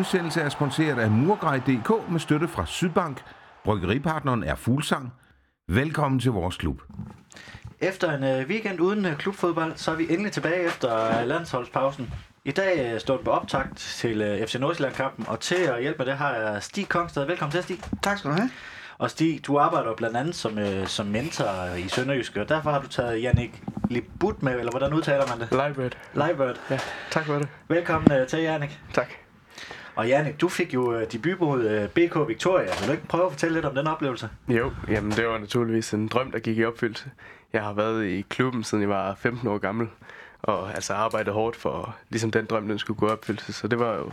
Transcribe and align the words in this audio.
Udsendelse 0.00 0.40
er 0.40 0.48
sponsoreret 0.48 0.98
af 0.98 1.10
Murgrej.dk 1.10 2.10
med 2.10 2.20
støtte 2.20 2.48
fra 2.48 2.66
Sydbank. 2.66 3.22
Bryggeripartneren 3.64 4.44
er 4.44 4.54
Fuglsang. 4.54 5.12
Velkommen 5.68 6.20
til 6.20 6.30
vores 6.30 6.56
klub. 6.56 6.82
Efter 7.80 8.12
en 8.12 8.24
øh, 8.24 8.48
weekend 8.48 8.80
uden 8.80 9.06
øh, 9.06 9.16
klubfodbold, 9.16 9.72
så 9.76 9.90
er 9.90 9.94
vi 9.94 10.06
endelig 10.10 10.32
tilbage 10.32 10.66
efter 10.66 11.20
øh, 11.20 11.26
landsholdspausen. 11.26 12.14
I 12.44 12.50
dag 12.50 12.92
øh, 12.94 13.00
står 13.00 13.16
vi 13.16 13.24
på 13.24 13.30
optakt 13.30 13.76
til 13.76 14.22
øh, 14.22 14.46
FC 14.46 14.54
Nordsjælland-kampen, 14.54 15.24
og 15.28 15.40
til 15.40 15.54
at 15.54 15.80
hjælpe 15.80 15.98
med 15.98 16.06
det 16.06 16.14
har 16.14 16.34
jeg 16.34 16.62
Stig 16.62 16.88
Kongsted. 16.88 17.26
Velkommen 17.26 17.52
til, 17.52 17.62
Stig. 17.62 17.78
Tak 18.02 18.18
skal 18.18 18.30
du 18.30 18.36
have. 18.36 18.50
Og 18.98 19.10
Stig, 19.10 19.46
du 19.46 19.58
arbejder 19.58 19.94
blandt 19.94 20.16
andet 20.16 20.34
som, 20.34 20.58
øh, 20.58 20.86
som 20.86 21.06
mentor 21.06 21.74
i 21.78 21.88
Sønderjysk, 21.88 22.36
og 22.36 22.48
derfor 22.48 22.70
har 22.70 22.80
du 22.80 22.88
taget 22.88 23.22
Jannik 23.22 23.62
Libut 23.90 24.42
med, 24.42 24.58
eller 24.58 24.70
hvordan 24.70 24.94
udtaler 24.94 25.26
man 25.28 25.40
det? 25.40 25.48
Livebird. 25.50 25.98
Livebird. 26.14 26.60
Ja, 26.70 26.78
tak 27.10 27.24
for 27.24 27.34
det. 27.34 27.48
Velkommen 27.68 28.12
øh, 28.12 28.26
til, 28.26 28.38
Jannik. 28.38 28.80
Tak. 28.94 29.19
Og 30.00 30.08
Jannik, 30.08 30.40
du 30.40 30.48
fik 30.48 30.74
jo 30.74 30.94
øh, 30.94 31.12
debut 31.12 31.40
mod 31.40 31.64
øh, 31.64 31.88
BK 31.88 32.28
Victoria. 32.28 32.66
Vil 32.80 32.86
du 32.86 32.92
ikke 32.92 33.06
prøve 33.06 33.26
at 33.26 33.32
fortælle 33.32 33.54
lidt 33.54 33.64
om 33.64 33.74
den 33.74 33.86
oplevelse? 33.86 34.28
Jo, 34.48 34.72
jamen 34.88 35.10
det 35.12 35.26
var 35.26 35.38
naturligvis 35.38 35.94
en 35.94 36.08
drøm, 36.08 36.30
der 36.30 36.38
gik 36.38 36.58
i 36.58 36.64
opfyldelse. 36.64 37.10
Jeg 37.52 37.62
har 37.62 37.72
været 37.72 38.06
i 38.06 38.20
klubben, 38.20 38.64
siden 38.64 38.82
jeg 38.82 38.88
var 38.88 39.14
15 39.14 39.48
år 39.48 39.58
gammel, 39.58 39.88
og 40.42 40.74
altså 40.74 40.94
arbejdet 40.94 41.34
hårdt 41.34 41.56
for, 41.56 41.96
ligesom 42.08 42.30
den 42.30 42.44
drøm, 42.44 42.68
den 42.68 42.78
skulle 42.78 42.98
gå 42.98 43.06
i 43.06 43.10
opfyldelse. 43.10 43.52
Så 43.52 43.68
det 43.68 43.78
var 43.78 43.94
jo 43.94 44.10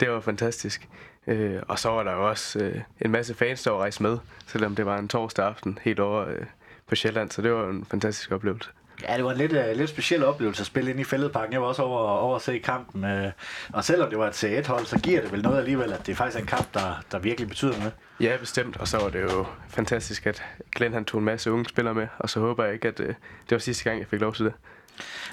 det 0.00 0.10
var 0.10 0.20
fantastisk. 0.20 0.88
Øh, 1.26 1.62
og 1.68 1.78
så 1.78 1.90
var 1.90 2.02
der 2.02 2.12
jo 2.12 2.28
også 2.28 2.58
øh, 2.58 2.80
en 3.00 3.10
masse 3.10 3.34
fans, 3.34 3.62
der 3.62 3.70
var 3.70 3.78
rejst 3.78 4.00
med, 4.00 4.18
selvom 4.46 4.74
det 4.74 4.86
var 4.86 4.98
en 4.98 5.08
torsdag 5.08 5.46
aften 5.46 5.78
helt 5.82 6.00
over 6.00 6.28
øh, 6.28 6.46
på 6.86 6.94
Sjælland, 6.94 7.30
så 7.30 7.42
det 7.42 7.52
var 7.52 7.68
en 7.68 7.84
fantastisk 7.84 8.32
oplevelse. 8.32 8.70
Ja, 9.08 9.16
det 9.16 9.24
var 9.24 9.30
en 9.30 9.38
lidt, 9.38 9.52
uh, 9.52 9.76
lidt 9.76 9.90
speciel 9.90 10.24
oplevelse 10.24 10.60
at 10.60 10.66
spille 10.66 10.90
ind 10.90 11.00
i 11.00 11.04
Fælledparken. 11.04 11.52
Jeg 11.52 11.60
var 11.60 11.66
også 11.66 11.82
over, 11.82 12.00
over 12.00 12.36
at 12.36 12.42
se 12.42 12.58
kampen. 12.58 13.04
Uh, 13.04 13.30
og 13.72 13.84
selvom 13.84 14.10
det 14.10 14.18
var 14.18 14.28
et 14.28 14.44
C1-hold, 14.44 14.86
så 14.86 14.98
giver 14.98 15.20
det 15.20 15.32
vel 15.32 15.42
noget 15.42 15.58
alligevel, 15.58 15.92
at 15.92 16.06
det 16.06 16.12
er 16.12 16.16
faktisk 16.16 16.40
en 16.40 16.46
kamp, 16.46 16.74
der, 16.74 17.04
der 17.12 17.18
virkelig 17.18 17.48
betyder 17.48 17.78
noget. 17.78 17.92
Ja, 18.20 18.36
bestemt. 18.40 18.76
Og 18.76 18.88
så 18.88 18.98
var 18.98 19.08
det 19.08 19.22
jo 19.22 19.46
fantastisk, 19.68 20.26
at 20.26 20.42
Glenn 20.76 20.94
han 20.94 21.04
tog 21.04 21.18
en 21.18 21.24
masse 21.24 21.52
unge 21.52 21.64
spillere 21.68 21.94
med. 21.94 22.06
Og 22.18 22.30
så 22.30 22.40
håber 22.40 22.64
jeg 22.64 22.74
ikke, 22.74 22.88
at 22.88 23.00
uh, 23.00 23.06
det 23.06 23.16
var 23.50 23.58
sidste 23.58 23.84
gang, 23.84 23.98
jeg 23.98 24.06
fik 24.06 24.20
lov 24.20 24.34
til 24.34 24.44
det. 24.44 24.52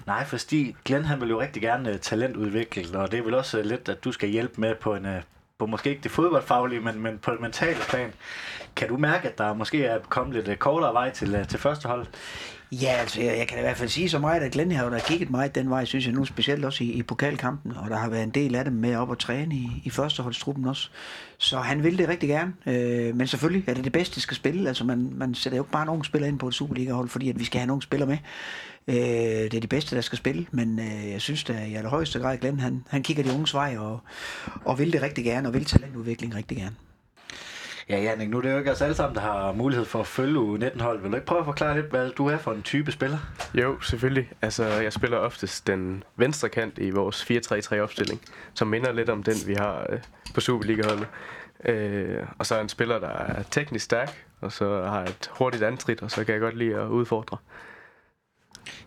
Nej, 0.06 0.26
for 0.26 0.38
Stig, 0.38 0.76
Glenn 0.86 1.06
han 1.06 1.22
vil 1.22 1.30
jo 1.30 1.42
rigtig 1.42 1.62
gerne 1.62 1.90
uh, 1.90 1.98
talentudvikle, 1.98 3.00
og 3.00 3.12
det 3.12 3.20
er 3.20 3.24
vel 3.24 3.34
også 3.34 3.60
uh, 3.60 3.66
lidt, 3.66 3.90
at 3.90 4.04
du 4.04 4.12
skal 4.12 4.30
hjælpe 4.30 4.62
med 4.62 4.76
på 4.76 4.96
en, 4.96 5.06
uh, 5.06 5.12
på 5.60 5.66
måske 5.66 5.90
ikke 5.90 6.04
det 6.04 6.12
fodboldfaglige, 6.12 6.82
men, 6.82 7.00
men 7.00 7.18
på 7.18 7.32
det 7.32 7.42
mentale 7.42 7.80
plan. 7.90 8.14
Kan 8.76 8.88
du 8.88 8.98
mærke, 8.98 9.28
at 9.28 9.38
der 9.38 9.54
måske 9.54 9.86
er 9.86 10.00
kommet 10.10 10.48
lidt 10.48 10.60
kortere 10.60 10.94
vej 10.94 11.10
til, 11.10 11.46
til 11.50 11.60
første 11.60 11.88
hold? 11.88 12.06
Ja, 12.72 12.96
altså, 13.00 13.22
jeg, 13.22 13.38
jeg 13.38 13.48
kan 13.48 13.58
i 13.58 13.62
hvert 13.62 13.78
fald 13.78 13.90
sige 13.90 14.10
så 14.10 14.20
meget, 14.20 14.42
at 14.42 14.52
Glenn 14.52 14.72
har 14.72 15.00
kigget 15.00 15.30
meget 15.30 15.56
den 15.56 15.70
vej, 15.70 15.86
synes 15.86 16.06
jeg 16.06 16.14
nu, 16.14 16.26
specielt 16.26 16.66
også 16.66 16.84
i, 16.84 16.88
i 16.88 17.04
pokalkampen, 17.04 17.72
og 17.76 17.90
der 17.90 17.98
har 17.98 18.10
været 18.10 18.24
en 18.24 18.30
del 18.30 18.56
af 18.56 18.66
dem 18.66 18.74
med 18.74 18.96
op 18.96 19.10
og 19.10 19.20
træne 19.20 19.56
i, 19.56 19.68
i 19.84 19.90
førsteholdstruppen 19.90 20.66
også. 20.66 20.90
Så 21.38 21.60
han 21.60 21.84
vil 21.84 21.98
det 21.98 22.10
rigtig 22.10 22.30
gerne, 22.30 22.54
øh, 22.66 23.16
men 23.16 23.28
selvfølgelig 23.28 23.70
er 23.70 23.74
det 23.74 23.84
det 23.84 23.92
bedste, 23.92 24.22
skal 24.22 24.38
spille. 24.38 24.68
Altså, 24.68 24.84
man, 24.84 25.12
man 25.16 25.34
sætter 25.34 25.58
jo 25.58 25.64
ikke 25.64 25.72
bare 25.72 25.86
nogen 25.86 26.04
spillere 26.04 26.30
ind 26.30 26.40
på 26.40 26.48
et 26.48 26.54
Superliga-hold, 26.54 27.10
fordi 27.10 27.30
at 27.30 27.40
vi 27.40 27.46
skal 27.46 27.60
have 27.60 27.68
nogle 27.68 27.82
spillere 27.82 28.10
med. 28.10 28.18
Øh, 28.88 28.96
det 29.52 29.54
er 29.54 29.60
de 29.62 29.68
bedste, 29.68 29.96
der 29.96 30.02
skal 30.02 30.18
spille, 30.18 30.46
men 30.52 30.80
øh, 30.80 31.10
jeg 31.12 31.22
synes 31.22 31.44
da 31.44 31.66
i 31.66 31.76
allerhøjeste 31.76 32.20
grad, 32.20 32.38
Glenn, 32.38 32.60
han, 32.60 32.84
han 32.90 33.04
kigger 33.04 33.24
de 33.24 33.34
unges 33.34 33.54
vej 33.54 33.78
og, 33.78 34.00
og 34.66 34.80
vil 34.80 34.94
det 34.94 35.02
rigtig 35.02 35.24
gerne, 35.26 35.48
og 35.48 35.54
vil 35.54 35.66
talentudvikling 35.66 36.36
rigtig 36.36 36.58
gerne. 36.58 36.76
Ja, 37.90 38.02
Jannik, 38.02 38.30
nu 38.30 38.38
er 38.38 38.42
det 38.42 38.52
jo 38.52 38.58
ikke 38.58 38.72
os 38.72 38.82
alle 38.82 38.96
sammen, 38.96 39.16
der 39.16 39.22
har 39.22 39.52
mulighed 39.52 39.86
for 39.86 40.00
at 40.00 40.08
følge 40.08 40.40
U19-hold. 40.40 41.02
Vil 41.02 41.12
du 41.12 41.16
ikke 41.16 41.28
prøve 41.28 41.40
at 41.40 41.46
forklare 41.46 41.76
lidt, 41.76 41.90
hvad 41.90 42.10
du 42.12 42.28
er 42.28 42.38
for 42.38 42.52
en 42.52 42.62
type 42.62 42.92
spiller? 42.92 43.18
Jo, 43.54 43.82
selvfølgelig. 43.82 44.32
Altså, 44.42 44.66
jeg 44.66 44.94
spiller 44.94 45.18
oftest 45.18 45.68
den 45.68 46.04
venstre 46.16 46.50
kant 46.50 46.78
i 46.78 46.90
vores 46.90 47.24
4-3-3-opstilling, 47.32 48.22
som 48.54 48.68
minder 48.68 48.92
lidt 48.92 49.10
om 49.10 49.24
den, 49.24 49.36
vi 49.48 49.54
har 49.54 49.86
øh, 49.90 50.00
på 50.34 50.42
Superliga-holdet. 50.42 51.08
Øh, 51.66 52.24
og 52.38 52.46
så 52.46 52.56
er 52.56 52.62
en 52.62 52.70
spiller, 52.70 53.00
der 53.00 53.10
er 53.10 53.44
teknisk 53.44 53.86
stærk, 53.86 54.26
og 54.42 54.52
så 54.52 54.84
har 54.84 55.04
et 55.04 55.32
hurtigt 55.40 55.64
antrit, 55.64 56.02
og 56.02 56.12
så 56.12 56.24
kan 56.24 56.34
jeg 56.34 56.42
godt 56.42 56.58
lide 56.58 56.76
at 56.76 56.88
udfordre. 56.88 57.38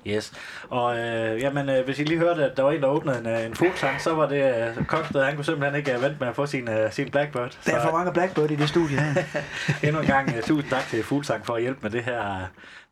Yes. 0.06 0.32
Og 0.68 0.98
øh, 0.98 1.40
jamen, 1.40 1.68
øh, 1.68 1.84
hvis 1.84 1.98
I 1.98 2.04
lige 2.04 2.18
hørte, 2.18 2.44
at 2.44 2.56
der 2.56 2.62
var 2.62 2.70
en, 2.70 2.82
der 2.82 2.88
åbnede 2.88 3.18
en, 3.18 3.26
øh, 3.26 3.46
en 3.46 3.54
fuglsang, 3.54 4.00
så 4.00 4.14
var 4.14 4.28
det 4.28 4.68
øh, 4.78 4.86
Kogsted. 4.86 5.24
Han 5.24 5.34
kunne 5.34 5.44
simpelthen 5.44 5.78
ikke 5.78 5.94
øh, 5.94 6.02
vente 6.02 6.16
med 6.20 6.28
at 6.28 6.34
få 6.34 6.46
sin, 6.46 6.68
øh, 6.68 6.92
sin 6.92 7.10
Blackbird. 7.10 7.58
Der 7.66 7.76
er 7.76 7.82
for 7.82 7.96
mange 7.96 8.12
Blackbird 8.12 8.50
i 8.50 8.56
det 8.56 8.68
studie 8.68 9.00
her. 9.00 9.22
endnu 9.86 10.00
en 10.00 10.06
gang 10.06 10.36
øh, 10.36 10.42
tusind 10.42 10.70
tak 10.70 10.86
til 10.88 11.02
Fuglsang 11.04 11.46
for 11.46 11.54
at 11.54 11.62
hjælpe 11.62 11.80
med 11.82 11.90
det 11.90 12.04
her, 12.04 12.46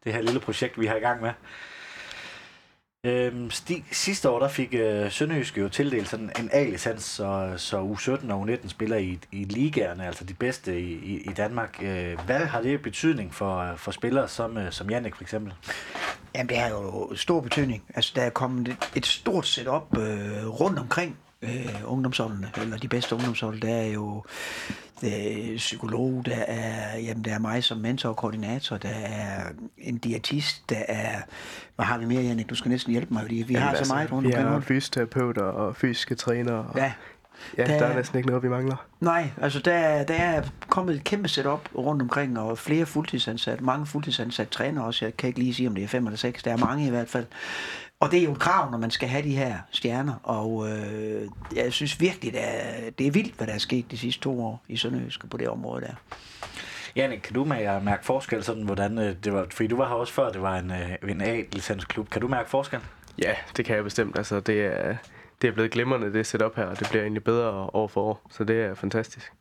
det 0.04 0.12
her 0.12 0.22
lille 0.22 0.40
projekt, 0.40 0.80
vi 0.80 0.86
har 0.86 0.96
i 0.96 1.00
gang 1.00 1.22
med. 1.22 1.30
Øhm, 3.04 3.50
sti, 3.50 3.84
sidste 3.92 4.30
år 4.30 4.38
der 4.38 4.48
fik 4.48 4.74
øh, 4.74 5.10
Sønderjysk 5.10 5.58
jo 5.58 5.68
tildelt 5.68 6.08
sådan 6.08 6.30
en 6.38 6.50
A-licens, 6.52 7.02
så, 7.02 7.54
så 7.56 7.76
U17 7.76 8.32
og 8.32 8.48
U19 8.48 8.68
spiller 8.68 8.96
i, 8.96 9.18
i 9.32 9.44
ligaerne, 9.44 10.06
altså 10.06 10.24
de 10.24 10.34
bedste 10.34 10.80
i, 10.80 10.92
i, 10.92 11.20
i 11.30 11.32
Danmark. 11.36 11.78
Øh, 11.82 12.18
hvad 12.26 12.40
har 12.40 12.62
det 12.62 12.82
betydning 12.82 13.34
for, 13.34 13.58
øh, 13.58 13.78
for 13.78 13.90
spillere 13.90 14.28
som, 14.28 14.58
øh, 14.58 14.72
som 14.72 14.90
Jannik 14.90 15.16
for 15.16 15.22
eksempel? 15.22 15.52
Jamen, 16.34 16.48
det 16.48 16.58
har 16.58 16.68
jo 16.68 17.14
stor 17.14 17.40
betydning. 17.40 17.82
Altså, 17.94 18.12
der 18.16 18.22
er 18.22 18.30
kommet 18.30 18.68
et, 18.68 18.90
et 18.96 19.06
stort 19.06 19.46
setup 19.46 19.98
øh, 19.98 20.46
rundt 20.46 20.78
omkring 20.78 21.16
øh, 21.42 21.80
ungdomsholdene, 21.84 22.50
eller 22.56 22.76
de 22.76 22.88
bedste 22.88 23.14
ungdomshold. 23.14 23.60
Der 23.60 23.74
er 23.74 23.86
jo 23.86 24.24
er 25.08 25.56
psykolog, 25.56 26.22
der 26.26 26.36
er, 26.36 26.98
jamen, 26.98 27.24
der 27.24 27.34
er 27.34 27.38
mig 27.38 27.64
som 27.64 27.78
mentor 27.78 28.08
og 28.08 28.16
koordinator, 28.16 28.76
der 28.76 28.88
er 28.88 29.44
en 29.78 29.98
diætist, 29.98 30.70
der 30.70 30.82
er... 30.88 31.08
Hvad 31.76 31.86
har 31.86 31.98
vi 31.98 32.04
mere, 32.04 32.22
Jannik? 32.22 32.50
Du 32.50 32.54
skal 32.54 32.68
næsten 32.70 32.92
hjælpe 32.92 33.14
mig, 33.14 33.22
fordi 33.22 33.34
vi 33.34 33.52
Jamen, 33.52 33.62
har 33.62 33.68
altså, 33.70 33.84
så 33.84 33.94
meget 33.94 34.12
rundt 34.12 34.28
Vi 34.28 34.32
omkring. 34.34 34.48
har 34.48 34.60
fysioterapeuter 34.60 35.42
og 35.42 35.76
fysiske 35.76 36.14
trænere. 36.14 36.54
Og, 36.68 36.76
Ja, 36.76 36.92
ja 37.58 37.62
der 37.64 37.78
der 37.78 37.86
er 37.86 37.90
er- 37.90 37.96
næsten 37.96 38.16
ikke 38.18 38.28
noget, 38.28 38.42
vi 38.42 38.48
mangler. 38.48 38.86
Nej, 39.00 39.28
altså 39.42 39.58
der, 39.58 40.02
der 40.04 40.14
er 40.14 40.42
kommet 40.68 40.94
et 40.96 41.04
kæmpe 41.04 41.28
setup 41.28 41.68
rundt 41.78 42.02
omkring, 42.02 42.38
og 42.38 42.58
flere 42.58 42.86
fuldtidsansatte, 42.86 43.64
mange 43.64 43.86
fuldtidsansatte 43.86 44.52
træner 44.52 44.82
også. 44.82 45.04
Jeg 45.04 45.16
kan 45.16 45.26
ikke 45.26 45.38
lige 45.38 45.54
sige, 45.54 45.68
om 45.68 45.74
det 45.74 45.84
er 45.84 45.88
fem 45.88 46.06
eller 46.06 46.16
seks. 46.16 46.42
Der 46.42 46.52
er 46.52 46.56
mange 46.56 46.86
i 46.86 46.90
hvert 46.90 47.08
fald. 47.08 47.26
Og 48.00 48.10
det 48.10 48.18
er 48.18 48.24
jo 48.24 48.32
et 48.32 48.38
krav, 48.38 48.70
når 48.70 48.78
man 48.78 48.90
skal 48.90 49.08
have 49.08 49.22
de 49.22 49.36
her 49.36 49.58
stjerner. 49.70 50.14
Og 50.22 50.68
øh, 50.70 51.28
jeg 51.56 51.72
synes 51.72 52.00
virkelig, 52.00 52.32
det 52.32 52.40
er, 52.42 52.90
det 52.90 53.06
er 53.06 53.10
vildt, 53.10 53.36
hvad 53.36 53.46
der 53.46 53.52
er 53.52 53.58
sket 53.58 53.90
de 53.90 53.98
sidste 53.98 54.22
to 54.22 54.44
år 54.44 54.62
i 54.68 54.76
Sønderjyske 54.76 55.26
på 55.26 55.36
det 55.36 55.48
område 55.48 55.80
der. 55.80 55.94
Jannik, 56.96 57.20
kan 57.20 57.34
du 57.34 57.44
mærke, 57.44 57.84
mærke 57.84 58.04
forskel, 58.04 58.44
sådan, 58.44 58.62
hvordan 58.62 58.98
øh, 58.98 59.16
det 59.24 59.32
var, 59.32 59.46
fordi 59.50 59.66
du 59.66 59.76
var 59.76 59.88
her 59.88 59.94
også 59.94 60.12
før, 60.12 60.30
det 60.30 60.42
var 60.42 60.58
en, 60.58 60.70
øh, 60.70 61.10
en 61.10 61.20
A-licensklub. 61.20 62.10
Kan 62.10 62.20
du 62.20 62.28
mærke 62.28 62.50
forskel? 62.50 62.80
Ja, 63.22 63.34
det 63.56 63.64
kan 63.64 63.76
jeg 63.76 63.84
bestemt. 63.84 64.18
Altså, 64.18 64.40
det 64.40 64.66
er, 64.66 64.96
det 65.42 65.48
er 65.48 65.52
blevet 65.52 65.70
glimrende, 65.70 66.12
det 66.12 66.26
setup 66.26 66.56
her, 66.56 66.64
og 66.64 66.78
det 66.78 66.88
bliver 66.90 67.02
egentlig 67.02 67.24
bedre 67.24 67.50
år 67.52 67.86
for 67.88 68.02
år. 68.02 68.26
Så 68.30 68.44
det 68.44 68.64
er 68.64 68.74
fantastisk. 68.74 69.32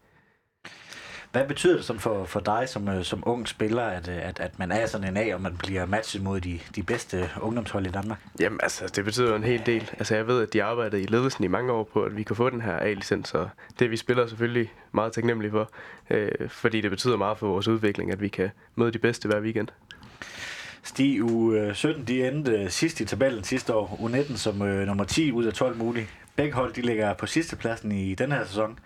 Hvad 1.31 1.47
betyder 1.47 1.75
det 1.75 1.85
sådan 1.85 1.99
for, 1.99 2.25
for 2.25 2.39
dig 2.39 2.69
som, 2.69 2.89
øh, 2.89 3.03
som 3.03 3.23
ung 3.25 3.47
spiller, 3.47 3.83
at, 3.83 4.07
øh, 4.07 4.27
at, 4.27 4.39
at 4.39 4.59
man 4.59 4.71
er 4.71 4.85
sådan 4.85 5.07
en 5.07 5.17
A, 5.17 5.33
og 5.33 5.41
man 5.41 5.57
bliver 5.57 5.85
matchet 5.85 6.23
mod 6.23 6.41
de, 6.41 6.59
de 6.75 6.83
bedste 6.83 7.29
ungdomshold 7.41 7.87
i 7.87 7.89
Danmark? 7.89 8.19
Jamen 8.39 8.59
altså, 8.63 8.87
det 8.95 9.05
betyder 9.05 9.29
jo 9.29 9.35
en 9.35 9.43
hel 9.43 9.65
del. 9.65 9.89
Altså 9.99 10.15
jeg 10.15 10.27
ved, 10.27 10.41
at 10.41 10.53
de 10.53 10.63
arbejdede 10.63 11.01
i 11.01 11.05
ledelsen 11.05 11.43
i 11.43 11.47
mange 11.47 11.71
år 11.71 11.83
på, 11.93 12.03
at 12.03 12.17
vi 12.17 12.23
kan 12.23 12.35
få 12.35 12.49
den 12.49 12.61
her 12.61 12.77
A-licens, 12.77 13.33
og 13.33 13.49
det 13.79 13.91
vi 13.91 13.97
spiller 13.97 14.27
selvfølgelig 14.27 14.73
meget 14.91 15.13
taknemmelige 15.13 15.51
for, 15.51 15.71
øh, 16.09 16.49
fordi 16.49 16.81
det 16.81 16.91
betyder 16.91 17.17
meget 17.17 17.37
for 17.37 17.47
vores 17.47 17.67
udvikling, 17.67 18.11
at 18.11 18.21
vi 18.21 18.27
kan 18.27 18.49
møde 18.75 18.91
de 18.91 18.99
bedste 18.99 19.27
hver 19.27 19.41
weekend. 19.41 19.67
Stig 20.83 21.23
u 21.23 21.55
17, 21.73 22.05
de 22.05 22.27
endte 22.27 22.69
sidst 22.69 23.01
i 23.01 23.05
tabellen 23.05 23.43
sidste 23.43 23.75
år. 23.75 23.87
U19 23.87 24.37
som 24.37 24.61
øh, 24.61 24.87
nummer 24.87 25.03
10 25.03 25.31
ud 25.31 25.45
af 25.45 25.53
12 25.53 25.77
mulige. 25.77 26.07
Begge 26.35 26.53
hold 26.53 26.73
de 26.73 26.81
ligger 26.81 27.13
på 27.13 27.25
sidste 27.25 27.55
pladsen 27.55 27.91
i 27.91 28.15
den 28.15 28.31
her 28.31 28.45
sæson. 28.45 28.79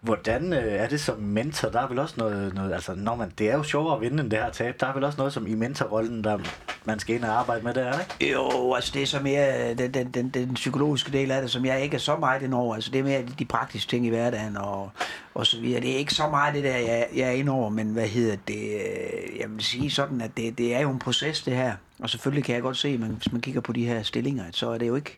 Hvordan 0.00 0.52
øh, 0.52 0.72
er 0.72 0.88
det 0.88 1.00
som 1.00 1.18
mentor? 1.18 1.68
Der 1.68 1.80
er 1.80 1.88
vel 1.88 1.98
også 1.98 2.14
noget, 2.18 2.54
noget 2.54 2.72
altså 2.72 2.94
når 2.94 3.16
man, 3.16 3.32
det 3.38 3.50
er 3.50 3.56
jo 3.56 3.62
sjovere 3.62 3.94
at 3.94 4.00
vinde 4.00 4.22
end 4.22 4.30
det 4.30 4.38
her 4.38 4.50
tab. 4.50 4.80
Der 4.80 4.86
er 4.86 4.94
vel 4.94 5.04
også 5.04 5.18
noget 5.18 5.32
som 5.32 5.46
i 5.46 5.54
mentorrollen, 5.54 6.24
der 6.24 6.38
man 6.84 6.98
skal 6.98 7.14
ind 7.14 7.24
og 7.24 7.40
arbejde 7.40 7.64
med 7.64 7.74
der, 7.74 8.00
ikke? 8.00 8.32
Jo, 8.32 8.74
altså 8.74 8.90
det 8.94 9.02
er 9.02 9.06
så 9.06 9.20
mere 9.20 9.70
øh, 9.70 9.78
den, 9.78 9.94
den, 9.94 10.10
den, 10.10 10.28
den 10.28 10.54
psykologiske 10.54 11.12
del 11.12 11.30
af 11.30 11.42
det, 11.42 11.50
som 11.50 11.64
jeg 11.64 11.82
ikke 11.82 11.94
er 11.94 12.00
så 12.00 12.16
meget 12.16 12.42
ind 12.42 12.54
over. 12.54 12.74
Altså 12.74 12.90
det 12.90 12.98
er 12.98 13.02
mere 13.02 13.22
de 13.38 13.44
praktiske 13.44 13.90
ting 13.90 14.06
i 14.06 14.08
hverdagen 14.08 14.56
og, 14.56 14.90
og 15.34 15.46
så 15.46 15.60
videre. 15.60 15.80
Det 15.80 15.90
er 15.90 15.96
ikke 15.96 16.14
så 16.14 16.28
meget 16.28 16.54
det 16.54 16.64
der, 16.64 16.76
jeg, 16.76 17.06
jeg 17.16 17.28
er 17.28 17.32
ind 17.32 17.48
over, 17.48 17.68
men 17.68 17.88
hvad 17.88 18.08
hedder 18.08 18.36
det? 18.48 18.64
Øh, 18.74 19.40
jeg 19.40 19.50
vil 19.50 19.64
sige 19.64 19.90
sådan, 19.90 20.20
at 20.20 20.30
det, 20.36 20.58
det 20.58 20.74
er 20.74 20.80
jo 20.80 20.90
en 20.90 20.98
proces 20.98 21.42
det 21.42 21.56
her. 21.56 21.72
Og 21.98 22.10
selvfølgelig 22.10 22.44
kan 22.44 22.54
jeg 22.54 22.62
godt 22.62 22.76
se, 22.76 22.88
at 22.88 23.00
man, 23.00 23.10
hvis 23.10 23.32
man 23.32 23.40
kigger 23.40 23.60
på 23.60 23.72
de 23.72 23.86
her 23.86 24.02
stillinger, 24.02 24.44
så 24.52 24.70
er 24.70 24.78
det 24.78 24.88
jo 24.88 24.96
ikke 24.96 25.16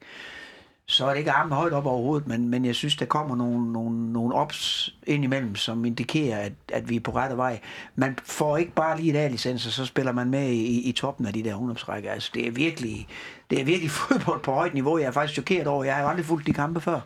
så 0.91 1.07
er 1.07 1.11
det 1.11 1.19
ikke 1.19 1.31
armen 1.31 1.53
højt 1.53 1.73
op 1.73 1.87
overhovedet, 1.87 2.29
men, 2.29 2.49
men 2.49 2.65
jeg 2.65 2.75
synes, 2.75 2.97
der 2.97 3.05
kommer 3.05 3.37
nogle, 3.37 3.73
nogle, 3.73 4.13
nogle 4.13 4.35
ops 4.35 4.95
ind 5.07 5.25
imellem, 5.25 5.55
som 5.57 5.85
indikerer, 5.85 6.39
at, 6.39 6.53
at 6.73 6.89
vi 6.89 6.97
er 6.97 7.01
på 7.01 7.11
rette 7.11 7.37
vej. 7.37 7.61
Man 7.95 8.19
får 8.25 8.57
ikke 8.57 8.73
bare 8.73 8.97
lige 9.01 9.11
et 9.11 9.17
A-licens, 9.17 9.67
og 9.67 9.73
så 9.73 9.87
spiller 9.87 10.13
man 10.13 10.31
med 10.31 10.49
i, 10.51 10.81
i 10.81 10.93
toppen 10.93 11.27
af 11.27 11.33
de 11.33 11.43
der 11.43 11.55
ungdomsrækker. 11.55 12.13
Altså, 12.13 12.31
det 12.35 12.47
er 12.47 12.51
virkelig, 12.51 13.09
det 13.51 13.61
er 13.61 13.65
virkelig 13.65 13.91
fodbold 14.01 14.41
på 14.43 14.53
højt 14.53 14.75
niveau. 14.75 14.99
Jeg 14.99 15.07
er 15.07 15.11
faktisk 15.11 15.35
chokeret 15.35 15.67
over, 15.67 15.85
jeg 15.85 15.95
har 15.95 16.05
aldrig 16.05 16.27
fulgt 16.27 16.47
de 16.47 16.53
kampe 16.53 16.81
før. 16.81 17.01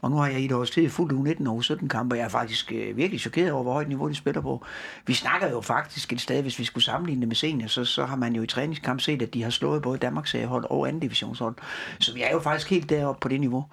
Og 0.00 0.10
nu 0.10 0.16
har 0.16 0.26
jeg 0.26 0.40
i 0.40 0.44
et 0.44 0.52
års 0.52 0.70
tid 0.70 0.90
fulgt 0.90 1.40
U19 1.40 1.48
og 1.48 1.58
U17 1.58 1.88
kampe, 1.88 2.14
og 2.14 2.18
jeg 2.18 2.24
er 2.24 2.28
faktisk 2.28 2.72
øh, 2.72 2.96
virkelig 2.96 3.20
chokeret 3.20 3.52
over, 3.52 3.62
hvor 3.62 3.72
højt 3.72 3.88
niveau 3.88 4.08
de 4.08 4.14
spiller 4.14 4.40
på. 4.40 4.64
Vi 5.06 5.14
snakker 5.14 5.50
jo 5.50 5.60
faktisk 5.60 6.12
et 6.12 6.20
sted, 6.20 6.42
hvis 6.42 6.58
vi 6.58 6.64
skulle 6.64 6.84
sammenligne 6.84 7.20
det 7.20 7.28
med 7.28 7.36
senior, 7.36 7.68
så, 7.68 7.84
så 7.84 8.04
har 8.04 8.16
man 8.16 8.34
jo 8.34 8.42
i 8.42 8.46
træningskamp 8.46 9.00
set, 9.00 9.22
at 9.22 9.34
de 9.34 9.42
har 9.42 9.50
slået 9.50 9.82
både 9.82 9.98
Danmarks 9.98 10.30
seriehold 10.30 10.64
og 10.70 10.88
anden 10.88 11.00
divisionshold. 11.00 11.54
Så 12.00 12.14
vi 12.14 12.22
er 12.22 12.30
jo 12.32 12.40
faktisk 12.40 12.70
helt 12.70 12.90
deroppe 12.90 13.20
på 13.20 13.28
det 13.28 13.40
niveau. 13.40 13.64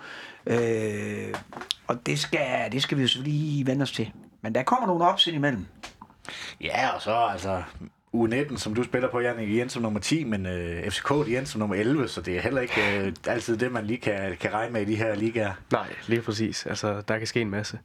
Øh, 0.47 1.33
Og 1.87 2.05
det 2.05 2.19
skal, 2.19 2.71
det 2.71 2.81
skal 2.83 2.97
vi 2.97 3.01
jo 3.01 3.07
selvfølgelig 3.07 3.39
lige 3.41 3.65
vende 3.65 3.83
os 3.83 3.91
til. 3.91 4.11
Men 4.41 4.55
der 4.55 4.63
kommer 4.63 4.87
nogle 4.87 5.05
opsyn 5.05 5.33
imellem. 5.35 5.65
Ja, 6.61 6.89
og 6.89 7.01
så 7.01 7.11
altså 7.15 7.63
U19, 8.23 8.57
som 8.57 8.73
du 8.73 8.83
spiller 8.83 9.09
på, 9.09 9.19
Jannik, 9.19 9.49
igen 9.49 9.69
som 9.69 9.81
nummer 9.81 9.99
10, 9.99 10.23
men 10.23 10.45
øh, 10.45 10.91
FCK 10.91 11.11
igen 11.27 11.45
som 11.45 11.59
nummer 11.59 11.75
11, 11.75 12.07
så 12.07 12.21
det 12.21 12.37
er 12.37 12.41
heller 12.41 12.61
ikke 12.61 12.99
øh, 12.99 13.13
altid 13.27 13.57
det, 13.57 13.71
man 13.71 13.85
lige 13.85 13.97
kan, 13.97 14.37
kan 14.39 14.53
regne 14.53 14.73
med 14.73 14.81
i 14.81 14.85
de 14.85 14.95
her 14.95 15.15
ligaer. 15.15 15.53
Nej, 15.71 15.87
lige 16.07 16.21
præcis. 16.21 16.65
Altså, 16.65 17.01
der 17.07 17.17
kan 17.17 17.27
ske 17.27 17.41
en 17.41 17.49
masse. 17.49 17.79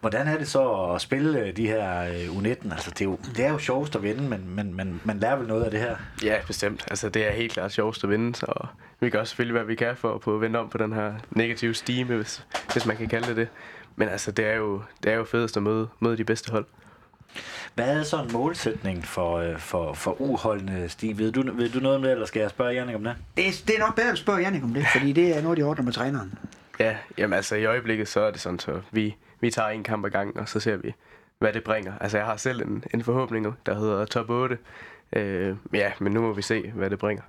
Hvordan 0.00 0.28
er 0.28 0.38
det 0.38 0.48
så 0.48 0.72
at 0.94 1.00
spille 1.00 1.40
øh, 1.40 1.56
de 1.56 1.66
her 1.66 2.02
øh, 2.02 2.36
U19? 2.38 2.72
Altså, 2.72 2.90
det 2.90 3.00
er 3.00 3.04
jo, 3.04 3.18
det 3.36 3.44
er 3.44 3.50
jo 3.50 3.58
sjovest 3.58 3.96
at 3.96 4.02
vinde, 4.02 4.22
men, 4.22 4.54
men, 4.54 4.74
men 4.74 5.00
man 5.04 5.18
lærer 5.18 5.36
vel 5.36 5.48
noget 5.48 5.64
af 5.64 5.70
det 5.70 5.80
her? 5.80 5.96
Ja, 6.24 6.36
bestemt. 6.46 6.84
Altså, 6.90 7.08
det 7.08 7.26
er 7.26 7.30
helt 7.30 7.52
klart 7.52 7.72
sjovest 7.72 8.04
at 8.04 8.10
vinde, 8.10 8.34
så 8.34 8.66
vi 9.00 9.10
gør 9.10 9.24
selvfølgelig, 9.24 9.58
hvad 9.58 9.66
vi 9.66 9.74
kan 9.74 9.96
for 9.96 10.14
at 10.14 10.20
på 10.20 10.38
vende 10.38 10.58
om 10.58 10.68
på 10.68 10.78
den 10.78 10.92
her 10.92 11.14
negative 11.30 11.74
stime, 11.74 12.16
hvis, 12.16 12.46
hvis 12.72 12.86
man 12.86 12.96
kan 12.96 13.08
kalde 13.08 13.28
det 13.28 13.36
det. 13.36 13.48
Men 13.96 14.08
altså, 14.08 14.32
det 14.32 14.44
er 14.46 14.54
jo, 14.54 14.82
det 15.04 15.12
er 15.12 15.16
jo 15.16 15.24
fedest 15.24 15.56
at 15.56 15.62
møde, 15.62 15.88
møde 16.00 16.16
de 16.16 16.24
bedste 16.24 16.50
hold. 16.50 16.66
Hvad 17.74 17.98
er 17.98 18.02
så 18.02 18.22
en 18.22 18.32
målsætning 18.32 19.04
for, 19.04 19.36
øh, 19.36 19.58
for, 19.58 19.92
for 19.92 20.20
uholdende 20.20 20.88
Stig? 20.88 21.18
Ved 21.18 21.32
du, 21.32 21.52
ved 21.52 21.68
du 21.68 21.80
noget 21.80 21.96
om 21.96 22.02
det, 22.02 22.12
eller 22.12 22.26
skal 22.26 22.40
jeg 22.40 22.50
spørge 22.50 22.72
Jannik 22.72 22.96
om 22.96 23.04
det? 23.04 23.16
Det, 23.36 23.64
det 23.66 23.76
er 23.76 23.80
nok 23.80 23.96
bedre 23.96 24.10
at 24.10 24.18
spørge 24.18 24.38
Jannik 24.38 24.62
om 24.64 24.74
det, 24.74 24.86
fordi 24.92 25.12
det 25.12 25.36
er 25.36 25.42
noget, 25.42 25.58
de 25.58 25.62
ordner 25.62 25.84
med 25.84 25.92
træneren. 25.92 26.38
Ja, 26.80 26.96
jamen 27.18 27.36
altså 27.36 27.56
i 27.56 27.64
øjeblikket, 27.64 28.08
så 28.08 28.20
er 28.20 28.30
det 28.30 28.40
sådan, 28.40 28.58
så 28.58 28.80
vi, 28.90 29.16
vi 29.40 29.50
tager 29.50 29.68
en 29.68 29.82
kamp 29.82 30.06
ad 30.06 30.10
gangen, 30.10 30.38
og 30.38 30.48
så 30.48 30.60
ser 30.60 30.76
vi, 30.76 30.94
hvad 31.38 31.52
det 31.52 31.64
bringer. 31.64 31.92
Altså 32.00 32.18
jeg 32.18 32.26
har 32.26 32.36
selv 32.36 32.62
en, 32.62 32.84
en 32.94 33.04
forhåbning, 33.04 33.56
der 33.66 33.74
hedder 33.74 34.04
top 34.04 34.30
8. 34.30 34.58
Øh, 35.12 35.56
ja, 35.72 35.92
men 35.98 36.12
nu 36.12 36.20
må 36.20 36.32
vi 36.32 36.42
se, 36.42 36.72
hvad 36.74 36.90
det 36.90 36.98
bringer. 36.98 37.22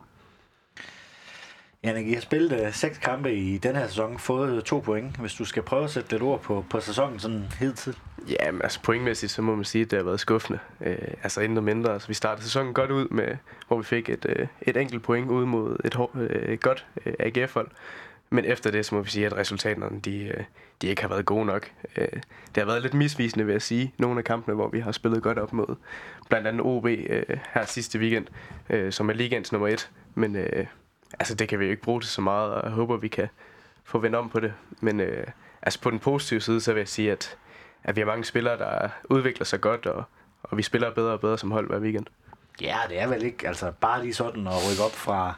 Janik, 1.83 2.07
I 2.07 2.13
har 2.13 2.21
spillet 2.21 2.65
øh, 2.65 2.73
seks 2.73 2.97
kampe 2.97 3.33
i 3.35 3.57
den 3.57 3.75
her 3.75 3.87
sæson, 3.87 4.19
fået 4.19 4.55
øh, 4.55 4.61
to 4.61 4.79
point. 4.79 5.15
Hvis 5.15 5.33
du 5.33 5.45
skal 5.45 5.63
prøve 5.63 5.83
at 5.83 5.89
sætte 5.89 6.11
lidt 6.11 6.21
ord 6.23 6.41
på, 6.41 6.65
på 6.69 6.79
sæsonen 6.79 7.19
sådan 7.19 7.43
helt 7.59 7.77
tid. 7.77 7.93
Ja, 8.29 8.51
men 8.51 8.61
altså 8.61 8.81
pointmæssigt, 8.81 9.31
så 9.31 9.41
må 9.41 9.55
man 9.55 9.65
sige, 9.65 9.81
at 9.81 9.91
det 9.91 9.97
har 9.97 10.03
været 10.03 10.19
skuffende. 10.19 10.59
Øh, 10.81 10.97
altså 11.23 11.41
endnu 11.41 11.61
mindre. 11.61 11.93
Altså, 11.93 12.07
vi 12.07 12.13
startede 12.13 12.43
sæsonen 12.45 12.73
godt 12.73 12.91
ud, 12.91 13.07
med, 13.07 13.37
hvor 13.67 13.77
vi 13.77 13.83
fik 13.83 14.09
et, 14.09 14.25
øh, 14.29 14.47
et 14.61 14.77
enkelt 14.77 15.03
point 15.03 15.29
ud 15.29 15.45
mod 15.45 15.77
et, 15.85 15.93
hår, 15.93 16.11
øh, 16.15 16.57
godt 16.57 16.85
øh, 17.05 17.13
AGF-hold. 17.19 17.71
Men 18.29 18.45
efter 18.45 18.71
det, 18.71 18.85
så 18.85 18.95
må 18.95 19.01
vi 19.01 19.09
sige, 19.09 19.25
at 19.25 19.37
resultaterne 19.37 19.99
de, 19.99 20.23
øh, 20.23 20.43
de 20.81 20.87
ikke 20.87 21.01
har 21.01 21.09
været 21.09 21.25
gode 21.25 21.45
nok. 21.45 21.71
Øh, 21.97 22.07
det 22.55 22.57
har 22.57 22.65
været 22.65 22.81
lidt 22.81 22.93
misvisende, 22.93 23.45
vil 23.45 23.51
jeg 23.51 23.61
sige, 23.61 23.93
nogle 23.97 24.17
af 24.17 24.23
kampene, 24.23 24.55
hvor 24.55 24.69
vi 24.69 24.79
har 24.79 24.91
spillet 24.91 25.23
godt 25.23 25.37
op 25.37 25.53
mod 25.53 25.75
blandt 26.29 26.47
andet 26.47 26.61
OB 26.61 26.85
øh, 26.85 27.23
her 27.53 27.65
sidste 27.65 27.99
weekend, 27.99 28.25
øh, 28.69 28.91
som 28.91 29.09
er 29.09 29.13
ligands 29.13 29.51
nummer 29.51 29.67
et. 29.67 29.89
Men 30.15 30.35
øh, 30.35 30.65
altså, 31.19 31.35
det 31.35 31.50
kan 31.50 31.59
vi 31.59 31.65
jo 31.65 31.71
ikke 31.71 31.83
bruge 31.83 32.01
til 32.01 32.09
så 32.09 32.21
meget, 32.21 32.53
og 32.53 32.63
jeg 32.63 32.71
håber, 32.71 32.97
vi 32.97 33.07
kan 33.07 33.27
få 33.83 34.00
vendt 34.00 34.15
om 34.15 34.29
på 34.29 34.39
det. 34.39 34.53
Men 34.81 35.00
øh, 35.00 35.27
altså, 35.61 35.81
på 35.81 35.91
den 35.91 36.00
positive 36.00 36.41
side, 36.41 36.61
så 36.61 36.73
vil 36.73 36.79
jeg 36.79 36.88
sige, 36.88 37.11
at, 37.11 37.38
at 37.83 37.95
vi 37.95 38.01
har 38.01 38.06
mange 38.06 38.25
spillere, 38.25 38.57
der 38.57 38.89
udvikler 39.09 39.45
sig 39.45 39.61
godt, 39.61 39.85
og, 39.85 40.03
og 40.44 40.57
vi 40.57 40.63
spiller 40.63 40.94
bedre 40.94 41.11
og 41.11 41.19
bedre 41.19 41.38
som 41.38 41.51
hold 41.51 41.67
hver 41.67 41.79
weekend. 41.79 42.06
Ja, 42.61 42.77
det 42.89 43.00
er 43.00 43.07
vel 43.07 43.23
ikke 43.23 43.47
altså 43.47 43.71
bare 43.81 44.01
lige 44.01 44.13
sådan 44.13 44.47
at 44.47 44.53
rykke 44.53 44.83
op 44.83 44.91
fra, 44.91 45.35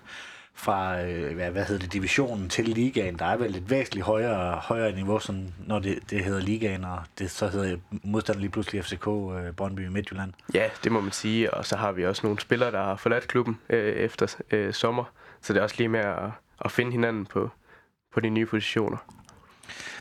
fra 0.53 1.01
øh, 1.01 1.35
hvad, 1.35 1.51
hvad 1.51 1.65
hedder 1.65 1.81
det, 1.81 1.93
divisionen 1.93 2.49
til 2.49 2.67
ligaen. 2.67 3.19
Der 3.19 3.25
er 3.25 3.37
vel 3.37 3.55
et 3.55 3.69
væsentligt 3.69 4.05
højere, 4.05 4.55
højere 4.55 4.91
niveau, 4.95 5.19
sådan, 5.19 5.53
når 5.67 5.79
det, 5.79 5.99
det 6.09 6.23
hedder 6.23 6.41
ligaen, 6.41 6.83
og 6.83 6.99
det 7.19 7.31
så 7.31 7.47
hedder 7.47 7.77
modstander 8.03 8.41
lige 8.41 8.51
pludselig 8.51 8.85
FCK 8.85 9.07
øh, 9.07 9.53
Brøndby 9.57 9.87
Midtjylland. 9.87 10.33
Ja, 10.53 10.69
det 10.83 10.91
må 10.91 11.01
man 11.01 11.11
sige, 11.11 11.53
og 11.53 11.65
så 11.65 11.75
har 11.75 11.91
vi 11.91 12.05
også 12.05 12.21
nogle 12.23 12.39
spillere, 12.39 12.71
der 12.71 12.83
har 12.83 12.95
forladt 12.95 13.27
klubben 13.27 13.59
øh, 13.69 13.95
efter 13.95 14.35
øh, 14.51 14.73
sommer, 14.73 15.03
så 15.41 15.53
det 15.53 15.59
er 15.59 15.63
også 15.63 15.75
lige 15.77 15.87
med 15.89 15.99
at, 15.99 16.17
at 16.65 16.71
finde 16.71 16.91
hinanden 16.91 17.25
på, 17.25 17.49
på 18.13 18.19
de 18.19 18.29
nye 18.29 18.45
positioner. 18.45 18.97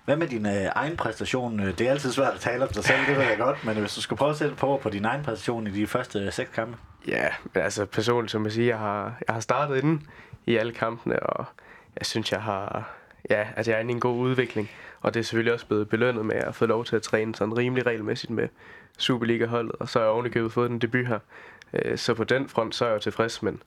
Hvad 0.05 0.17
med 0.17 0.27
din 0.29 0.47
øh, 0.47 0.67
egen 0.75 0.97
præstation? 0.97 1.59
Det 1.59 1.81
er 1.81 1.91
altid 1.91 2.13
svært 2.13 2.35
at 2.35 2.41
tale 2.41 2.63
om 2.63 2.69
dig 2.69 2.85
selv, 2.85 3.07
det 3.09 3.17
ved 3.17 3.25
jeg 3.25 3.39
godt, 3.39 3.65
men 3.65 3.77
hvis 3.77 3.95
du 3.95 4.01
skal 4.01 4.17
prøve 4.17 4.31
at 4.31 4.37
sætte 4.37 4.55
på 4.57 4.81
på 4.83 4.91
din 4.91 5.05
egen 5.05 5.25
præstation 5.25 5.67
i 5.67 5.71
de 5.71 5.87
første 5.87 6.19
øh, 6.19 6.33
seks 6.33 6.51
kampe? 6.55 6.77
Ja, 7.09 7.29
men 7.55 7.63
altså 7.63 7.87
personligt, 7.87 8.33
som 8.33 8.45
jeg 8.45 8.53
siger, 8.53 8.67
jeg 8.67 8.79
har, 8.79 9.17
jeg 9.29 9.35
har 9.35 9.41
startet 9.41 9.77
inden 9.77 10.07
i 10.47 10.57
alle 10.57 10.73
kampene, 10.73 11.21
og 11.23 11.45
jeg 11.99 12.07
synes, 12.07 12.33
jeg 12.33 12.43
har, 12.43 12.91
ja, 13.31 13.47
at 13.57 13.69
jeg 13.69 13.77
er 13.77 13.81
inde 13.81 13.91
i 13.91 13.95
en 13.95 14.01
god 14.01 14.19
udvikling. 14.19 14.71
Og 15.01 15.15
det 15.15 15.21
er 15.21 15.25
selvfølgelig 15.25 15.53
også 15.53 15.67
blevet 15.67 15.89
belønnet 15.89 16.27
med 16.27 16.37
at 16.37 16.55
få 16.55 16.67
lov 16.67 16.85
til 16.85 16.97
at 16.97 17.03
træne 17.03 17.35
sådan 17.35 17.59
rimelig 17.59 17.87
regelmæssigt 17.87 18.31
med 18.31 18.49
Superliga-holdet, 18.99 19.73
og 19.81 19.89
så 19.89 19.99
har 19.99 20.07
jeg 20.07 20.13
ovenikøbet 20.13 20.53
fået 20.53 20.71
den 20.71 20.79
debut 20.79 21.07
her. 21.07 21.19
Øh, 21.73 21.99
Så 21.99 22.15
på 22.15 22.25
den 22.25 22.49
front, 22.49 22.75
så 22.75 22.85
er 22.85 22.89
jeg 22.89 22.95
jo 22.95 23.01
tilfreds, 23.01 23.43
men 23.43 23.63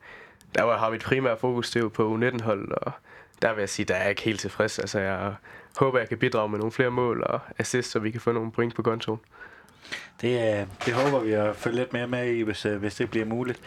der 0.56 0.78
har 0.78 0.92
mit 0.92 1.02
primære 1.02 1.38
fokus, 1.38 1.72
det 1.72 1.80
er 1.80 1.84
jo 1.84 1.90
på 1.90 2.16
U19-holdet, 2.16 2.72
og 2.72 2.92
der 3.42 3.54
vil 3.54 3.62
jeg 3.62 3.70
sige, 3.70 3.86
der 3.86 3.96
er 3.96 4.02
jeg 4.02 4.10
ikke 4.10 4.22
helt 4.22 4.40
tilfreds. 4.40 4.80
Altså 4.80 5.00
jeg 5.00 5.34
håber, 5.78 6.00
jeg 6.00 6.10
kan 6.10 6.18
bidrage 6.18 6.50
med 6.50 6.58
nogle 6.58 6.72
flere 6.72 6.92
mål 6.92 7.24
og 7.24 7.40
assist, 7.58 7.92
så 7.92 8.00
vi 8.00 8.12
kan 8.12 8.22
få 8.22 8.32
nogle 8.32 8.52
point 8.52 8.76
på 8.76 8.82
kontoen. 8.82 9.20
Det, 10.22 10.60
øh, 10.60 10.68
det 10.86 10.94
håber 10.94 11.20
vi 11.20 11.32
at 11.32 11.56
følge 11.56 11.76
lidt 11.76 11.94
mere 11.94 12.08
med 12.08 12.28
i, 12.32 12.42
hvis, 12.42 12.66
øh, 12.66 12.78
hvis 12.78 12.96
det 12.96 13.10
bliver 13.10 13.26
muligt. 13.26 13.62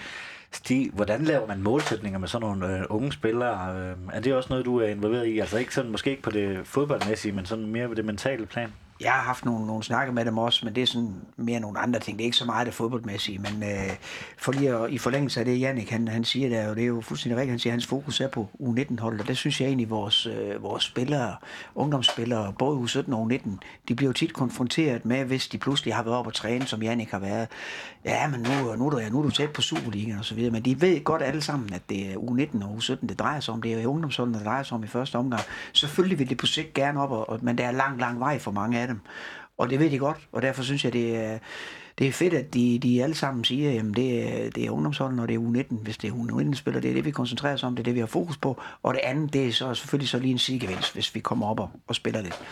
Stig, 0.52 0.90
hvordan 0.94 1.24
laver 1.24 1.46
man 1.46 1.62
målsætninger 1.62 2.18
med 2.18 2.28
sådan 2.28 2.48
nogle 2.48 2.78
øh, 2.78 2.84
unge 2.88 3.12
spillere? 3.12 3.76
Øh, 3.76 3.96
er 4.12 4.20
det 4.20 4.34
også 4.34 4.48
noget, 4.50 4.64
du 4.64 4.80
er 4.80 4.86
involveret 4.86 5.26
i? 5.26 5.38
Altså 5.38 5.58
ikke 5.58 5.74
sådan, 5.74 5.90
måske 5.90 6.10
ikke 6.10 6.22
på 6.22 6.30
det 6.30 6.66
fodboldmæssige, 6.66 7.32
men 7.32 7.46
sådan 7.46 7.66
mere 7.66 7.88
på 7.88 7.94
det 7.94 8.04
mentale 8.04 8.46
plan? 8.46 8.72
Jeg 9.00 9.12
har 9.12 9.22
haft 9.22 9.44
nogle, 9.44 9.66
nogle 9.66 9.82
snakke 9.82 10.12
med 10.12 10.24
dem 10.24 10.38
også, 10.38 10.64
men 10.64 10.74
det 10.74 10.82
er 10.82 10.86
sådan 10.86 11.14
mere 11.36 11.60
nogle 11.60 11.78
andre 11.78 12.00
ting. 12.00 12.18
Det 12.18 12.24
er 12.24 12.26
ikke 12.26 12.36
så 12.36 12.44
meget 12.44 12.66
det 12.66 12.74
fodboldmæssige, 12.74 13.38
men 13.38 13.62
øh, 13.62 13.96
for 14.38 14.52
lige 14.52 14.74
at, 14.74 14.90
i 14.90 14.98
forlængelse 14.98 15.40
af 15.40 15.46
det, 15.46 15.60
Jannik 15.60 15.90
han, 15.90 16.08
han 16.08 16.24
siger 16.24 16.48
der, 16.48 16.68
og 16.68 16.76
det 16.76 16.82
er 16.82 16.86
jo 16.86 17.00
fuldstændig 17.00 17.36
rigtigt, 17.36 17.52
han 17.52 17.58
siger, 17.58 17.70
at 17.70 17.74
hans 17.74 17.86
fokus 17.86 18.20
er 18.20 18.28
på 18.28 18.48
U19-holdet, 18.60 19.20
og 19.20 19.28
det 19.28 19.36
synes 19.36 19.60
jeg 19.60 19.66
egentlig, 19.66 19.90
vores, 19.90 20.26
øh, 20.26 20.62
vores 20.62 20.84
spillere, 20.84 21.36
ungdomsspillere, 21.74 22.52
både 22.58 22.78
U17 22.78 23.14
og 23.14 23.30
U19, 23.32 23.50
de 23.88 23.94
bliver 23.94 24.08
jo 24.08 24.12
tit 24.12 24.32
konfronteret 24.32 25.04
med, 25.04 25.24
hvis 25.24 25.48
de 25.48 25.58
pludselig 25.58 25.94
har 25.94 26.02
været 26.02 26.16
op 26.16 26.26
og 26.26 26.34
træne, 26.34 26.66
som 26.66 26.82
Jannik 26.82 27.10
har 27.10 27.18
været. 27.18 27.48
Ja, 28.04 28.28
men 28.28 28.40
nu, 28.40 28.76
nu, 28.76 28.86
er 28.86 28.90
du, 28.90 29.12
nu 29.12 29.18
er 29.18 29.22
du 29.22 29.30
tæt 29.30 29.50
på 29.50 29.62
Superligaen 29.62 30.18
og 30.18 30.24
så 30.24 30.34
videre, 30.34 30.50
men 30.50 30.64
de 30.64 30.80
ved 30.80 31.04
godt 31.04 31.22
alle 31.22 31.42
sammen, 31.42 31.72
at 31.72 31.82
det 31.88 32.12
er 32.12 32.14
U19 32.14 32.64
og 32.64 32.76
U17, 32.76 33.06
det 33.06 33.18
drejer 33.18 33.40
sig 33.40 33.54
om. 33.54 33.62
Det 33.62 33.72
er 33.72 33.82
jo 33.82 33.90
ungdomsholdet, 33.90 34.34
det 34.34 34.44
drejer 34.44 34.62
sig 34.62 34.74
om 34.74 34.84
i 34.84 34.86
første 34.86 35.16
omgang. 35.16 35.42
Selvfølgelig 35.72 36.18
vil 36.18 36.28
det 36.28 36.38
på 36.38 36.46
sigt 36.46 36.74
gerne 36.74 37.00
op, 37.00 37.10
og, 37.10 37.38
men 37.42 37.58
der 37.58 37.66
er 37.66 37.72
lang, 37.72 38.00
lang 38.00 38.20
vej 38.20 38.38
for 38.38 38.50
mange 38.50 38.78
af 38.78 38.85
dem. 38.88 39.00
Og 39.58 39.70
det 39.70 39.80
ved 39.80 39.90
de 39.90 39.98
godt, 39.98 40.18
og 40.32 40.42
derfor 40.42 40.62
synes 40.62 40.84
jeg, 40.84 40.92
det 40.92 41.16
er, 41.16 41.38
det 41.98 42.06
er 42.06 42.12
fedt, 42.12 42.34
at 42.34 42.54
de, 42.54 42.78
de 42.78 43.02
alle 43.02 43.14
sammen 43.14 43.44
siger, 43.44 43.80
at 43.80 43.96
det 43.96 44.22
er, 44.22 44.50
det 44.50 44.64
er 44.64 44.70
ungdomsholdet, 44.70 45.20
og 45.20 45.28
det 45.28 45.34
er 45.34 45.40
U19. 45.40 45.82
Hvis 45.82 45.98
det 45.98 46.08
er 46.08 46.14
U19-spiller, 46.14 46.80
det 46.80 46.90
er 46.90 46.94
det, 46.94 47.04
vi 47.04 47.10
koncentrerer 47.10 47.54
os 47.54 47.62
om, 47.62 47.76
det 47.76 47.82
er 47.82 47.84
det, 47.84 47.94
vi 47.94 48.00
har 48.00 48.06
fokus 48.06 48.36
på. 48.36 48.62
Og 48.82 48.94
det 48.94 49.00
andet, 49.04 49.32
det 49.32 49.46
er 49.46 49.52
så 49.52 49.74
selvfølgelig 49.74 50.08
så 50.08 50.18
lige 50.18 50.32
en 50.32 50.38
sidegevinst, 50.38 50.94
hvis 50.94 51.14
vi 51.14 51.20
kommer 51.20 51.46
op 51.46 51.60
og, 51.60 51.70
og 51.86 51.94
spiller 51.94 52.22
lidt. 52.22 52.42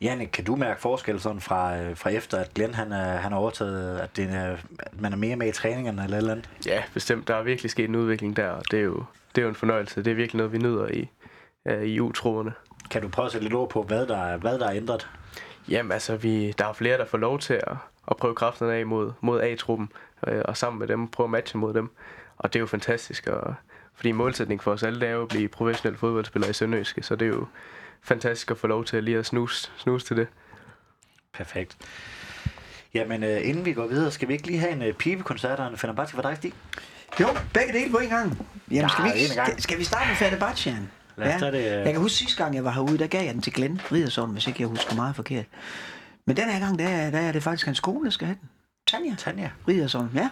Jannik, 0.00 0.28
kan 0.28 0.44
du 0.44 0.56
mærke 0.56 0.80
forskel 0.80 1.20
sådan 1.20 1.40
fra, 1.40 1.78
øh, 1.78 1.96
fra 1.96 2.10
efter, 2.10 2.38
at 2.38 2.54
Glenn 2.54 2.74
han, 2.74 2.92
er, 2.92 3.16
han 3.16 3.32
har 3.32 3.38
overtaget, 3.38 3.98
at, 3.98 4.16
det 4.16 4.30
er, 4.30 4.56
at 4.78 5.00
man 5.00 5.12
er 5.12 5.16
mere 5.16 5.36
med 5.36 5.48
i 5.48 5.52
træningerne 5.52 6.04
eller 6.04 6.16
eller 6.16 6.32
andet? 6.32 6.50
Ja, 6.66 6.82
bestemt. 6.94 7.28
Der 7.28 7.34
er 7.34 7.42
virkelig 7.42 7.70
sket 7.70 7.88
en 7.88 7.96
udvikling 7.96 8.36
der, 8.36 8.48
og 8.48 8.62
det 8.70 8.78
er 8.78 8.84
jo, 8.84 9.04
det 9.34 9.40
er 9.40 9.42
jo 9.42 9.48
en 9.48 9.54
fornøjelse. 9.54 10.04
Det 10.04 10.10
er 10.10 10.14
virkelig 10.14 10.36
noget, 10.36 10.52
vi 10.52 10.58
nyder 10.58 10.88
i, 10.88 11.10
uh, 11.70 11.82
i 11.82 12.00
U-troerne. 12.00 12.52
Kan 12.92 13.02
du 13.02 13.08
prøve 13.08 13.26
at 13.26 13.32
sætte 13.32 13.44
lidt 13.44 13.54
ord 13.54 13.70
på, 13.70 13.82
hvad 13.82 14.06
der, 14.06 14.16
er, 14.18 14.36
hvad 14.36 14.58
der 14.58 14.66
er 14.68 14.74
ændret? 14.74 15.08
Jamen 15.68 15.92
altså, 15.92 16.16
vi, 16.16 16.52
der 16.52 16.66
er 16.66 16.72
flere, 16.72 16.98
der 16.98 17.04
får 17.04 17.18
lov 17.18 17.38
til 17.38 17.54
at, 17.54 17.76
at 18.10 18.16
prøve 18.16 18.34
kræfterne 18.34 18.74
af 18.74 18.86
mod, 18.86 19.12
mod 19.20 19.40
A-truppen, 19.40 19.88
øh, 20.26 20.42
og 20.44 20.56
sammen 20.56 20.78
med 20.80 20.88
dem 20.88 21.08
prøve 21.08 21.24
at 21.24 21.30
matche 21.30 21.58
mod 21.58 21.74
dem. 21.74 21.90
Og 22.38 22.52
det 22.52 22.58
er 22.58 22.60
jo 22.60 22.66
fantastisk, 22.66 23.26
og, 23.26 23.54
fordi 23.94 24.12
målsætning 24.12 24.62
for 24.62 24.72
os 24.72 24.82
alle 24.82 25.00
det 25.00 25.08
er 25.08 25.12
jo 25.12 25.22
at 25.22 25.28
blive 25.28 25.48
professionelle 25.48 25.98
fodboldspillere 25.98 26.50
i 26.50 26.52
Sønderjyske, 26.52 27.02
så 27.02 27.16
det 27.16 27.24
er 27.26 27.30
jo 27.30 27.46
fantastisk 28.02 28.50
at 28.50 28.58
få 28.58 28.66
lov 28.66 28.84
til 28.84 28.96
at 28.96 29.04
lige 29.04 29.18
at 29.18 29.26
snuse, 29.26 29.70
snuse 29.76 30.06
til 30.06 30.16
det. 30.16 30.26
Perfekt. 31.32 31.76
Jamen, 32.94 33.24
øh, 33.24 33.48
inden 33.48 33.64
vi 33.64 33.72
går 33.72 33.86
videre, 33.86 34.10
skal 34.10 34.28
vi 34.28 34.32
ikke 34.32 34.46
lige 34.46 34.58
have 34.58 34.72
en 34.72 34.82
øh, 34.82 34.94
pibekoncert 34.94 35.60
og 35.60 35.66
en 35.66 35.76
Fenerbahce 35.76 36.14
for 36.14 36.22
dig, 36.22 36.36
Stig? 36.36 36.52
Jo, 37.20 37.26
begge 37.54 37.72
dele 37.72 37.90
på 37.90 37.98
en 37.98 38.08
gang. 38.08 38.46
Jamen, 38.70 38.90
skal, 38.90 39.04
vi, 39.04 39.08
Ja, 39.08 39.14
ikke, 39.14 39.30
en 39.30 39.36
gang. 39.36 39.48
skal, 39.48 39.62
skal 39.62 39.78
vi 39.78 39.84
starte 39.84 40.06
med 40.08 40.16
Fenerbahce'en? 40.16 41.01
Lad 41.16 41.34
os 41.34 41.40
tage 41.40 41.52
det, 41.52 41.58
øh. 41.58 41.64
Jeg 41.64 41.92
kan 41.92 42.00
huske 42.00 42.16
sidste 42.16 42.42
gang, 42.42 42.54
jeg 42.54 42.64
var 42.64 42.70
herude, 42.72 42.98
der 42.98 43.06
gav 43.06 43.24
jeg 43.24 43.34
den 43.34 43.42
til 43.42 43.52
Glenn 43.52 43.80
Ridersson, 43.92 44.30
hvis 44.32 44.46
ikke 44.46 44.60
jeg 44.62 44.68
husker 44.68 44.94
meget 44.96 45.16
forkert. 45.16 45.44
Men 46.26 46.36
den 46.36 46.44
her 46.50 46.58
gang, 46.60 46.78
der, 46.78 46.88
er- 46.88 47.10
der 47.10 47.18
er 47.18 47.32
det 47.32 47.42
faktisk 47.42 47.66
hans 47.66 47.80
kone, 47.80 48.04
der 48.04 48.10
skal 48.10 48.26
have 48.26 48.36
den. 48.40 48.48
Tanja. 48.86 49.14
Tanja. 49.18 49.50
Ridersson, 49.68 50.10
ja. 50.14 50.28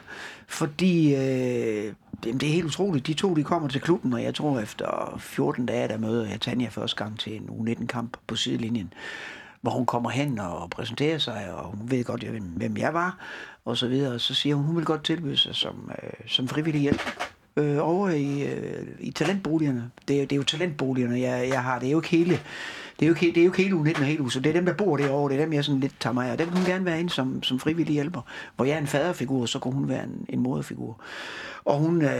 Fordi 0.48 1.14
øh, 1.14 1.92
det 2.24 2.42
er 2.42 2.52
helt 2.52 2.64
utroligt. 2.64 3.06
De 3.06 3.14
to 3.14 3.34
de 3.34 3.44
kommer 3.44 3.68
til 3.68 3.80
klubben, 3.80 4.12
og 4.12 4.22
jeg 4.22 4.34
tror 4.34 4.60
efter 4.60 5.16
14 5.20 5.66
dage, 5.66 5.88
der 5.88 5.98
møder 5.98 6.28
jeg 6.30 6.40
Tanja 6.40 6.68
første 6.68 6.96
gang 7.04 7.18
til 7.18 7.36
en 7.36 7.48
U19-kamp 7.48 8.16
på 8.26 8.36
sidelinjen. 8.36 8.92
Hvor 9.60 9.70
hun 9.70 9.86
kommer 9.86 10.10
hen 10.10 10.38
og 10.38 10.70
præsenterer 10.70 11.18
sig, 11.18 11.52
og 11.54 11.64
hun 11.76 11.90
ved 11.90 12.04
godt, 12.04 12.22
hvem, 12.22 12.42
hvem 12.42 12.76
jeg 12.76 12.94
var, 12.94 13.18
og 13.64 13.76
så 13.76 13.88
videre. 13.88 14.14
Og 14.14 14.20
så 14.20 14.34
siger 14.34 14.54
hun, 14.54 14.64
hun 14.64 14.76
vil 14.76 14.84
godt 14.84 15.04
tilbyde 15.04 15.36
sig 15.36 15.54
som, 15.54 15.90
øh, 16.02 16.10
som 16.28 16.48
frivillig 16.48 16.80
hjælp 16.82 17.00
øh, 17.56 17.76
over 17.80 18.08
i, 18.08 18.42
øh, 18.42 18.86
i 19.00 19.10
talentboligerne. 19.10 19.90
Det, 20.08 20.16
er- 20.16 20.26
det 20.26 20.32
er 20.32 20.36
jo 20.36 20.42
talentboligerne, 20.42 21.20
jeg, 21.20 21.48
jeg 21.48 21.62
har. 21.62 21.78
Det 21.78 21.86
er 21.86 21.92
jo 21.92 21.98
ikke 21.98 22.08
hele, 22.08 22.40
det 23.00 23.06
er 23.06 23.08
jo 23.08 23.14
ikke, 23.14 23.26
det 23.34 23.40
er 23.40 23.44
jo 23.44 23.52
ikke 23.52 23.62
hele 23.62 23.76
U19 23.76 23.98
og 24.00 24.04
hele 24.06 24.22
huset. 24.22 24.44
Det 24.44 24.50
er 24.50 24.54
dem, 24.54 24.66
der 24.66 24.72
bor 24.74 24.96
derovre. 24.96 25.32
Det 25.34 25.40
er 25.40 25.44
dem, 25.44 25.52
jeg 25.52 25.64
sådan 25.64 25.80
lidt 25.80 25.94
tager 26.00 26.14
mig 26.14 26.28
af. 26.28 26.32
Og 26.46 26.52
kunne 26.52 26.66
gerne 26.66 26.84
være 26.84 27.00
inde 27.00 27.10
som, 27.10 27.42
som 27.42 27.60
frivillig 27.60 27.94
hjælper. 27.94 28.20
Hvor 28.56 28.64
jeg 28.64 28.74
er 28.74 28.78
en 28.78 28.86
faderfigur, 28.86 29.46
så 29.46 29.58
kunne 29.58 29.74
hun 29.74 29.88
være 29.88 30.04
en, 30.04 30.26
en 30.28 30.40
moderfigur. 30.40 31.00
Og 31.64 31.78
hun 31.78 32.02
øh, 32.02 32.10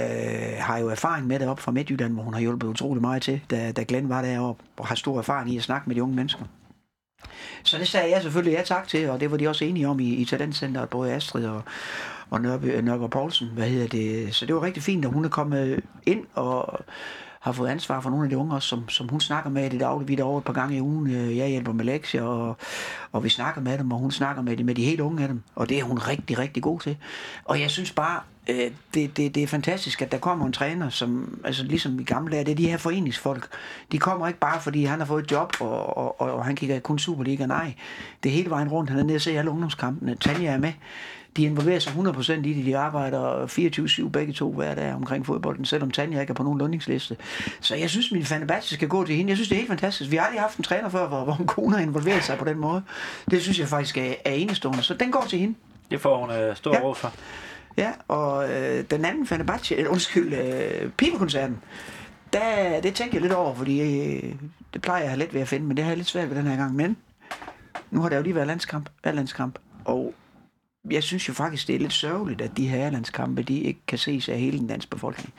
har 0.59 0.79
jo 0.79 0.89
erfaring 0.89 1.27
med 1.27 1.39
det 1.39 1.49
op 1.49 1.61
fra 1.61 1.73
Midtjylland, 1.73 2.13
hvor 2.13 2.23
hun 2.23 2.35
har 2.35 2.41
hjulpet 2.41 2.67
utrolig 2.69 3.01
meget 3.01 3.23
til, 3.23 3.41
da, 3.51 3.73
da 3.73 3.85
Glenn 3.89 4.09
var 4.09 4.23
deroppe, 4.23 4.65
og 4.77 4.87
har 4.87 4.95
stor 4.95 5.19
erfaring 5.19 5.51
i 5.53 5.57
at 5.57 5.63
snakke 5.63 5.85
med 5.89 5.97
de 5.97 6.03
unge 6.03 6.17
mennesker. 6.17 6.45
Så 7.63 7.79
det 7.79 7.89
sagde 7.89 8.11
jeg 8.11 8.23
selvfølgelig 8.23 8.57
ja 8.57 8.63
tak 8.63 8.89
til, 8.89 9.09
og 9.11 9.21
det 9.21 9.31
var 9.31 9.37
de 9.37 9.49
også 9.49 9.65
enige 9.65 9.89
om 9.89 10.01
i, 10.01 10.09
i 10.15 10.25
Talentcenteret, 10.25 10.89
både 10.89 11.13
Astrid 11.13 11.47
og, 11.47 11.63
og 12.31 12.41
Nørbe, 12.41 12.67
øh, 12.67 12.85
Nørbe 12.85 13.09
Poulsen, 13.09 13.49
hvad 13.55 13.69
hedder 13.69 13.87
det. 13.87 14.35
Så 14.35 14.47
det 14.47 14.55
var 14.55 14.63
rigtig 14.63 14.83
fint, 14.83 15.05
at 15.05 15.13
hun 15.13 15.25
er 15.25 15.29
kommet 15.29 15.81
ind 16.07 16.25
og 16.35 16.81
har 17.41 17.53
fået 17.53 17.69
ansvar 17.69 18.01
for 18.01 18.11
nogle 18.11 18.25
af 18.25 18.31
de 18.31 18.37
unge 18.37 18.55
også, 18.55 18.69
som, 18.69 18.89
som 18.89 19.09
hun 19.09 19.21
snakker 19.21 19.51
med 19.51 19.67
i 19.67 19.69
det 19.69 19.81
daglige. 19.81 20.07
Vi 20.07 20.13
er 20.13 20.17
derovre 20.17 20.39
et 20.39 20.45
par 20.45 20.53
gange 20.53 20.77
i 20.77 20.81
ugen. 20.81 21.11
Øh, 21.11 21.37
jeg 21.37 21.49
hjælper 21.49 21.73
med 21.73 21.85
lektier, 21.85 22.23
og, 22.23 22.57
og 23.13 23.25
vi 23.25 23.29
snakker 23.29 23.61
med 23.61 23.79
dem, 23.79 23.93
og 23.93 23.99
hun 23.99 24.11
snakker 24.11 24.43
med 24.43 24.57
de, 24.57 24.65
med 24.65 24.75
de 24.75 24.85
helt 24.85 25.01
unge 25.01 25.23
af 25.23 25.29
dem. 25.29 25.43
Og 25.55 25.69
det 25.69 25.79
er 25.79 25.85
hun 25.85 25.99
rigtig, 25.99 26.39
rigtig 26.39 26.63
god 26.63 26.81
til. 26.81 26.97
Og 27.45 27.61
jeg 27.61 27.71
synes 27.71 27.93
bare, 27.93 28.21
øh, 28.51 28.71
det, 28.95 29.17
det, 29.17 29.35
det 29.35 29.43
er 29.43 29.47
fantastisk, 29.47 30.03
at 30.03 30.13
der 30.13 30.19
kommer 30.19 30.47
en 30.47 30.53
træner, 30.53 30.89
som, 30.89 31.41
altså 31.45 31.65
ligesom 31.65 32.01
i 32.01 32.05
gamle 32.05 32.33
dage, 32.33 32.45
det 32.45 32.53
er 32.53 32.57
de 32.57 32.69
her 32.69 32.77
foreningsfolk. 32.77 33.49
De 33.93 33.99
kommer 33.99 34.27
ikke 34.27 34.41
bare, 34.41 34.61
fordi 34.61 34.85
han 34.85 34.99
har 34.99 35.07
fået 35.07 35.25
et 35.25 35.31
job, 35.31 35.53
og, 35.61 35.97
og, 35.97 36.21
og, 36.21 36.33
og 36.33 36.45
han 36.45 36.57
kigger 36.57 36.81
kun 36.81 36.99
Superliga. 36.99 37.47
Nej, 37.47 37.75
det 38.23 38.29
er 38.29 38.35
hele 38.35 38.51
vejen 38.51 38.69
rundt. 38.69 38.91
Han 38.91 38.99
er 38.99 39.05
nede 39.05 39.17
og 39.17 39.21
se 39.21 39.39
alle 39.39 39.51
ungdomskampene. 39.51 40.15
Tanja 40.15 40.51
er 40.51 40.59
med 40.59 40.73
de 41.37 41.43
involverer 41.43 41.79
sig 41.79 41.93
100% 41.93 42.33
i 42.33 42.53
det. 42.53 42.67
De 42.67 42.79
arbejder 42.79 43.47
24-7 44.07 44.09
begge 44.11 44.33
to 44.33 44.53
hver 44.53 44.75
dag 44.75 44.95
omkring 44.95 45.27
fodbolden, 45.27 45.65
selvom 45.65 45.91
Tanja 45.91 46.21
ikke 46.21 46.31
er 46.31 46.35
på 46.35 46.43
nogen 46.43 46.59
lønningsliste. 46.59 47.17
Så 47.61 47.75
jeg 47.75 47.91
synes, 47.91 48.13
min 48.13 48.25
Fenerbahce 48.25 48.75
skal 48.75 48.89
gå 48.89 49.05
til 49.05 49.15
hende. 49.17 49.31
Jeg 49.31 49.37
synes, 49.37 49.49
det 49.49 49.55
er 49.55 49.59
helt 49.59 49.69
fantastisk. 49.71 50.11
Vi 50.11 50.17
har 50.17 50.25
aldrig 50.25 50.41
haft 50.41 50.57
en 50.59 50.65
træner 50.65 50.89
før, 50.89 51.09
hvor, 51.09 51.25
hvor 51.25 51.37
en 51.41 51.47
kone 51.47 51.77
har 51.77 51.83
involveret 51.83 52.25
sig 52.25 52.39
på 52.39 52.45
den 52.45 52.59
måde. 52.59 52.83
Det 53.31 53.43
synes 53.43 53.59
jeg 53.59 53.69
faktisk 53.69 53.97
er, 53.99 54.15
er 54.25 54.33
enestående. 54.33 54.83
Så 54.83 54.95
den 54.95 55.13
går 55.13 55.25
til 55.29 55.39
hende. 55.39 55.55
Det 55.91 56.01
får 56.01 56.19
hun 56.21 56.31
øh, 56.31 56.57
stor 56.57 56.75
Ja. 56.75 56.81
ros 56.81 56.99
for. 56.99 57.13
Ja, 57.77 57.91
og 58.09 58.51
øh, 58.53 58.85
den 58.91 59.05
anden 59.05 59.27
Fenerbahce, 59.27 59.89
undskyld, 59.89 60.35
øh, 60.35 60.91
pibekoncerten, 60.91 61.59
der, 62.33 62.81
det 62.81 62.95
tænker 62.95 63.15
jeg 63.15 63.23
lidt 63.23 63.33
over, 63.33 63.55
fordi 63.55 63.81
øh, 63.81 64.35
det 64.75 64.83
plejer 64.83 64.99
jeg 64.99 65.05
at 65.05 65.11
have 65.11 65.19
let 65.19 65.35
ved 65.35 65.41
at 65.41 65.49
finde, 65.49 65.67
men 65.67 65.77
det 65.77 65.85
har 65.85 65.91
jeg 65.91 65.97
lidt 65.99 66.09
svært 66.09 66.31
ved 66.31 66.37
den 66.37 66.47
her 66.47 66.57
gang. 66.57 66.75
Men 66.75 66.97
nu 67.91 68.01
har 68.01 68.09
der 68.09 68.17
jo 68.17 68.23
lige 68.23 68.35
været 68.35 68.47
landskamp, 68.47 68.89
landskamp, 69.05 69.59
og 69.85 70.15
jeg 70.91 71.03
synes 71.03 71.29
jo 71.29 71.33
faktisk, 71.33 71.67
det 71.67 71.75
er 71.75 71.79
lidt 71.79 71.93
sørgeligt, 71.93 72.41
at 72.41 72.57
de 72.57 72.69
her 72.69 72.91
landskampe, 72.91 73.43
de 73.43 73.61
ikke 73.61 73.81
kan 73.87 73.99
ses 73.99 74.29
af 74.29 74.39
hele 74.39 74.59
den 74.59 74.67
danske 74.67 74.91
befolkning 74.91 75.33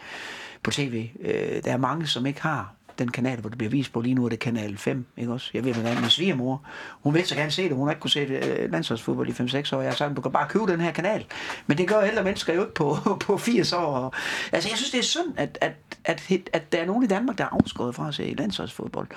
på 0.64 0.72
tv. 0.72 1.10
Øh, 1.20 1.64
der 1.64 1.72
er 1.72 1.78
mange, 1.78 2.08
som 2.08 2.26
ikke 2.26 2.42
har 2.42 2.74
den 3.00 3.12
kanal, 3.12 3.40
hvor 3.40 3.50
det 3.50 3.58
bliver 3.58 3.72
vist 3.72 3.94
på. 3.94 4.02
Lige 4.02 4.16
nu 4.16 4.26
er 4.26 4.30
det 4.30 4.40
kanal 4.40 4.78
5, 4.78 5.06
ikke 5.18 5.34
også? 5.34 5.52
Jeg 5.54 5.66
ved, 5.66 5.74
hvordan 5.74 6.02
min 6.02 6.10
svigermor, 6.10 6.64
hun 7.04 7.14
vil 7.14 7.26
så 7.26 7.36
gerne 7.36 7.52
se 7.52 7.64
det. 7.64 7.76
Hun 7.76 7.88
har 7.88 7.92
ikke 7.92 8.00
kunne 8.00 8.12
se 8.12 8.28
det, 8.28 8.72
landsholdsfodbold 8.72 9.30
i 9.30 9.32
5-6 9.32 9.76
år. 9.76 9.82
Jeg 9.82 9.92
har 9.92 9.96
sagt, 9.96 10.16
du 10.16 10.22
kan 10.22 10.32
bare 10.32 10.50
købe 10.50 10.72
den 10.72 10.82
her 10.82 10.92
kanal. 10.92 11.26
Men 11.68 11.78
det 11.78 11.88
gør 11.88 12.02
ældre 12.02 12.24
mennesker 12.24 12.54
jo 12.54 12.62
ikke 12.62 12.74
på, 12.74 12.96
på 13.26 13.38
80 13.38 13.74
år. 13.74 13.80
Og, 13.80 14.14
altså, 14.52 14.70
jeg 14.70 14.78
synes, 14.78 14.92
det 14.92 15.00
er 15.00 15.04
synd, 15.04 15.34
at, 15.38 15.58
at, 15.62 15.74
at, 16.06 16.50
at 16.54 16.72
der 16.72 16.78
er 16.78 16.86
nogen 16.86 17.04
i 17.04 17.08
Danmark, 17.08 17.38
der 17.38 17.44
er 17.44 17.50
afskåret 17.62 17.96
fra 17.96 18.08
at 18.08 18.16
se 18.16 18.36
landsholdsfodbold. 18.38 19.08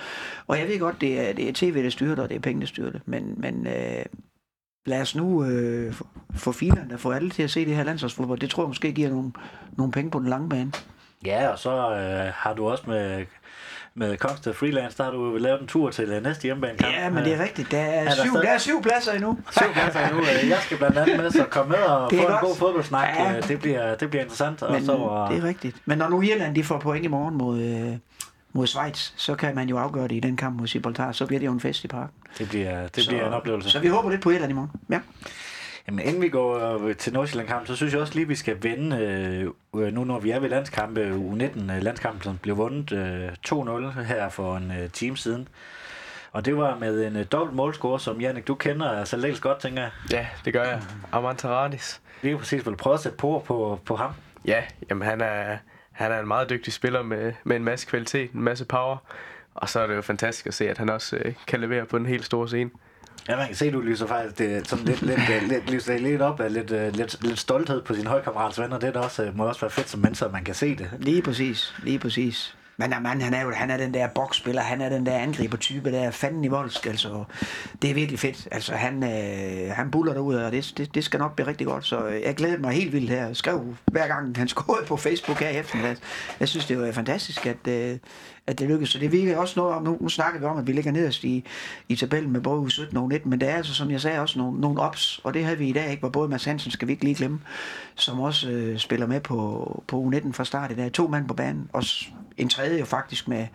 Og 0.46 0.58
jeg 0.58 0.68
ved 0.68 0.78
godt, 0.78 1.00
det 1.00 1.28
er, 1.28 1.32
det 1.32 1.48
er 1.48 1.52
tv, 1.52 1.82
der 1.84 1.90
styrer 1.90 2.14
det, 2.14 2.24
og 2.24 2.28
det 2.28 2.36
er 2.36 2.40
penge, 2.40 2.60
der 2.60 2.66
styrer 2.66 2.90
det. 2.90 3.00
Men, 3.06 3.34
men 3.36 3.66
øh, 3.66 4.04
lad 4.84 5.00
os 5.00 5.14
nu 5.14 5.44
øh, 5.44 5.92
få- 5.92 6.06
få 6.36 6.52
filerne, 6.52 6.90
der 6.90 6.96
får 6.96 7.12
alle 7.12 7.30
til 7.30 7.42
at 7.42 7.50
se 7.50 7.64
det 7.66 7.76
her 7.76 7.84
landsholdsfodbold. 7.84 8.38
Det 8.38 8.50
tror 8.50 8.62
jeg 8.62 8.68
måske 8.68 8.92
giver 8.92 9.10
nogle, 9.10 9.32
nogle 9.76 9.92
penge 9.92 10.10
på 10.10 10.18
den 10.18 10.28
lange 10.28 10.48
bane. 10.48 10.72
Ja, 11.24 11.48
og 11.48 11.58
så 11.58 11.70
øh, 11.94 12.32
har 12.34 12.54
du 12.54 12.68
også 12.68 12.84
med, 12.86 13.24
med 13.94 14.16
Kongsted 14.16 14.54
Freelance, 14.54 14.98
der 14.98 15.04
har 15.04 15.10
du 15.10 15.36
lavet 15.36 15.60
en 15.60 15.66
tur 15.66 15.90
til 15.90 16.04
øh, 16.08 16.22
næste 16.22 16.42
hjemmebanekamp. 16.42 16.94
Ja, 16.94 17.10
men 17.10 17.24
det 17.24 17.34
er 17.34 17.42
rigtigt. 17.42 17.70
Der 17.70 17.78
er, 17.78 18.04
der 18.04 18.10
syv, 18.10 18.30
stadig- 18.30 18.42
der 18.46 18.52
er 18.52 18.58
syv 18.58 18.82
pladser 18.82 19.12
endnu. 19.12 19.38
Syv 19.58 19.72
pladser 19.72 20.00
endnu. 20.08 20.20
Øh, 20.20 20.48
Jeg 20.48 20.58
skal 20.60 20.76
blandt 20.78 20.98
andet 20.98 21.16
med, 21.16 21.30
så 21.30 21.44
komme 21.50 21.70
med 21.70 21.78
og 21.78 22.04
er 22.04 22.08
få 22.08 22.14
en 22.16 22.22
godt. 22.26 22.40
god 22.40 22.56
fodboldsnak. 22.56 23.08
Ja. 23.18 23.30
Ja. 23.32 23.40
Det, 23.40 23.60
bliver, 23.60 23.94
det 23.94 24.10
bliver 24.10 24.22
interessant. 24.22 24.62
Og 24.62 24.72
Men 24.72 24.84
så, 24.86 24.92
og, 24.92 25.30
det 25.30 25.38
er 25.38 25.44
rigtigt. 25.44 25.76
Men 25.84 25.98
når 25.98 26.08
nu 26.08 26.22
Irland 26.22 26.54
de 26.54 26.64
får 26.64 26.78
point 26.78 27.04
i 27.04 27.08
morgen 27.08 27.34
mod, 27.38 27.60
øh, 27.60 27.96
mod 28.54 28.66
Schweiz, 28.66 29.12
så 29.16 29.34
kan 29.34 29.54
man 29.54 29.68
jo 29.68 29.78
afgøre 29.78 30.08
det 30.08 30.14
i 30.14 30.20
den 30.20 30.36
kamp 30.36 30.60
mod 30.60 30.66
Gibraltar. 30.66 31.12
Så 31.12 31.26
bliver 31.26 31.40
det 31.40 31.46
jo 31.46 31.52
en 31.52 31.60
fest 31.60 31.84
i 31.84 31.88
parken. 31.88 32.14
det 32.38 32.48
bliver, 32.48 32.88
det 32.88 33.04
så, 33.04 33.10
bliver 33.10 33.26
en 33.26 33.32
oplevelse. 33.32 33.70
Så 33.70 33.80
vi 33.80 33.88
håber 33.88 34.10
lidt 34.10 34.22
på 34.22 34.30
Irland 34.30 34.50
i 34.50 34.54
morgen. 34.54 34.70
Ja. 34.90 35.00
Jamen, 35.86 36.06
inden 36.06 36.22
vi 36.22 36.28
går 36.28 36.78
øh, 36.78 36.96
til 36.96 37.12
Nordsjælland-kampen, 37.12 37.66
så 37.66 37.76
synes 37.76 37.92
jeg 37.92 38.00
også 38.00 38.14
lige, 38.14 38.28
vi 38.28 38.34
skal 38.34 38.62
vende, 38.62 38.96
øh, 39.74 39.92
nu 39.92 40.04
når 40.04 40.18
vi 40.18 40.30
er 40.30 40.40
ved 40.40 40.48
landskampe, 40.48 41.10
U19 41.10 41.72
øh, 41.72 41.82
landskampen, 41.82 42.22
som 42.22 42.38
blev 42.38 42.56
vundet 42.56 42.92
øh, 42.92 43.28
2-0 43.48 44.02
her 44.02 44.28
for 44.28 44.56
en 44.56 44.70
øh, 44.70 44.90
time 44.90 45.16
siden. 45.16 45.48
Og 46.32 46.44
det 46.44 46.56
var 46.56 46.78
med 46.78 47.06
en 47.06 47.16
øh, 47.16 47.26
dobbelt 47.32 47.56
målscore, 47.56 48.00
som 48.00 48.20
Jannik, 48.20 48.46
du 48.46 48.54
kender 48.54 48.90
altså 48.90 49.16
lidt 49.16 49.40
godt, 49.40 49.60
tænker 49.60 49.82
jeg. 49.82 49.90
Ja, 50.10 50.26
det 50.44 50.52
gør 50.52 50.64
jeg. 50.64 50.82
Amantaradis. 51.12 52.00
Lige 52.22 52.38
præcis 52.38 52.66
vil 52.66 52.76
prøve 52.76 52.94
at 52.94 53.00
sætte 53.00 53.18
på 53.18 53.42
på, 53.46 53.80
på 53.84 53.96
ham. 53.96 54.10
Ja, 54.44 54.62
jamen 54.90 55.08
han 55.08 55.20
er, 55.20 55.56
han 55.94 56.12
er 56.12 56.20
en 56.20 56.28
meget 56.28 56.50
dygtig 56.50 56.72
spiller 56.72 57.02
med, 57.02 57.32
med 57.44 57.56
en 57.56 57.64
masse 57.64 57.86
kvalitet, 57.86 58.32
en 58.32 58.42
masse 58.42 58.64
power. 58.64 58.96
Og 59.54 59.68
så 59.68 59.80
er 59.80 59.86
det 59.86 59.96
jo 59.96 60.02
fantastisk 60.02 60.46
at 60.46 60.54
se, 60.54 60.70
at 60.70 60.78
han 60.78 60.90
også 60.90 61.16
øh, 61.16 61.34
kan 61.46 61.60
levere 61.60 61.86
på 61.86 61.98
den 61.98 62.06
helt 62.06 62.24
store 62.24 62.48
scene. 62.48 62.70
Ja, 63.28 63.36
man 63.36 63.46
kan 63.46 63.56
se, 63.56 63.70
du 63.70 63.80
lyser 63.80 64.06
faktisk 64.06 64.38
det, 64.38 64.68
sådan 64.68 64.84
lidt, 64.84 65.02
lidt, 65.02 65.48
lidt, 65.48 65.70
lyser 65.70 65.98
lidt 65.98 66.22
op 66.22 66.40
af 66.40 66.52
lidt, 66.52 66.70
øh, 66.70 66.94
lidt, 66.94 67.24
lidt 67.24 67.38
stolthed 67.38 67.82
på 67.82 67.94
sin 67.94 68.06
holdkammerats 68.06 68.60
venner. 68.60 68.78
Det 68.78 68.88
er 68.88 68.92
da 68.92 68.98
også, 68.98 69.24
øh, 69.24 69.36
må 69.36 69.46
også 69.46 69.60
være 69.60 69.70
fedt 69.70 69.88
som 69.88 70.00
menneske, 70.00 70.24
at 70.24 70.32
man 70.32 70.44
kan 70.44 70.54
se 70.54 70.76
det. 70.76 70.90
Lige 70.98 71.22
præcis. 71.22 71.74
Lige 71.82 71.98
præcis. 71.98 72.56
Men 72.76 72.90
ja, 72.90 73.00
man, 73.00 73.20
han 73.20 73.34
er 73.34 73.42
jo 73.42 73.50
han 73.50 73.70
er 73.70 73.76
den 73.76 73.94
der 73.94 74.06
boksspiller, 74.06 74.62
han 74.62 74.80
er 74.80 74.88
den 74.88 75.06
der 75.06 75.18
angriber-type, 75.18 75.92
der 75.92 76.00
er 76.00 76.10
fanden 76.10 76.44
i 76.44 76.48
voldsk, 76.48 76.86
altså. 76.86 77.24
Det 77.82 77.90
er 77.90 77.94
virkelig 77.94 78.20
fedt. 78.20 78.48
Altså, 78.50 78.74
han, 78.74 79.02
øh, 79.02 79.70
han 79.70 79.90
buller 79.90 80.12
derud, 80.12 80.34
og 80.34 80.52
det, 80.52 80.74
det, 80.76 80.94
det, 80.94 81.04
skal 81.04 81.20
nok 81.20 81.34
blive 81.34 81.46
rigtig 81.46 81.66
godt. 81.66 81.86
Så 81.86 82.06
øh, 82.06 82.22
jeg 82.22 82.34
glæder 82.34 82.58
mig 82.58 82.72
helt 82.72 82.92
vildt 82.92 83.10
her. 83.10 83.26
Jeg 83.26 83.36
skrev 83.36 83.76
hver 83.92 84.06
gang, 84.06 84.36
han 84.36 84.48
scorede 84.48 84.86
på 84.86 84.96
Facebook 84.96 85.40
her 85.40 85.48
i 85.48 85.56
eftermiddag. 85.56 85.96
Jeg 86.40 86.48
synes, 86.48 86.66
det 86.66 86.80
var 86.80 86.92
fantastisk, 86.92 87.46
at, 87.46 87.68
øh, 87.68 87.98
at 88.46 88.58
det 88.58 88.68
lykkedes. 88.68 88.90
Så 88.90 88.98
det 88.98 89.12
virker 89.12 89.38
også 89.38 89.60
noget 89.60 89.74
om, 89.74 89.82
nu, 89.82 89.98
nu 90.00 90.08
snakker 90.08 90.40
vi 90.40 90.46
om, 90.46 90.58
at 90.58 90.66
vi 90.66 90.72
ligger 90.72 90.92
nederst 90.92 91.24
i, 91.24 91.44
i 91.88 91.96
tabellen 91.96 92.32
med 92.32 92.40
både 92.40 92.62
U17 92.62 92.98
og 92.98 93.12
U19, 93.12 93.20
men 93.24 93.40
det 93.40 93.48
er 93.48 93.54
altså, 93.56 93.74
som 93.74 93.90
jeg 93.90 94.00
sagde, 94.00 94.20
også 94.20 94.38
nogle, 94.38 94.60
nogle 94.60 94.80
ops, 94.80 95.20
og 95.24 95.34
det 95.34 95.44
havde 95.44 95.58
vi 95.58 95.68
i 95.68 95.72
dag, 95.72 95.90
ikke? 95.90 96.00
hvor 96.00 96.08
både 96.08 96.28
Mads 96.28 96.44
Hansen, 96.44 96.70
skal 96.70 96.88
vi 96.88 96.92
ikke 96.92 97.04
lige 97.04 97.14
glemme, 97.14 97.40
som 97.94 98.20
også 98.20 98.50
øh, 98.50 98.78
spiller 98.78 99.06
med 99.06 99.20
på, 99.20 99.82
på 99.86 100.10
U19 100.12 100.32
fra 100.32 100.44
start 100.44 100.70
i 100.70 100.74
dag. 100.74 100.92
To 100.92 101.06
mand 101.08 101.28
på 101.28 101.34
banen, 101.34 101.68
og 101.72 101.82
en 102.36 102.48
tredje 102.48 102.78
jo 102.78 102.84
faktisk 102.84 103.28
med, 103.28 103.46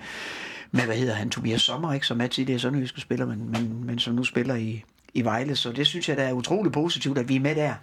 med 0.71 0.85
hvad 0.85 0.95
hedder 0.95 1.13
han, 1.13 1.29
Tobias 1.29 1.61
Sommer, 1.61 1.93
ikke? 1.93 2.05
som 2.07 2.21
er 2.21 2.27
tidligere 2.27 2.59
sønderjyske 2.59 3.01
spiller, 3.01 3.25
men, 3.25 3.51
men, 3.51 3.83
men 3.85 3.99
som 3.99 4.13
nu 4.15 4.23
spiller 4.23 4.55
i, 4.55 4.83
i 5.13 5.23
Vejle. 5.23 5.55
Så 5.55 5.71
det 5.71 5.87
synes 5.87 6.09
jeg, 6.09 6.17
der 6.17 6.23
er 6.23 6.33
utrolig 6.33 6.71
positivt, 6.71 7.17
at 7.17 7.29
vi 7.29 7.35
er 7.35 7.39
med 7.39 7.55
der. 7.55 7.73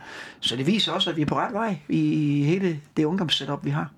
Så 0.41 0.57
det 0.57 0.67
viser 0.67 0.93
også, 0.93 1.11
at 1.11 1.17
vi 1.17 1.23
er 1.23 1.27
på 1.27 1.35
ret 1.37 1.53
vej 1.53 1.77
i 1.89 2.43
hele 2.43 2.81
det 2.97 3.05
ungdomssetup, 3.05 3.65
vi 3.65 3.71
har. 3.71 3.91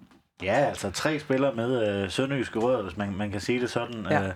Ja, 0.42 0.52
altså 0.52 0.90
tre 0.90 1.18
spillere 1.18 1.54
med 1.54 2.02
øh, 2.04 2.10
sønderjyske 2.10 2.58
rødder, 2.58 2.82
hvis 2.82 2.96
man, 2.96 3.14
man 3.16 3.30
kan 3.30 3.40
sige 3.40 3.60
det 3.60 3.70
sådan. 3.70 4.06
Ja. 4.10 4.26
Øh, 4.26 4.32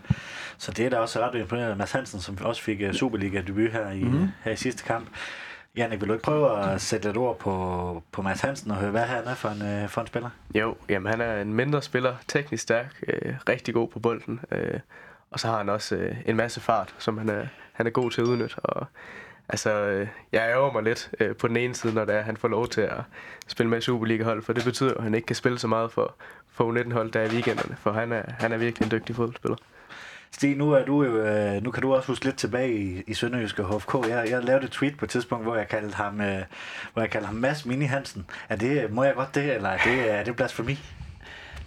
så 0.58 0.72
det 0.72 0.86
er 0.86 0.90
da 0.90 0.96
også 0.96 1.20
ret 1.20 1.40
imponerende. 1.40 1.76
Mads 1.76 1.92
Hansen, 1.92 2.20
som 2.20 2.38
også 2.40 2.62
fik 2.62 2.80
øh, 2.80 2.94
Superliga-debut 2.94 3.72
her 3.72 3.90
i, 3.90 3.98
Mhm. 4.02 4.12
mm-hmm. 4.12 4.28
her 4.44 4.52
i 4.52 4.56
sidste 4.56 4.84
kamp. 4.84 5.08
Jannik, 5.76 6.00
vil 6.00 6.08
du 6.08 6.12
ikke 6.12 6.24
prøve 6.24 6.72
at 6.72 6.80
sætte 6.80 7.08
lidt 7.08 7.16
ord 7.16 7.38
på, 7.38 8.02
på 8.12 8.22
Mads 8.22 8.40
Hansen 8.40 8.70
og 8.70 8.76
høre, 8.76 8.90
hvad 8.90 9.02
han 9.02 9.24
er 9.24 9.34
for 9.34 9.48
en, 9.48 9.62
øh, 9.62 9.88
for 9.88 10.00
en 10.00 10.06
spiller? 10.06 10.30
Jo, 10.54 10.76
jamen 10.88 11.10
han 11.10 11.20
er 11.20 11.42
en 11.42 11.54
mindre 11.54 11.82
spiller, 11.82 12.16
teknisk 12.28 12.62
stærk, 12.62 13.04
øh, 13.08 13.34
rigtig 13.48 13.74
god 13.74 13.88
på 13.88 13.98
bolden. 13.98 14.40
Øh, 14.50 14.80
og 15.30 15.40
så 15.40 15.48
har 15.48 15.56
han 15.56 15.68
også 15.68 15.96
øh, 15.96 16.16
en 16.26 16.36
masse 16.36 16.60
fart, 16.60 16.94
som 16.98 17.18
han 17.18 17.28
er, 17.28 17.46
han 17.72 17.86
er 17.86 17.90
god 17.90 18.10
til 18.10 18.20
at 18.20 18.26
udnytte. 18.26 18.56
Og, 18.58 18.86
altså, 19.48 19.70
øh, 19.70 20.08
jeg 20.32 20.40
ærger 20.40 20.72
mig 20.72 20.82
lidt 20.82 21.10
øh, 21.20 21.36
på 21.36 21.48
den 21.48 21.56
ene 21.56 21.74
side, 21.74 21.94
når 21.94 22.04
det 22.04 22.14
er, 22.14 22.18
at 22.18 22.24
han 22.24 22.36
får 22.36 22.48
lov 22.48 22.68
til 22.68 22.80
at 22.80 23.00
spille 23.46 23.70
med 23.70 23.78
i 23.78 23.80
Superliga-hold, 23.80 24.42
for 24.42 24.52
det 24.52 24.64
betyder 24.64 24.94
at 24.94 25.02
han 25.02 25.14
ikke 25.14 25.26
kan 25.26 25.36
spille 25.36 25.58
så 25.58 25.68
meget 25.68 25.92
for, 25.92 26.14
for 26.52 26.72
U19-hold 26.72 27.12
der 27.12 27.22
i 27.22 27.28
weekenderne, 27.28 27.76
for 27.76 27.92
han 27.92 28.12
er, 28.12 28.22
han 28.28 28.52
er 28.52 28.56
virkelig 28.56 28.86
en 28.86 28.90
dygtig 28.90 29.16
fodboldspiller. 29.16 29.56
Stig, 30.34 30.56
nu, 30.56 30.72
er 30.72 30.84
du 30.84 31.04
jo, 31.04 31.16
øh, 31.16 31.62
nu 31.62 31.70
kan 31.70 31.82
du 31.82 31.94
også 31.94 32.06
huske 32.06 32.24
lidt 32.24 32.36
tilbage 32.36 32.72
i, 32.72 33.02
i 33.06 33.14
Sønderjyske 33.14 33.62
HFK. 33.62 33.94
Jeg, 34.08 34.26
jeg 34.30 34.44
lavede 34.44 34.64
et 34.64 34.70
tweet 34.70 34.96
på 34.96 35.04
et 35.04 35.10
tidspunkt, 35.10 35.44
hvor 35.44 35.56
jeg 35.56 35.68
kaldte 35.68 35.96
ham, 35.96 36.20
øh, 36.20 36.42
hvor 36.92 37.02
jeg 37.02 37.10
kaldte 37.10 37.26
ham 37.26 37.34
Mads 37.34 37.66
Mini 37.66 37.84
Hansen. 37.84 38.24
Er 38.48 38.56
det, 38.56 38.92
må 38.92 39.04
jeg 39.04 39.14
godt 39.14 39.34
det, 39.34 39.54
eller 39.54 39.68
er 39.68 39.78
det, 39.84 40.12
er 40.12 40.24
det 40.24 40.36
blasfemi? 40.36 40.78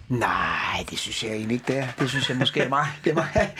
Nej, 0.08 0.84
det 0.90 0.98
synes 0.98 1.24
jeg 1.24 1.32
egentlig 1.32 1.54
ikke, 1.54 1.64
det 1.68 1.78
er. 1.78 1.86
Det 1.98 2.10
synes 2.10 2.28
jeg 2.28 2.36
måske 2.36 2.60
er 2.60 2.68
meget. 2.68 2.88
Det 3.04 3.10
er 3.10 3.14
meget, 3.14 3.50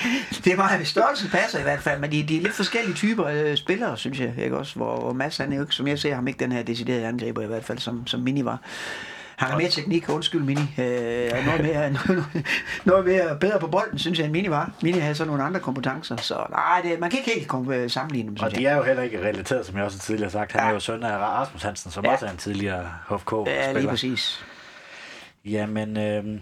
det 0.45 0.53
er 0.53 0.57
meget 0.57 0.87
størrelsen 0.87 1.31
passer 1.31 1.59
i 1.59 1.63
hvert 1.63 1.83
fald, 1.83 2.01
men 2.01 2.13
de, 2.13 2.23
de 2.23 2.37
er 2.37 2.41
lidt 2.41 2.55
forskellige 2.55 2.95
typer 2.95 3.27
øh, 3.27 3.57
spillere, 3.57 3.97
synes 3.97 4.21
jeg. 4.21 4.35
Ikke 4.39 4.57
også? 4.57 4.77
Hvor, 4.77 5.01
hvor 5.01 5.13
Mads, 5.13 5.37
han 5.37 5.53
er 5.53 5.57
jo 5.57 5.63
ikke, 5.63 5.75
som 5.75 5.89
jeg 5.89 5.99
ser 5.99 6.15
ham, 6.15 6.29
ikke 6.29 6.41
den 6.41 6.53
her 6.53 6.63
deciderede 6.63 7.07
angriber 7.07 7.43
i 7.43 7.47
hvert 7.47 7.65
fald, 7.65 7.79
som, 7.79 8.07
som 8.07 8.21
Mini 8.21 8.45
var. 8.45 8.61
Han 9.37 9.51
har 9.51 9.59
mere 9.59 9.69
teknik, 9.71 10.09
undskyld 10.09 10.43
Mini. 10.43 10.61
Øh, 10.79 11.31
og 11.39 11.45
noget 11.45 11.63
mere, 11.63 11.97
noget 12.85 13.05
mere 13.07 13.39
bedre 13.41 13.61
på 13.61 13.67
bolden, 13.67 13.99
synes 13.99 14.19
jeg, 14.19 14.25
end 14.25 14.33
Mini 14.33 14.51
var. 14.51 14.71
Mini 14.83 14.99
havde 14.99 15.15
så 15.15 15.25
nogle 15.25 15.43
andre 15.43 15.61
kompetencer, 15.61 16.17
så 16.17 16.47
nej, 16.51 16.81
det, 16.85 17.01
man 17.01 17.11
kan 17.11 17.19
ikke 17.19 17.31
helt 17.35 17.49
komme, 17.49 17.77
øh, 17.77 17.91
sammenligne 17.91 18.29
dem, 18.29 18.37
Og 18.43 18.51
de 18.57 18.67
er 18.67 18.77
jo 18.77 18.83
heller 18.83 19.03
ikke 19.03 19.21
relateret, 19.29 19.67
som 19.67 19.77
jeg 19.77 19.85
også 19.85 19.99
tidligere 19.99 20.27
har 20.27 20.31
sagt. 20.41 20.53
Han 20.53 20.61
Ja. 20.61 20.69
er 20.69 20.73
jo 20.73 20.81
søn 20.81 21.03
af 21.03 21.19
Rasmus 21.19 21.63
Hansen, 21.63 21.91
som 21.91 22.05
Ja. 22.05 22.13
også 22.13 22.27
er 22.27 22.31
en 22.31 22.37
tidligere 22.37 22.77
Ja, 22.77 22.83
lige 22.83 23.19
HFK-spiller. 23.19 23.91
præcis. 23.91 24.45
Jamen, 25.45 25.97
øh, 25.97 26.41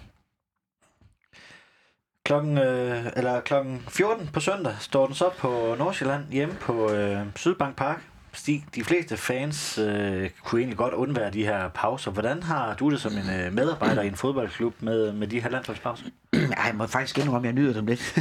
klokken, 2.24 2.58
øh, 2.58 3.06
eller 3.16 3.40
klokken 3.40 3.82
14 3.88 4.30
på 4.32 4.40
søndag 4.40 4.74
står 4.80 5.06
den 5.06 5.14
så 5.14 5.30
på 5.38 5.74
Nordsjælland 5.78 6.24
hjemme 6.30 6.54
på 6.54 6.90
øh, 6.92 7.18
Sydbank 7.36 7.76
Park. 7.76 8.02
Stig, 8.34 8.64
de 8.74 8.84
fleste 8.84 9.16
fans 9.16 9.78
øh, 9.78 10.30
kunne 10.44 10.60
egentlig 10.60 10.78
godt 10.78 10.94
undvære 10.94 11.30
de 11.30 11.44
her 11.44 11.68
pauser. 11.68 12.10
Hvordan 12.10 12.42
har 12.42 12.74
du 12.74 12.90
det 12.90 13.00
som 13.00 13.12
en 13.12 13.40
øh, 13.40 13.52
medarbejder 13.52 14.02
i 14.02 14.06
en 14.06 14.14
fodboldklub 14.14 14.74
med, 14.80 15.12
med 15.12 15.26
de 15.26 15.40
her 15.40 15.50
landsholdspauser? 15.50 16.04
Ja, 16.34 16.62
jeg 16.66 16.74
må 16.74 16.86
faktisk 16.86 17.18
indrømme, 17.18 17.48
at 17.48 17.54
jeg 17.54 17.62
nyder 17.62 17.72
dem 17.72 17.86
lidt. 17.86 18.16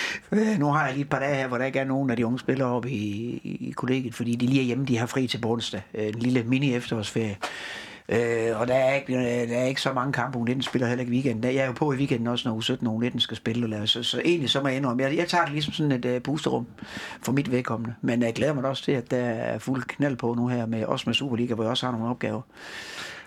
nu 0.60 0.66
har 0.66 0.84
jeg 0.84 0.92
lige 0.92 1.02
et 1.02 1.10
par 1.10 1.18
dage 1.18 1.34
her, 1.34 1.48
hvor 1.48 1.58
der 1.58 1.64
ikke 1.64 1.78
er 1.78 1.84
nogen 1.84 2.10
af 2.10 2.16
de 2.16 2.26
unge 2.26 2.38
spillere 2.38 2.68
oppe 2.68 2.90
i, 2.90 3.36
i 3.44 3.70
kollegiet, 3.76 4.14
fordi 4.14 4.34
de 4.36 4.46
lige 4.46 4.60
er 4.60 4.64
hjemme, 4.64 4.84
de 4.84 4.98
har 4.98 5.06
fri 5.06 5.26
til 5.26 5.38
på 5.40 5.48
onsdag. 5.48 5.82
Øh, 5.94 6.06
en 6.06 6.14
lille 6.14 6.42
mini-efterårsferie. 6.42 7.36
Øh, 8.08 8.60
og 8.60 8.68
der 8.68 8.74
er, 8.74 8.94
ikke, 8.94 9.12
der 9.48 9.58
er 9.58 9.64
ikke 9.64 9.80
så 9.80 9.92
mange 9.92 10.12
kampe, 10.12 10.38
hun 10.38 10.62
spiller 10.62 10.88
heller 10.88 11.00
ikke 11.00 11.12
i 11.12 11.14
weekenden. 11.14 11.54
Jeg 11.54 11.62
er 11.62 11.66
jo 11.66 11.72
på 11.72 11.92
i 11.92 11.96
weekenden 11.96 12.26
også, 12.26 12.48
når 12.48 12.60
U17 12.60 12.88
og 12.88 13.02
U19 13.04 13.18
skal 13.18 13.36
spille. 13.36 13.86
Så, 13.86 14.02
så 14.02 14.22
egentlig 14.24 14.50
så 14.50 14.60
må 14.60 14.68
jeg 14.68 14.76
indrømme, 14.76 15.02
jeg, 15.02 15.16
jeg 15.16 15.28
tager 15.28 15.44
det 15.44 15.52
ligesom 15.52 15.72
sådan 15.72 15.92
et 15.92 16.04
uh, 16.04 16.22
boosterum 16.22 16.66
for 17.22 17.32
mit 17.32 17.50
vedkommende. 17.50 17.94
Men 18.00 18.22
jeg 18.22 18.34
glæder 18.34 18.52
mig 18.52 18.64
også 18.64 18.84
til, 18.84 18.92
at 18.92 19.10
der 19.10 19.16
er 19.16 19.58
fuld 19.58 19.82
knald 19.82 20.16
på 20.16 20.34
nu 20.34 20.48
her, 20.48 20.66
med, 20.66 20.84
også 20.84 21.04
med 21.06 21.14
Superliga, 21.14 21.54
hvor 21.54 21.64
jeg 21.64 21.70
også 21.70 21.86
har 21.86 21.92
nogle 21.92 22.08
opgaver. 22.08 22.42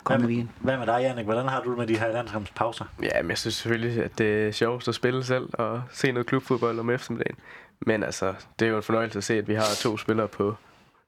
Hvad 0.07 0.17
med, 0.17 0.45
hvad 0.59 0.77
med 0.77 0.85
dig, 0.85 0.99
Jannik? 1.01 1.25
Hvordan 1.25 1.47
har 1.47 1.61
du 1.63 1.69
det 1.69 1.77
med 1.77 1.87
de 1.87 1.97
her 1.97 2.13
landskampspauser? 2.13 2.85
Ja, 3.01 3.21
men 3.21 3.29
jeg 3.29 3.37
synes 3.37 3.55
selvfølgelig, 3.55 4.03
at 4.03 4.17
det 4.17 4.47
er 4.47 4.51
sjovt 4.51 4.87
at 4.87 4.95
spille 4.95 5.23
selv 5.23 5.49
og 5.53 5.81
se 5.91 6.11
noget 6.11 6.27
klubfodbold 6.27 6.79
om 6.79 6.89
eftermiddagen. 6.89 7.35
Men 7.79 8.03
altså, 8.03 8.33
det 8.59 8.65
er 8.65 8.69
jo 8.69 8.77
en 8.77 8.83
fornøjelse 8.83 9.17
at 9.17 9.23
se, 9.23 9.37
at 9.37 9.47
vi 9.47 9.53
har 9.53 9.65
to 9.81 9.97
spillere 9.97 10.27
på 10.27 10.55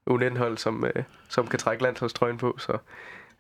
U19-hold, 0.09 0.57
som, 0.57 0.85
øh, 0.85 1.03
som 1.29 1.47
kan 1.47 1.59
trække 1.59 1.83
landsholdstrøjen 1.83 2.37
på. 2.37 2.55
Så 2.59 2.77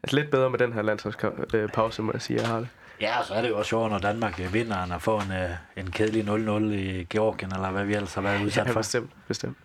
altså, 0.03 0.15
lidt 0.15 0.31
bedre 0.31 0.49
med 0.49 0.59
den 0.59 0.73
her 0.73 0.81
landsholdspause, 0.81 2.01
må 2.01 2.11
jeg 2.11 2.21
sige, 2.21 2.39
jeg 2.39 2.47
har 2.47 2.59
det. 2.59 2.67
Ja, 3.01 3.19
og 3.19 3.25
så 3.25 3.33
er 3.33 3.41
det 3.41 3.49
jo 3.49 3.57
også 3.57 3.69
sjovt, 3.69 3.91
når 3.91 3.97
Danmark 3.97 4.53
vinder 4.53 4.93
og 4.93 5.01
får 5.01 5.21
en, 5.21 5.31
øh, 5.31 5.49
en 5.75 5.91
kedelig 5.91 6.23
0-0 6.23 6.73
i 6.73 7.03
Georgien, 7.03 7.53
eller 7.55 7.71
hvad 7.71 7.85
vi 7.85 7.95
ellers 7.95 8.13
har 8.13 8.21
været 8.21 8.43
udsat 8.45 8.65
ja, 8.65 8.71
for. 8.71 8.79
bestemt, 8.79 9.11
bestemt. 9.27 9.57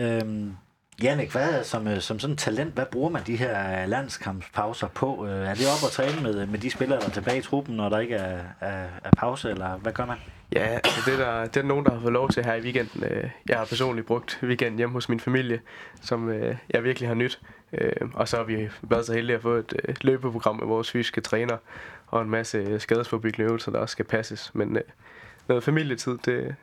Øhm, 0.00 0.56
Jannik, 1.02 1.32
hvad, 1.32 1.64
som, 1.64 1.88
øh, 1.88 2.00
som 2.00 2.18
sådan 2.18 2.36
talent, 2.36 2.74
hvad 2.74 2.86
bruger 2.86 3.10
man 3.10 3.22
de 3.26 3.36
her 3.36 3.86
landskampspauser 3.86 4.88
på? 4.88 5.26
Øh, 5.26 5.48
er 5.48 5.54
det 5.54 5.66
op 5.66 5.86
at 5.86 5.92
træne 5.92 6.22
med, 6.22 6.46
med 6.46 6.58
de 6.58 6.70
spillere, 6.70 7.00
der 7.00 7.06
er 7.06 7.10
tilbage 7.10 7.38
i 7.38 7.42
truppen, 7.42 7.76
når 7.76 7.88
der 7.88 7.98
ikke 7.98 8.14
er, 8.14 8.42
er, 8.60 8.86
er 9.04 9.10
pause, 9.16 9.50
eller 9.50 9.76
hvad 9.76 9.92
gør 9.92 10.06
man? 10.06 10.16
Ja, 10.52 10.60
altså 10.60 11.10
det, 11.10 11.18
der, 11.18 11.46
det 11.46 11.56
er 11.56 11.62
nogen, 11.62 11.84
der 11.84 11.92
har 11.92 12.00
fået 12.00 12.12
lov 12.12 12.28
til 12.28 12.44
her 12.44 12.54
i 12.54 12.60
weekenden. 12.60 13.04
Jeg 13.48 13.58
har 13.58 13.64
personligt 13.64 14.06
brugt 14.06 14.38
weekenden 14.42 14.78
hjemme 14.78 14.92
hos 14.92 15.08
min 15.08 15.20
familie, 15.20 15.60
som 16.02 16.32
jeg 16.70 16.84
virkelig 16.84 17.08
har 17.08 17.14
nyt. 17.14 17.40
Og 18.14 18.28
så 18.28 18.36
har 18.36 18.44
vi 18.44 18.68
været 18.82 19.06
så 19.06 19.12
heldige 19.12 19.36
at 19.36 19.42
få 19.42 19.54
et 19.54 20.04
løbeprogram 20.04 20.56
med 20.56 20.66
vores 20.66 20.90
fysiske 20.90 21.20
træner, 21.20 21.56
og 22.06 22.22
en 22.22 22.30
masse 22.30 22.80
skadesforbyggende 22.80 23.48
øvelser, 23.48 23.70
der 23.72 23.78
også 23.78 23.92
skal 23.92 24.04
passes. 24.04 24.50
Men 24.54 24.78
noget 25.48 25.64
familietid, 25.64 26.18
det, 26.24 26.54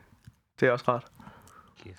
det 0.60 0.68
er 0.68 0.72
også 0.72 0.84
rart. 0.88 1.04
Yes. 1.86 1.96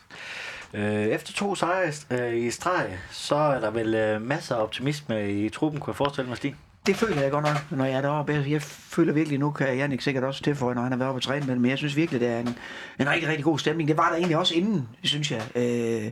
Efter 1.14 1.34
to 1.34 1.56
sejre 1.56 2.38
i 2.38 2.50
streg, 2.50 3.00
så 3.12 3.36
er 3.36 3.60
der 3.60 3.72
vel 3.72 4.22
masser 4.22 4.56
af 4.56 4.64
optimisme 4.64 5.32
i 5.32 5.50
truppen, 5.50 5.80
kunne 5.80 5.92
jeg 5.92 5.96
forestille 5.96 6.28
mig, 6.28 6.38
Stig? 6.38 6.56
Det 6.86 6.96
føler 6.96 7.22
jeg 7.22 7.32
godt 7.32 7.46
nok, 7.46 7.72
når 7.72 7.86
jeg 7.86 7.98
er 7.98 8.02
deroppe. 8.02 8.46
Jeg 8.48 8.62
føler 8.62 9.14
virkelig, 9.14 9.40
nu 9.40 9.52
kan 9.52 9.78
Jannik 9.78 10.02
sikkert 10.02 10.24
også 10.24 10.44
tilføje, 10.44 10.76
når 10.76 10.82
han 10.82 10.92
har 10.92 10.98
været 10.98 11.10
oppe 11.10 11.20
og 11.20 11.24
træne 11.24 11.46
med 11.46 11.56
men 11.56 11.70
jeg 11.70 11.78
synes 11.78 11.96
virkelig, 11.96 12.22
det 12.22 12.30
er 12.30 12.40
en, 12.40 12.58
en 13.00 13.10
rigtig, 13.10 13.30
rigtig 13.30 13.44
god 13.44 13.60
stemning. 13.60 13.88
Det 13.88 13.98
var 13.98 14.10
der 14.10 14.16
egentlig 14.16 14.38
også 14.38 14.56
inden, 14.56 14.90
synes 15.04 15.32
jeg. 15.32 15.42
Øh, 15.56 16.12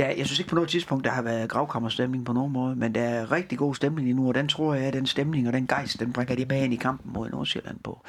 der, 0.00 0.08
jeg 0.08 0.26
synes 0.26 0.38
ikke 0.38 0.48
på 0.48 0.54
noget 0.54 0.70
tidspunkt, 0.70 1.04
der 1.04 1.10
har 1.10 1.22
været 1.22 1.50
gravkammerstemning 1.50 2.24
på 2.24 2.32
nogen 2.32 2.52
måde, 2.52 2.76
men 2.76 2.94
der 2.94 3.02
er 3.02 3.32
rigtig 3.32 3.58
god 3.58 3.74
stemning 3.74 4.06
lige 4.06 4.16
nu, 4.16 4.28
og 4.28 4.34
den 4.34 4.48
tror 4.48 4.74
jeg, 4.74 4.84
at 4.84 4.92
den 4.92 5.06
stemning 5.06 5.46
og 5.46 5.52
den 5.52 5.66
gejst, 5.66 6.00
den 6.00 6.12
bringer 6.12 6.34
de 6.34 6.44
med 6.44 6.64
ind 6.64 6.72
i 6.72 6.76
kampen 6.76 7.12
mod 7.12 7.30
Nordsjælland 7.30 7.78
på 7.84 8.02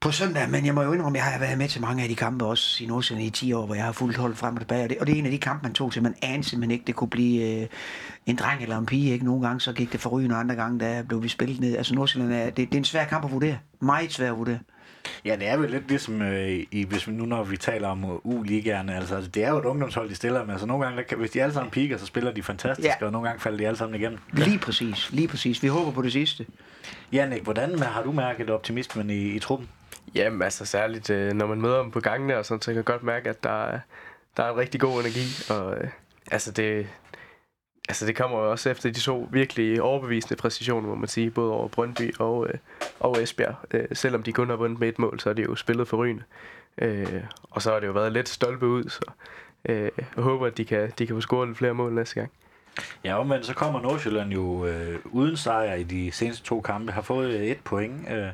på 0.00 0.10
søndag, 0.10 0.50
men 0.50 0.66
jeg 0.66 0.74
må 0.74 0.82
jo 0.82 0.92
indrømme, 0.92 1.18
at 1.18 1.24
jeg 1.24 1.32
har 1.32 1.38
været 1.38 1.58
med 1.58 1.68
til 1.68 1.80
mange 1.80 2.02
af 2.02 2.08
de 2.08 2.14
kampe 2.14 2.44
også 2.44 2.84
i 2.84 2.86
Nordsjælland 2.86 3.26
i 3.26 3.30
10 3.30 3.52
år, 3.52 3.66
hvor 3.66 3.74
jeg 3.74 3.84
har 3.84 3.92
fulgt 3.92 4.16
hold 4.16 4.34
frem 4.34 4.54
og 4.54 4.60
tilbage, 4.60 4.84
og 4.84 4.90
det, 4.90 4.98
og 4.98 5.06
det 5.06 5.14
er 5.14 5.18
en 5.18 5.24
af 5.24 5.30
de 5.30 5.38
kampe, 5.38 5.62
man 5.62 5.72
tog 5.72 5.92
til, 5.92 6.02
man 6.02 6.14
anede 6.22 6.48
simpelthen 6.48 6.70
ikke, 6.70 6.84
det 6.86 6.94
kunne 6.94 7.10
blive 7.10 7.62
øh, 7.62 7.66
en 8.26 8.36
dreng 8.36 8.62
eller 8.62 8.78
en 8.78 8.86
pige, 8.86 9.12
ikke? 9.12 9.24
Nogle 9.24 9.46
gange 9.46 9.60
så 9.60 9.72
gik 9.72 9.92
det 9.92 10.00
for 10.00 10.10
og 10.10 10.40
andre 10.40 10.54
gange 10.54 10.80
der 10.80 11.02
blev 11.02 11.22
vi 11.22 11.28
spillet 11.28 11.60
ned. 11.60 11.76
Altså 11.76 11.94
Nordsjælland 11.94 12.32
er, 12.32 12.44
det, 12.44 12.56
det 12.56 12.74
er 12.74 12.78
en 12.78 12.84
svær 12.84 13.04
kamp 13.04 13.24
at 13.24 13.32
vurdere. 13.32 13.58
Meget 13.80 14.12
svær 14.12 14.32
at 14.32 14.38
vurdere. 14.38 14.58
Ja, 15.24 15.36
det 15.36 15.48
er 15.48 15.56
jo 15.56 15.62
lidt 15.62 15.88
ligesom, 15.88 16.22
øh, 16.22 16.66
i, 16.70 16.84
hvis 16.88 17.06
vi, 17.06 17.12
nu 17.12 17.24
når 17.24 17.44
vi 17.44 17.56
taler 17.56 17.88
om 17.88 18.04
uh, 18.04 18.20
U-ligaerne, 18.24 18.96
altså 18.96 19.20
det 19.34 19.44
er 19.44 19.50
jo 19.50 19.58
et 19.58 19.64
ungdomshold, 19.64 20.08
de 20.08 20.14
stiller 20.14 20.44
med, 20.44 20.54
altså 20.54 20.66
nogle 20.66 20.84
gange, 20.84 21.04
kan, 21.04 21.18
hvis 21.18 21.30
de 21.30 21.42
alle 21.42 21.54
sammen 21.54 21.70
piker, 21.70 21.96
så 21.96 22.06
spiller 22.06 22.32
de 22.32 22.42
fantastisk, 22.42 22.88
ja. 23.00 23.06
og 23.06 23.12
nogle 23.12 23.28
gange 23.28 23.40
falder 23.40 23.58
de 23.58 23.66
alle 23.66 23.76
sammen 23.76 24.00
igennem. 24.00 24.18
Lige 24.32 24.58
præcis, 24.58 25.12
lige 25.12 25.28
præcis. 25.28 25.62
Vi 25.62 25.68
håber 25.68 25.90
på 25.90 26.02
det 26.02 26.12
sidste. 26.12 26.46
Jannik, 27.12 27.42
hvordan 27.42 27.78
har 27.78 28.02
du 28.02 28.12
mærket 28.12 28.50
optimismen 28.50 29.10
i, 29.10 29.34
i 29.34 29.38
truppen? 29.38 29.68
Jamen 30.14 30.42
altså 30.42 30.64
særligt, 30.64 31.10
øh, 31.10 31.32
når 31.32 31.46
man 31.46 31.60
møder 31.60 31.82
dem 31.82 31.90
på 31.90 32.00
gangene 32.00 32.38
og 32.38 32.46
sådan, 32.46 32.62
så 32.62 32.70
kan 32.70 32.76
jeg 32.76 32.84
godt 32.84 33.02
mærke, 33.02 33.30
at 33.30 33.44
der 33.44 33.64
er, 33.64 33.78
der 34.36 34.44
er 34.44 34.52
en 34.52 34.58
rigtig 34.58 34.80
god 34.80 35.00
energi. 35.00 35.52
Og 35.52 35.76
øh, 35.76 35.88
altså 36.30 36.52
det, 36.52 36.86
altså 37.90 38.06
det 38.06 38.16
kommer 38.16 38.38
jo 38.38 38.50
også 38.50 38.70
efter 38.70 38.90
de 38.90 39.00
to 39.00 39.28
virkelig 39.32 39.82
overbevisende 39.82 40.36
præcisioner, 40.36 40.88
må 40.88 40.94
man 40.94 41.08
sige, 41.08 41.30
både 41.30 41.52
over 41.52 41.68
Brøndby 41.68 42.14
og, 42.18 42.48
øh, 42.48 42.54
og 43.00 43.22
Esbjerg. 43.22 43.54
Øh, 43.70 43.86
selvom 43.92 44.22
de 44.22 44.32
kun 44.32 44.48
har 44.48 44.56
vundet 44.56 44.80
med 44.80 44.88
et 44.88 44.98
mål, 44.98 45.20
så 45.20 45.30
er 45.30 45.34
det 45.34 45.44
jo 45.44 45.56
spillet 45.56 45.88
for 45.88 45.96
rygende. 45.96 46.22
Øh, 46.78 47.22
og 47.50 47.62
så 47.62 47.72
har 47.72 47.80
det 47.80 47.86
jo 47.86 47.92
været 47.92 48.12
lidt 48.12 48.28
stolpe 48.28 48.66
ud, 48.66 48.84
så 48.88 49.00
øh, 49.64 49.90
jeg 49.96 50.24
håber, 50.24 50.46
at 50.46 50.56
de 50.56 50.64
kan, 50.64 50.92
de 50.98 51.06
kan 51.06 51.16
få 51.16 51.20
scoret 51.20 51.48
lidt 51.48 51.58
flere 51.58 51.74
mål 51.74 51.92
næste 51.92 52.14
gang. 52.14 52.30
Ja, 53.04 53.22
men 53.22 53.42
så 53.42 53.54
kommer 53.54 53.80
Nordsjælland 53.80 54.32
jo 54.32 54.66
øh, 54.66 54.98
uden 55.04 55.36
sejr 55.36 55.74
i 55.74 55.82
de 55.82 56.12
seneste 56.12 56.44
to 56.44 56.60
kampe, 56.60 56.92
har 56.92 57.02
fået 57.02 57.30
øh, 57.30 57.46
et 57.46 57.60
point. 57.64 58.10
Øh, 58.10 58.28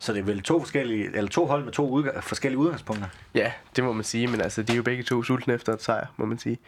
så 0.00 0.12
det 0.12 0.18
er 0.18 0.24
vel 0.24 0.42
to, 0.42 0.60
forskellige, 0.60 1.16
eller 1.16 1.30
to 1.30 1.46
hold 1.46 1.64
med 1.64 1.72
to 1.72 2.00
udg- 2.00 2.20
forskellige 2.20 2.58
udgangspunkter? 2.58 3.06
Ja, 3.34 3.52
det 3.76 3.84
må 3.84 3.92
man 3.92 4.04
sige, 4.04 4.26
men 4.26 4.40
altså, 4.40 4.62
de 4.62 4.72
er 4.72 4.76
jo 4.76 4.82
begge 4.82 5.02
to 5.02 5.22
sultne 5.22 5.54
efter 5.54 5.72
et 5.72 5.82
sejr, 5.82 6.06
må 6.16 6.24
man 6.26 6.38
sige. 6.38 6.58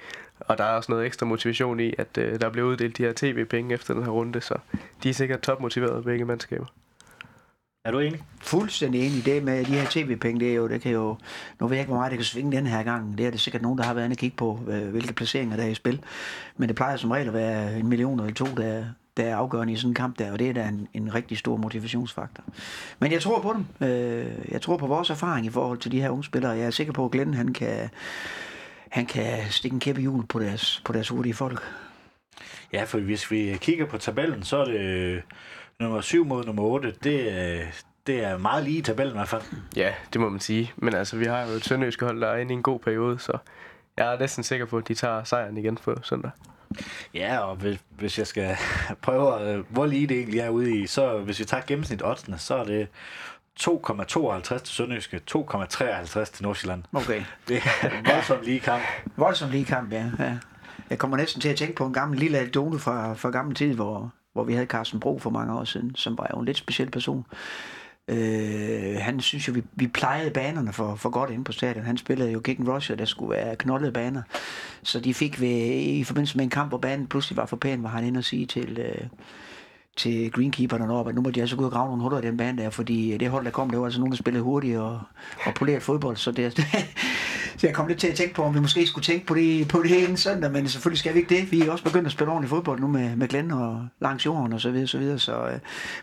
Og 0.40 0.59
der 0.59 0.64
er 0.64 0.77
også 0.77 0.93
noget 0.93 1.07
ekstra 1.07 1.27
motivation 1.27 1.81
i, 1.81 1.95
at 1.99 2.19
øh, 2.19 2.40
der 2.40 2.51
bliver 2.51 2.69
uddelt 2.69 2.99
de 2.99 3.03
her 3.03 3.12
tv-penge 3.16 3.75
efter 3.75 3.95
den 3.95 4.03
her 4.03 4.11
runde, 4.11 4.40
så 4.40 4.55
de 5.03 5.11
er 5.11 5.14
sikkert 5.14 5.40
topmotiverede 5.40 6.03
begge 6.03 6.25
mandskaber. 6.25 6.66
Er 7.85 7.90
du 7.90 7.99
enig? 7.99 8.23
Fuldstændig 8.40 9.07
enig. 9.07 9.25
Det 9.25 9.43
med 9.43 9.64
de 9.64 9.73
her 9.73 9.87
tv-penge, 9.90 10.40
det 10.40 10.51
er 10.51 10.55
jo, 10.55 10.69
det 10.69 10.81
kan 10.81 10.93
jo, 10.93 11.16
nu 11.61 11.66
ved 11.66 11.77
jeg 11.77 11.83
ikke, 11.83 11.88
hvor 11.90 11.99
meget 11.99 12.11
det 12.11 12.19
kan 12.19 12.25
svinge 12.25 12.57
den 12.57 12.66
her 12.66 12.83
gang. 12.83 13.19
Det 13.19 13.27
er 13.27 13.31
det 13.31 13.40
sikkert 13.40 13.62
nogen, 13.62 13.79
der 13.79 13.85
har 13.85 13.95
været 13.95 14.05
inde 14.05 14.14
og 14.14 14.19
kigge 14.19 14.37
på, 14.37 14.55
hvilke 14.90 15.12
placeringer 15.12 15.57
der 15.57 15.64
er 15.64 15.69
i 15.69 15.75
spil. 15.75 16.01
Men 16.57 16.69
det 16.69 16.77
plejer 16.77 16.97
som 16.97 17.11
regel 17.11 17.29
at 17.29 17.35
være 17.35 17.79
en 17.79 17.88
million 17.88 18.21
eller 18.21 18.35
to, 18.35 18.45
der, 18.45 18.85
der 19.20 19.26
er 19.26 19.37
afgørende 19.37 19.72
i 19.72 19.76
sådan 19.76 19.90
en 19.90 19.94
kamp 19.94 20.18
der, 20.18 20.33
og 20.33 20.38
det 20.38 20.48
er 20.48 20.52
da 20.52 20.68
en, 20.68 20.88
en 20.94 21.14
rigtig 21.14 21.38
stor 21.38 21.56
motivationsfaktor. 21.56 22.44
Men 22.98 23.12
jeg 23.12 23.22
tror 23.22 23.40
på 23.40 23.52
dem. 23.52 23.88
Øh, 23.88 24.26
jeg 24.50 24.62
tror 24.62 24.76
på 24.76 24.87
vores 24.87 25.11
erfaring 25.11 25.46
i 25.46 25.50
forhold 25.50 25.78
til 25.78 25.92
de 25.92 26.00
her 26.00 26.11
unge 26.11 26.24
spillere. 26.24 26.52
Jeg 26.52 26.66
er 26.66 26.70
sikker 26.70 26.92
på, 26.92 27.04
at 27.04 27.11
Glenn 27.11 27.35
han 27.35 27.52
kan, 27.52 27.90
han 28.88 29.06
kan 29.06 29.38
stikke 29.50 29.74
en 29.74 29.80
kæp 29.80 29.98
i 29.98 30.00
hjul 30.00 30.26
på 30.26 30.38
deres, 30.38 30.83
på 30.85 30.92
deres 30.92 31.09
hurtige 31.09 31.35
folk. 31.35 31.62
Ja, 32.72 32.85
for 32.85 32.98
hvis 32.98 33.30
vi 33.30 33.56
kigger 33.61 33.87
på 33.87 33.98
tabellen, 33.98 34.42
så 34.42 34.56
er 34.56 34.64
det 34.64 35.22
nummer 35.80 36.00
7 36.00 36.24
mod 36.24 36.44
nummer 36.44 36.62
8. 36.62 36.94
Det, 37.04 37.64
det 38.06 38.24
er 38.24 38.38
meget 38.38 38.64
lige 38.64 38.78
i 38.78 38.83
tabellen 38.83 39.14
i 39.14 39.18
hvert 39.18 39.28
fald. 39.28 39.42
Ja, 39.76 39.94
det 40.12 40.20
må 40.20 40.28
man 40.28 40.40
sige. 40.40 40.72
Men 40.76 40.94
altså, 40.94 41.16
vi 41.16 41.24
har 41.24 41.42
jo 41.42 41.48
et 41.48 41.64
sønderjyske 41.64 42.04
hold, 42.04 42.20
der 42.20 42.28
er 42.28 42.37
inde 42.37 42.52
i 42.52 42.56
en 42.56 42.62
god 42.62 42.78
periode, 42.78 43.18
så 43.18 43.38
jeg 43.96 44.14
er 44.14 44.18
næsten 44.18 44.44
sikker 44.44 44.66
på, 44.66 44.78
at 44.78 44.88
de 44.88 44.94
tager 44.94 45.24
sejren 45.24 45.56
igen 45.56 45.76
på 45.76 45.96
søndag. 46.02 46.30
Ja, 47.14 47.38
og 47.38 47.56
hvis, 47.56 47.78
hvis 47.90 48.18
jeg 48.18 48.26
skal 48.26 48.56
prøve, 49.02 49.40
at, 49.40 49.64
hvor 49.68 49.87
lige 49.87 50.06
det 50.06 50.16
egentlig 50.16 50.40
er 50.40 50.48
ude 50.48 50.76
i, 50.76 50.87
så 50.87 51.18
hvis 51.18 51.38
vi 51.38 51.44
tager 51.44 51.62
gennemsnit 51.66 52.02
oddsene, 52.04 52.38
så 52.38 52.54
er 52.54 52.64
det 52.64 52.88
2,52 53.61 54.59
til 54.59 54.74
Sønderjyske, 54.74 55.20
2,53 55.30 56.24
til 56.24 56.42
Nordsjælland. 56.42 56.83
Okay. 56.92 57.22
Det 57.48 57.56
er 57.56 58.12
voldsomt 58.14 58.44
lige 58.44 58.61
kamp. 58.61 58.83
Voldsomt 59.16 59.50
lige 59.50 59.64
kamp, 59.64 59.92
ja. 59.92 60.11
ja. 60.18 60.38
Jeg 60.90 60.98
kommer 60.98 61.16
næsten 61.16 61.40
til 61.40 61.48
at 61.48 61.56
tænke 61.56 61.74
på 61.74 61.87
en 61.87 61.92
gammel 61.92 62.18
lille 62.18 62.38
anekdote 62.38 62.78
fra, 62.78 63.14
fra 63.14 63.30
gammel 63.30 63.54
tid, 63.54 63.74
hvor, 63.74 64.12
hvor 64.33 64.44
vi 64.44 64.52
havde 64.52 64.66
Carsten 64.66 65.00
Bro 65.00 65.18
for 65.18 65.30
mange 65.30 65.54
år 65.54 65.64
siden, 65.64 65.94
som 65.94 66.18
var 66.18 66.30
jo 66.35 66.38
en 66.40 66.46
lidt 66.46 66.56
speciel 66.56 66.90
person. 66.90 67.26
Øh, 68.11 68.96
han 69.01 69.20
synes 69.20 69.49
jo, 69.49 69.53
vi, 69.53 69.62
vi 69.73 69.87
plejede 69.87 70.31
banerne 70.31 70.73
for, 70.73 70.94
for 70.94 71.11
godt 71.11 71.31
inde 71.31 71.44
på 71.44 71.53
stadion. 71.53 71.85
Han 71.85 71.96
spillede 71.96 72.31
jo 72.31 72.40
Kicken 72.40 72.68
Russia, 72.68 72.96
der 72.96 73.05
skulle 73.05 73.31
være 73.31 73.57
knoldede 73.57 73.92
baner. 73.92 74.23
Så 74.83 75.01
de 75.01 75.14
fik 75.14 75.40
ved, 75.40 75.49
i 75.77 76.05
forbindelse 76.05 76.37
med 76.37 76.44
en 76.44 76.51
kamp, 76.51 76.70
hvor 76.70 76.79
banen 76.79 77.07
pludselig 77.07 77.37
var 77.37 77.46
for 77.46 77.57
pæn, 77.57 77.83
var 77.83 77.88
han 77.88 78.05
inde 78.05 78.18
og 78.18 78.25
sige 78.25 78.46
til, 78.46 78.79
øh, 78.79 79.07
til 79.96 80.33
greenkeeperne 80.33 80.85
deroppe, 80.85 81.09
at 81.09 81.14
nu 81.14 81.23
må 81.23 81.31
de 81.31 81.40
altså 81.40 81.57
gå 81.57 81.62
ud 81.62 81.66
og 81.66 81.73
grave 81.73 81.87
nogle 81.87 82.03
huller 82.03 82.18
i 82.18 82.23
den 82.23 82.37
bane 82.37 82.62
der, 82.62 82.70
fordi 82.70 83.16
det 83.16 83.31
hold, 83.31 83.44
der 83.44 83.51
kom, 83.51 83.70
det 83.70 83.79
var 83.79 83.85
altså 83.85 84.01
nogen, 84.01 84.12
der 84.12 84.16
spillede 84.16 84.44
hurtigt 84.44 84.79
og, 84.79 85.01
og 85.46 85.55
poleret 85.55 85.83
fodbold. 85.83 86.16
Så, 86.16 86.31
det, 86.31 86.53
så 87.59 87.66
jeg 87.66 87.75
kom 87.75 87.87
lidt 87.87 87.99
til 87.99 88.09
at 88.09 88.14
tænke 88.14 88.35
på, 88.35 88.42
om 88.42 88.55
vi 88.55 88.61
måske 88.61 88.87
skulle 88.87 89.05
tænke 89.05 89.27
på 89.27 89.35
det, 89.35 89.68
på 89.68 89.83
det 89.83 90.09
en 90.09 90.16
søndag, 90.16 90.53
men 90.53 90.68
selvfølgelig 90.68 90.99
skal 90.99 91.14
vi 91.14 91.18
ikke 91.18 91.37
det. 91.37 91.53
Vi 91.53 91.61
er 91.61 91.70
også 91.70 91.85
begyndt 91.85 92.07
at 92.07 92.12
spille 92.12 92.31
ordentligt 92.31 92.51
fodbold 92.51 92.81
nu 92.81 92.87
med, 92.87 93.16
med 93.16 93.29
Glenn 93.29 93.51
og 93.51 93.87
langs 94.01 94.27
jorden 94.27 94.53
og 94.53 94.61
så 94.61 94.70
videre, 94.70 94.87
så 94.87 94.99
videre. 94.99 95.18
Så, 95.18 95.46
øh, 95.46 95.59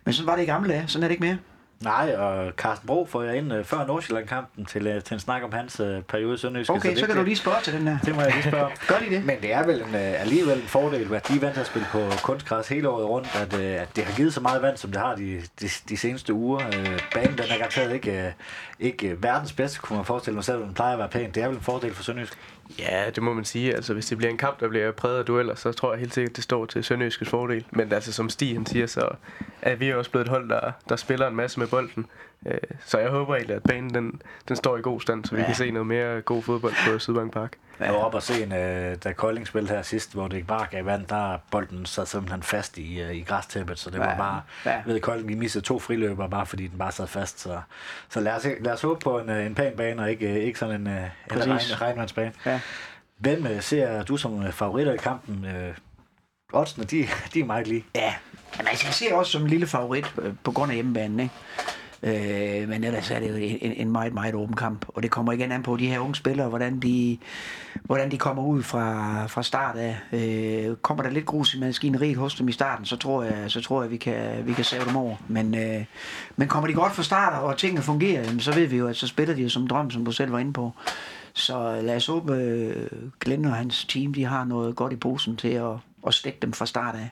men 0.05 0.13
sådan 0.13 0.27
var 0.27 0.35
det 0.35 0.43
i 0.43 0.45
gamle 0.45 0.69
dage, 0.69 0.87
sådan 0.87 1.03
er 1.03 1.07
det 1.07 1.13
ikke 1.13 1.25
mere. 1.25 1.37
Nej, 1.81 2.15
og 2.17 2.51
Carsten 2.57 2.87
Bro 2.87 3.05
får 3.05 3.23
jeg 3.23 3.37
ind 3.37 3.53
uh, 3.53 3.65
før 3.65 3.85
Nordsjælland-kampen 3.85 4.65
til, 4.65 4.95
uh, 4.95 5.03
til 5.03 5.13
en 5.13 5.19
snak 5.19 5.43
om 5.43 5.53
hans 5.53 5.79
uh, 5.79 6.01
periode 6.01 6.33
i 6.33 6.37
Sønderjyske. 6.37 6.73
Okay, 6.73 6.95
så, 6.95 7.01
det, 7.01 7.07
kan 7.07 7.17
du 7.17 7.23
lige 7.23 7.35
spørge 7.35 7.57
til 7.63 7.73
den 7.73 7.87
der. 7.87 7.97
Det 8.05 8.15
må 8.15 8.21
jeg 8.21 8.31
lige 8.33 8.43
spørge. 8.43 8.71
Gør 8.87 8.99
de 8.99 9.15
det? 9.15 9.25
Men 9.25 9.41
det 9.41 9.53
er 9.53 9.65
vel 9.65 9.75
en, 9.75 9.95
uh, 9.95 10.21
alligevel 10.21 10.61
en 10.61 10.67
fordel, 10.67 11.13
at 11.13 11.27
de 11.27 11.35
er 11.35 11.39
vant 11.39 11.53
til 11.53 11.61
at 11.61 11.67
spille 11.67 11.87
på 11.91 12.09
kunstgræs 12.23 12.67
hele 12.67 12.89
året 12.89 13.05
rundt, 13.05 13.35
at, 13.35 13.53
at 13.53 13.95
det 13.95 14.03
har 14.03 14.15
givet 14.15 14.33
så 14.33 14.41
meget 14.41 14.61
vand, 14.61 14.77
som 14.77 14.91
det 14.91 15.01
har 15.01 15.15
de, 15.15 15.41
de, 15.61 15.69
de 15.89 15.97
seneste 15.97 16.33
uger. 16.33 16.59
Banen 17.13 17.37
den 17.37 17.45
er 17.49 17.57
garanteret 17.57 17.93
ikke, 17.93 18.33
ikke 18.79 19.23
verdens 19.23 19.53
bedste, 19.53 19.79
kunne 19.79 19.97
man 19.97 20.05
forestille 20.05 20.35
mig, 20.35 20.43
selvom 20.43 20.63
den 20.63 20.73
plejer 20.73 20.93
at 20.93 20.99
være 20.99 21.09
pæn. 21.09 21.31
Det 21.31 21.43
er 21.43 21.47
vel 21.47 21.55
en 21.55 21.63
fordel 21.63 21.93
for 21.93 22.03
Sønderjysk. 22.03 22.37
Ja, 22.79 23.09
det 23.09 23.23
må 23.23 23.33
man 23.33 23.45
sige. 23.45 23.75
Altså, 23.75 23.93
hvis 23.93 24.05
det 24.05 24.17
bliver 24.17 24.31
en 24.31 24.37
kamp, 24.37 24.59
der 24.59 24.69
bliver 24.69 24.91
præget 24.91 25.19
af 25.19 25.25
dueller, 25.25 25.55
så 25.55 25.71
tror 25.71 25.91
jeg 25.91 25.99
helt 25.99 26.13
sikkert, 26.13 26.35
det 26.35 26.43
står 26.43 26.65
til 26.65 26.83
Sønderjyskets 26.83 27.29
fordel. 27.29 27.65
Men 27.71 27.93
altså, 27.93 28.13
som 28.13 28.29
Stig 28.29 28.55
han 28.55 28.65
siger, 28.65 28.87
så 28.87 29.09
er 29.61 29.75
vi 29.75 29.93
også 29.93 30.11
blevet 30.11 30.25
et 30.25 30.29
hold, 30.29 30.49
der, 30.49 30.71
der 30.89 30.95
spiller 30.95 31.27
en 31.27 31.35
masse 31.35 31.59
med 31.59 31.67
bolden. 31.67 32.05
Øh, 32.45 32.57
Så 32.85 32.97
jeg 32.99 33.09
håber 33.09 33.35
egentlig, 33.35 33.55
at 33.55 33.63
banen 33.63 33.93
den, 33.93 34.21
den 34.47 34.55
står 34.55 34.77
i 34.77 34.81
god 34.81 35.01
stand, 35.01 35.25
så 35.25 35.35
vi 35.35 35.41
Ja. 35.41 35.45
kan 35.47 35.55
se 35.55 35.71
noget 35.71 35.87
mere 35.87 36.21
god 36.21 36.43
fodbold 36.43 36.73
på 36.87 36.99
Sydbank 36.99 37.33
Park. 37.33 37.51
Jeg 37.79 37.93
var 37.93 37.99
oppe 37.99 38.17
og 38.17 38.23
se 38.23 38.43
en, 38.43 38.51
uh, 38.51 38.95
da 39.03 39.13
Kolding 39.13 39.47
spillede 39.47 39.73
her 39.75 39.81
sidst, 39.81 40.13
hvor 40.13 40.27
det 40.27 40.35
ikke 40.35 40.47
bare 40.47 40.67
gav 40.71 40.85
vand, 40.85 41.05
der 41.07 41.33
er 41.33 41.37
bolden 41.51 41.85
sad 41.85 42.05
simpelthen 42.05 42.43
fast 42.43 42.77
i, 42.77 43.03
uh, 43.03 43.15
i 43.15 43.21
græstæppet, 43.21 43.79
så 43.79 43.89
det 43.89 43.99
var 43.99 44.09
Ja. 44.11 44.17
bare, 44.17 44.41
Ja. 44.65 44.81
ved 44.85 44.99
Kolding, 44.99 45.29
de 45.29 45.35
mistede 45.35 45.65
to 45.65 45.79
friløber, 45.79 46.27
bare 46.27 46.45
fordi 46.45 46.67
den 46.67 46.77
bare 46.77 46.91
sad 46.91 47.07
fast, 47.07 47.39
så, 47.39 47.61
så 48.09 48.19
lad, 48.19 48.33
os, 48.33 48.47
lad 48.61 48.73
os 48.73 48.81
håbe 48.81 48.99
på 48.99 49.19
en, 49.19 49.29
uh, 49.29 49.45
en 49.45 49.55
pæn 49.55 49.73
bane, 49.77 50.01
og 50.01 50.11
ikke, 50.11 50.41
ikke 50.43 50.59
sådan 50.59 50.81
en, 50.81 50.87
uh, 50.87 50.93
en 50.93 51.09
Præcis. 51.29 51.47
regn, 51.47 51.81
regnvandsbane. 51.81 52.33
Ja. 52.45 52.59
Hvem 53.17 53.61
ser 53.61 54.03
du 54.03 54.17
som 54.17 54.51
favoritter 54.51 54.93
i 54.93 54.97
kampen? 54.97 55.45
Oddsene, 56.53 56.85
de, 56.85 57.07
de 57.33 57.39
er 57.39 57.45
meget 57.45 57.67
lige. 57.67 57.85
Ja, 57.95 58.13
men 58.57 58.67
altså, 58.67 58.85
jeg 58.87 58.93
ser 58.93 59.15
også 59.15 59.31
som 59.31 59.41
en 59.41 59.47
lille 59.47 59.67
favorit 59.67 60.13
øh, 60.21 60.33
på 60.43 60.51
grund 60.51 60.71
af 60.71 60.75
hjemmebanen, 60.75 61.19
ikke? 61.19 61.33
Øh, 62.03 62.69
men 62.69 62.83
ellers 62.83 63.11
er 63.11 63.19
det 63.19 63.29
jo 63.29 63.35
en, 63.35 63.73
en 63.73 63.91
meget, 63.91 64.13
meget 64.13 64.35
åben 64.35 64.55
kamp. 64.55 64.85
Og 64.87 65.03
det 65.03 65.11
kommer 65.11 65.31
igen 65.31 65.51
an 65.51 65.63
på 65.63 65.77
de 65.77 65.87
her 65.87 65.99
unge 65.99 66.15
spillere, 66.15 66.49
hvordan 66.49 66.79
de, 66.79 67.17
hvordan 67.83 68.11
de 68.11 68.17
kommer 68.17 68.43
ud 68.43 68.63
fra, 68.63 69.25
fra 69.27 69.43
start 69.43 69.75
af. 69.75 69.97
Øh, 70.11 70.75
kommer 70.75 71.03
der 71.03 71.09
lidt 71.09 71.25
grus 71.25 71.53
i 71.53 71.59
maskineriet 71.59 72.17
hos 72.17 72.35
dem 72.35 72.47
i 72.47 72.51
starten, 72.51 72.85
så 72.85 72.97
tror 72.97 73.23
jeg, 73.23 73.51
så 73.51 73.61
tror 73.61 73.81
jeg 73.81 73.91
vi, 73.91 73.97
kan, 73.97 74.47
vi 74.47 74.53
kan 74.53 74.63
save 74.63 74.85
dem 74.85 74.95
over. 74.95 75.15
Men, 75.27 75.55
øh, 75.55 75.85
men 76.35 76.47
kommer 76.47 76.67
de 76.67 76.73
godt 76.73 76.93
fra 76.93 77.03
start, 77.03 77.43
og 77.43 77.57
tingene 77.57 77.81
fungerer, 77.81 78.23
jamen, 78.23 78.39
så 78.39 78.53
ved 78.53 78.67
vi 78.67 78.77
jo, 78.77 78.87
at 78.87 78.95
så 78.95 79.07
spiller 79.07 79.35
de 79.35 79.41
jo 79.41 79.49
som 79.49 79.67
drøm, 79.67 79.91
som 79.91 80.05
du 80.05 80.11
selv 80.11 80.31
var 80.31 80.39
inde 80.39 80.53
på. 80.53 80.71
Så 81.33 81.81
lad 81.81 81.95
os 81.95 82.05
håbe, 82.05 82.33
øh, 82.33 82.89
Glenn 83.19 83.45
og 83.45 83.53
hans 83.55 83.85
team, 83.85 84.13
de 84.13 84.25
har 84.25 84.45
noget 84.45 84.75
godt 84.75 84.93
i 84.93 84.95
posen 84.95 85.35
til 85.35 85.47
at, 85.47 85.73
at 86.07 86.13
stikke 86.13 86.39
dem 86.41 86.53
fra 86.53 86.65
start 86.65 86.95
af. 86.95 87.09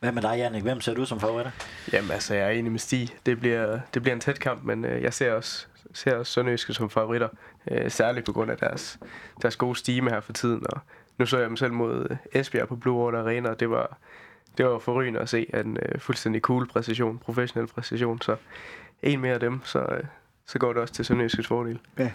Hvad 0.00 0.12
med 0.12 0.22
dig, 0.22 0.36
Jannik? 0.36 0.62
Hvem 0.62 0.80
ser 0.80 0.94
du 0.94 1.04
som 1.04 1.20
favoritter? 1.20 1.50
Jamen 1.92 2.10
altså, 2.10 2.34
jeg 2.34 2.46
er 2.46 2.50
enig 2.50 2.72
med 2.72 2.80
Stig. 2.80 3.08
Det 3.26 3.40
bliver, 3.40 3.80
det 3.94 4.02
bliver 4.02 4.14
en 4.14 4.20
tæt 4.20 4.40
kamp, 4.40 4.64
men 4.64 4.84
øh, 4.84 5.02
jeg 5.02 5.14
ser 5.14 5.32
også, 5.32 5.66
ser 5.94 6.16
også 6.16 6.32
Sønderjyske 6.32 6.74
som 6.74 6.90
favoritter. 6.90 7.28
Øh, 7.70 7.90
særligt 7.90 8.26
på 8.26 8.32
grund 8.32 8.50
af 8.50 8.56
deres, 8.56 8.98
deres 9.42 9.56
gode 9.56 9.76
stime 9.76 10.10
her 10.10 10.20
for 10.20 10.32
tiden. 10.32 10.66
Og 10.72 10.80
nu 11.18 11.26
så 11.26 11.38
jeg 11.38 11.48
dem 11.48 11.56
selv 11.56 11.72
mod 11.72 12.06
øh, 12.10 12.16
Esbjerg 12.32 12.68
på 12.68 12.76
Blue 12.76 13.04
Water 13.04 13.18
Arena, 13.18 13.48
og 13.48 13.60
det 13.60 13.70
var, 13.70 13.98
det 14.58 14.66
var 14.66 14.78
forrygende 14.78 15.20
at 15.20 15.28
se 15.28 15.46
en 15.54 15.78
øh, 15.82 16.00
fuldstændig 16.00 16.42
cool 16.42 16.68
præcision, 16.68 17.18
professionel 17.18 17.66
præcision. 17.68 18.20
Så 18.22 18.36
en 19.02 19.20
mere 19.20 19.34
af 19.34 19.40
dem, 19.40 19.60
så, 19.64 19.78
øh, 19.78 20.04
så 20.46 20.58
går 20.58 20.72
det 20.72 20.82
også 20.82 20.94
til 20.94 21.04
Sønderjyskes 21.04 21.46
fordel. 21.46 21.78
Ja. 21.98 22.10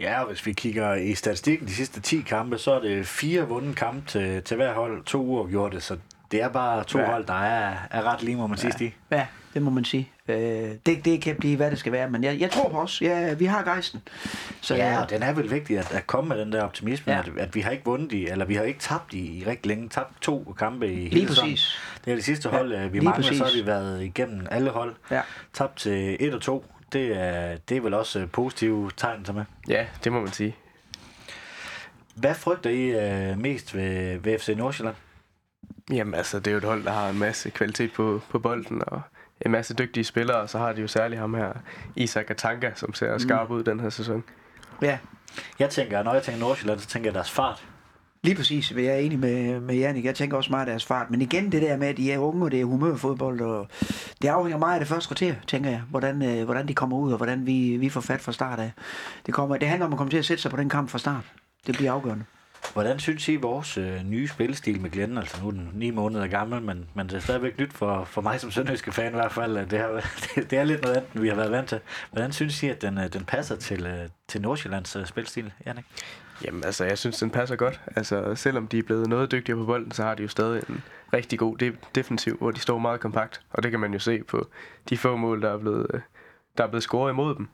Ja, 0.00 0.20
og 0.20 0.28
hvis 0.28 0.46
vi 0.46 0.52
kigger 0.52 0.94
i 0.94 1.14
statistikken 1.14 1.68
de 1.68 1.72
sidste 1.72 2.00
10 2.00 2.20
kampe, 2.20 2.58
så 2.58 2.72
er 2.72 2.80
det 2.80 3.06
fire 3.06 3.48
vundne 3.48 3.74
kampe 3.74 4.08
til, 4.08 4.42
til 4.42 4.56
hver 4.56 4.74
hold, 4.74 5.04
to 5.04 5.24
uger 5.24 5.46
gjort 5.46 5.72
det, 5.72 5.82
så 5.82 5.96
det 6.30 6.42
er 6.42 6.48
bare 6.48 6.84
to 6.84 6.98
Ja. 6.98 7.04
hold, 7.10 7.26
der 7.26 7.34
er, 7.42 7.76
er 7.90 8.02
ret 8.02 8.22
lige, 8.22 8.36
må 8.36 8.46
man 8.46 8.58
sige. 8.58 8.94
Ja, 9.10 9.26
det 9.54 9.62
må 9.62 9.70
man 9.70 9.84
sige. 9.84 10.10
Øh, 10.28 10.36
det, 10.86 11.04
det 11.04 11.22
kan 11.22 11.36
blive, 11.36 11.56
hvad 11.56 11.70
det 11.70 11.78
skal 11.78 11.92
være, 11.92 12.10
men 12.10 12.24
jeg, 12.24 12.40
jeg 12.40 12.50
tror 12.50 12.68
på 12.68 12.80
os. 12.80 13.00
Ja, 13.02 13.34
vi 13.34 13.44
har 13.44 13.62
gejsten. 13.62 14.02
Så 14.60 14.74
Ja, 14.74 15.02
og 15.02 15.10
den 15.10 15.22
er 15.22 15.32
vel 15.32 15.50
vigtig 15.50 15.78
at, 15.78 15.92
at 15.92 16.06
komme 16.06 16.28
med 16.28 16.38
den 16.38 16.52
der 16.52 16.62
optimisme, 16.62 17.12
Ja. 17.12 17.18
at, 17.18 17.30
at 17.38 17.54
vi 17.54 17.60
har 17.60 17.70
ikke 17.70 17.84
vundet 17.84 18.12
i, 18.12 18.26
eller 18.26 18.44
vi 18.44 18.54
har 18.54 18.62
ikke 18.62 18.80
tabt 18.80 19.14
i, 19.14 19.38
i 19.38 19.44
rigtig 19.46 19.66
længe, 19.68 19.88
tabt 19.88 20.22
to 20.22 20.54
kampe 20.58 20.92
i 20.92 20.94
hele 20.96 21.08
Lige 21.10 21.28
sæsonen. 21.28 21.50
præcis. 21.52 21.78
Det 22.04 22.10
er 22.10 22.14
det 22.14 22.24
sidste 22.24 22.48
hold, 22.48 22.72
ja, 22.72 22.86
vi 22.86 22.98
lige 22.98 23.04
mangler, 23.04 23.22
så 23.26 23.34
har 23.34 23.44
præcis. 23.44 23.62
vi 23.62 23.66
været 23.66 24.02
igennem 24.02 24.46
alle 24.50 24.70
hold. 24.70 24.94
Ja. 25.10 25.20
Tabt 25.52 25.76
til 25.76 26.16
1 26.20 26.34
og 26.34 26.40
2, 26.40 26.64
det 26.92 27.16
er, 27.20 27.56
det 27.68 27.76
er 27.76 27.80
vel 27.80 27.94
også 27.94 28.18
øh, 28.20 28.28
positive 28.28 28.90
tegn 28.96 29.24
til 29.24 29.34
med. 29.34 29.44
Ja, 29.68 29.86
det 30.04 30.12
må 30.12 30.20
man 30.20 30.32
sige. 30.32 30.56
Hvad 32.14 32.34
frygter 32.34 32.70
I 32.70 32.82
øh, 33.30 33.38
mest 33.38 33.74
ved, 33.76 34.18
ved 34.18 34.38
FC 34.38 34.48
Nordsjælland? 34.56 34.96
Jamen 35.90 36.14
altså, 36.14 36.38
det 36.38 36.46
er 36.46 36.50
jo 36.52 36.58
et 36.58 36.64
hold, 36.64 36.84
der 36.84 36.90
har 36.92 37.08
en 37.10 37.18
masse 37.18 37.50
kvalitet 37.50 37.92
på, 37.92 38.20
på 38.30 38.38
bolden, 38.38 38.82
og 38.86 39.00
en 39.40 39.50
masse 39.50 39.74
dygtige 39.74 40.04
spillere, 40.04 40.36
og 40.36 40.48
så 40.50 40.58
har 40.58 40.72
de 40.72 40.80
jo 40.80 40.86
særligt 40.86 41.20
ham 41.20 41.34
her, 41.34 41.52
Isak 41.96 42.30
Atanka, 42.30 42.70
som 42.74 42.94
ser 42.94 43.18
skarp 43.18 43.50
ud 43.50 43.64
den 43.64 43.80
her 43.80 43.90
sæson. 43.90 44.24
ja, 44.82 44.98
Jeg 45.58 45.70
tænker, 45.70 46.02
når 46.02 46.14
jeg 46.14 46.22
tænker 46.22 46.40
Nordsjælland, 46.40 46.78
så 46.80 46.86
tænker 46.86 47.08
jeg 47.10 47.14
deres 47.14 47.30
fart. 47.30 47.64
lige 48.22 48.34
præcis. 48.36 48.72
Jeg 48.72 48.84
er 48.84 48.96
enig 48.96 49.18
med, 49.18 49.60
med 49.60 49.74
Jannik. 49.74 50.04
Jeg 50.04 50.14
tænker 50.14 50.36
også 50.36 50.50
meget 50.50 50.66
af 50.66 50.66
deres 50.70 50.84
fart. 50.86 51.10
Men 51.10 51.22
igen, 51.22 51.52
det 51.52 51.62
der 51.62 51.76
med, 51.76 51.88
at 51.88 51.96
de 51.96 52.12
er 52.12 52.18
unge, 52.18 52.44
og 52.44 52.50
det 52.50 52.60
er 52.60 52.64
humørfodbold, 52.64 53.40
og 53.40 53.68
det 54.22 54.28
afhænger 54.28 54.58
meget 54.58 54.74
af 54.74 54.80
det 54.80 54.88
første 54.88 55.08
kvarter, 55.08 55.34
tænker 55.46 55.70
jeg. 55.70 55.82
Hvordan, 55.90 56.22
øh, 56.22 56.44
hvordan 56.44 56.68
de 56.68 56.74
kommer 56.74 56.96
ud, 56.96 57.10
og 57.12 57.16
hvordan 57.16 57.46
vi, 57.46 57.76
vi 57.76 57.88
får 57.88 58.00
fat 58.00 58.20
fra 58.20 58.32
start 58.32 58.58
af. 58.58 58.72
Det, 59.26 59.34
kommer, 59.34 59.56
det 59.56 59.68
handler 59.68 59.86
om 59.86 59.92
at 59.92 59.96
komme 59.96 60.10
til 60.10 60.18
at 60.18 60.24
sætte 60.24 60.42
sig 60.42 60.50
på 60.50 60.56
den 60.56 60.68
kamp 60.68 60.90
fra 60.90 60.98
start. 60.98 61.24
Det 61.66 61.74
bliver 61.76 61.92
afgørende. 61.92 62.24
Hvordan 62.72 62.98
synes 62.98 63.28
I, 63.28 63.36
vores 63.36 63.78
øh, 63.78 64.02
nye 64.04 64.28
spillestil 64.28 64.80
med 64.80 64.90
Glenn, 64.90 65.18
altså 65.18 65.42
nu 65.42 65.48
er 65.48 65.52
den 65.52 65.70
ni 65.74 65.90
måneder 65.90 66.26
gammel, 66.26 66.62
men, 66.62 66.88
men 66.94 67.06
det 67.08 67.14
er 67.14 67.20
stadigvæk 67.20 67.58
nyt 67.58 67.72
for, 67.72 68.04
for 68.04 68.20
mig 68.20 68.40
som 68.40 68.50
sønderjyske 68.50 68.92
fan 68.92 69.12
i 69.12 69.14
hvert 69.14 69.32
fald. 69.32 69.56
at 69.56 69.70
Det, 69.70 69.78
har, 69.78 69.88
det, 70.34 70.50
det 70.50 70.58
er 70.58 70.64
lidt 70.64 70.82
noget 70.82 70.96
andet, 70.96 71.10
end 71.14 71.22
vi 71.22 71.28
har 71.28 71.36
været 71.36 71.50
vant 71.50 71.68
til. 71.68 71.80
Hvordan 72.10 72.32
synes 72.32 72.62
I, 72.62 72.68
at 72.68 72.82
den, 72.82 72.98
øh, 72.98 73.12
den 73.12 73.24
passer 73.24 73.56
til, 73.56 73.86
øh, 73.86 74.08
til 74.28 74.42
Nordsjællands 74.42 74.96
øh, 74.96 75.06
spilstil, 75.06 75.52
Jannik? 75.66 75.84
Jamen 76.44 76.64
altså, 76.64 76.84
jeg 76.84 76.98
synes, 76.98 77.18
den 77.18 77.30
passer 77.30 77.56
godt. 77.56 77.80
Altså, 77.96 78.34
selvom 78.34 78.66
de 78.66 78.78
er 78.78 78.82
blevet 78.82 79.06
noget 79.08 79.32
dygtigere 79.32 79.58
på 79.58 79.64
bolden, 79.64 79.92
så 79.92 80.02
har 80.02 80.14
de 80.14 80.22
jo 80.22 80.28
stadig 80.28 80.62
en 80.68 80.82
rigtig 81.12 81.38
god 81.38 81.58
de- 81.58 81.76
defensiv, 81.94 82.36
hvor 82.38 82.50
de 82.50 82.60
står 82.60 82.78
meget 82.78 83.00
kompakt. 83.00 83.40
Og 83.50 83.62
det 83.62 83.70
kan 83.70 83.80
man 83.80 83.92
jo 83.92 83.98
se 83.98 84.22
på 84.22 84.48
de 84.88 84.98
få 84.98 85.16
mål, 85.16 85.42
der 85.42 85.50
er 85.50 85.58
blevet, 85.58 85.86
øh, 85.94 86.00
der 86.58 86.64
er 86.64 86.68
blevet 86.68 86.82
scoret 86.82 87.12
imod 87.12 87.34
dem. 87.34 87.48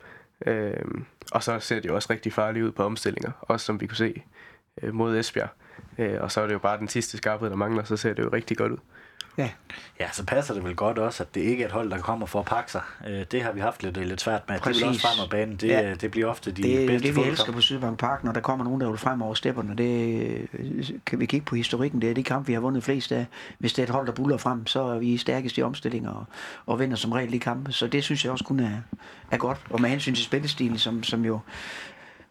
Øh, 0.47 0.85
og 1.33 1.43
så 1.43 1.61
ser 1.61 1.81
de 1.81 1.89
jo 1.89 1.95
også 1.95 2.09
rigtig 2.11 2.33
farlige 2.33 2.65
ud 2.67 2.73
på 2.73 2.85
omstillinger, 2.85 3.31
også 3.41 3.67
som 3.67 3.81
vi 3.81 3.87
kunne 3.87 3.97
se 3.97 4.23
øh, 4.83 4.95
mod 4.95 5.19
Esbjerg. 5.19 5.49
Øh, 5.99 6.21
og 6.21 6.33
så 6.33 6.41
er 6.41 6.47
det 6.47 6.53
jo 6.55 6.59
bare 6.59 6.79
den 6.79 6.89
sidste 6.89 7.17
skarphed, 7.17 7.51
der 7.51 7.57
mangler, 7.57 7.85
så 7.85 7.97
ser 7.97 8.15
det 8.15 8.23
jo 8.23 8.31
rigtig 8.33 8.57
godt 8.57 8.73
ud. 8.73 8.79
Ja, 9.39 9.51
Ja, 10.01 10.11
så 10.13 10.25
passer 10.25 10.55
det 10.55 10.65
vel 10.65 10.75
godt 10.77 10.99
også, 10.99 11.23
at 11.23 11.35
det 11.35 11.41
ikke 11.41 11.63
er 11.63 11.67
et 11.67 11.73
hold, 11.73 11.91
der 11.91 11.99
kommer 11.99 12.27
for 12.27 12.39
at 12.41 12.45
pakke 12.47 12.73
sig. 12.73 12.81
Øh, 13.09 13.25
det 13.31 13.43
har 13.43 13.53
vi 13.53 13.61
haft 13.61 13.83
lidt, 13.83 13.97
lidt 13.97 14.21
svært 14.21 14.43
med. 14.49 14.57
Det 14.59 14.67
vil 14.67 14.75
også 14.75 14.87
Præcis. 14.87 15.03
frem 15.03 15.25
af 15.25 15.31
banen. 15.31 15.57
Det, 15.57 15.69
Ja. 15.69 15.81
ja. 15.89 15.95
det 15.95 16.11
bliver 16.11 16.27
ofte 16.29 16.51
de 16.53 16.63
det 16.63 16.87
bedste 16.89 17.09
det, 17.09 17.17
vi 17.17 17.23
elsker 17.23 17.53
på 17.53 17.61
Sydbank 17.61 17.99
Park, 17.99 18.25
når 18.25 18.33
der 18.33 18.41
kommer 18.41 18.65
nogen, 18.65 18.81
der 18.81 18.89
vil 18.89 18.99
frem 18.99 19.23
over 19.23 19.35
stepperne. 19.35 19.75
Det 19.77 20.49
øh, 20.53 20.85
kan 21.07 21.21
vi 21.21 21.27
kigge 21.27 21.47
på 21.47 21.55
historikken. 21.57 22.01
Det 22.03 22.11
er 22.11 22.15
de 22.15 22.23
kamp, 22.23 22.49
vi 22.49 22.53
har 22.53 22.61
vundet 22.61 22.85
flest 22.85 23.13
af. 23.13 23.27
Hvis 23.59 23.73
det 23.73 23.83
er 23.83 23.87
et 23.87 23.91
hold, 23.93 24.07
der 24.07 24.13
buller 24.13 24.37
frem, 24.37 24.67
så 24.67 24.81
er 24.83 24.99
vi 24.99 25.17
stærkest 25.17 25.59
i 25.59 25.63
omstillinger 25.63 26.11
og, 26.11 26.25
og 26.67 26.81
vinder 26.81 26.97
som 26.97 27.13
regel 27.13 27.35
i 27.35 27.39
kampe. 27.39 27.73
Så 27.73 27.87
det 27.87 28.05
synes 28.05 28.25
jeg 28.25 28.33
også 28.33 28.45
kun 28.45 28.61
er, 28.61 28.77
er 29.31 29.37
godt. 29.37 29.59
Og 29.71 29.81
med 29.81 29.91
hensyn 29.91 30.15
til 30.15 30.25
spillestilen, 30.25 30.79
som, 30.79 31.03
som 31.03 31.25
jo 31.25 31.41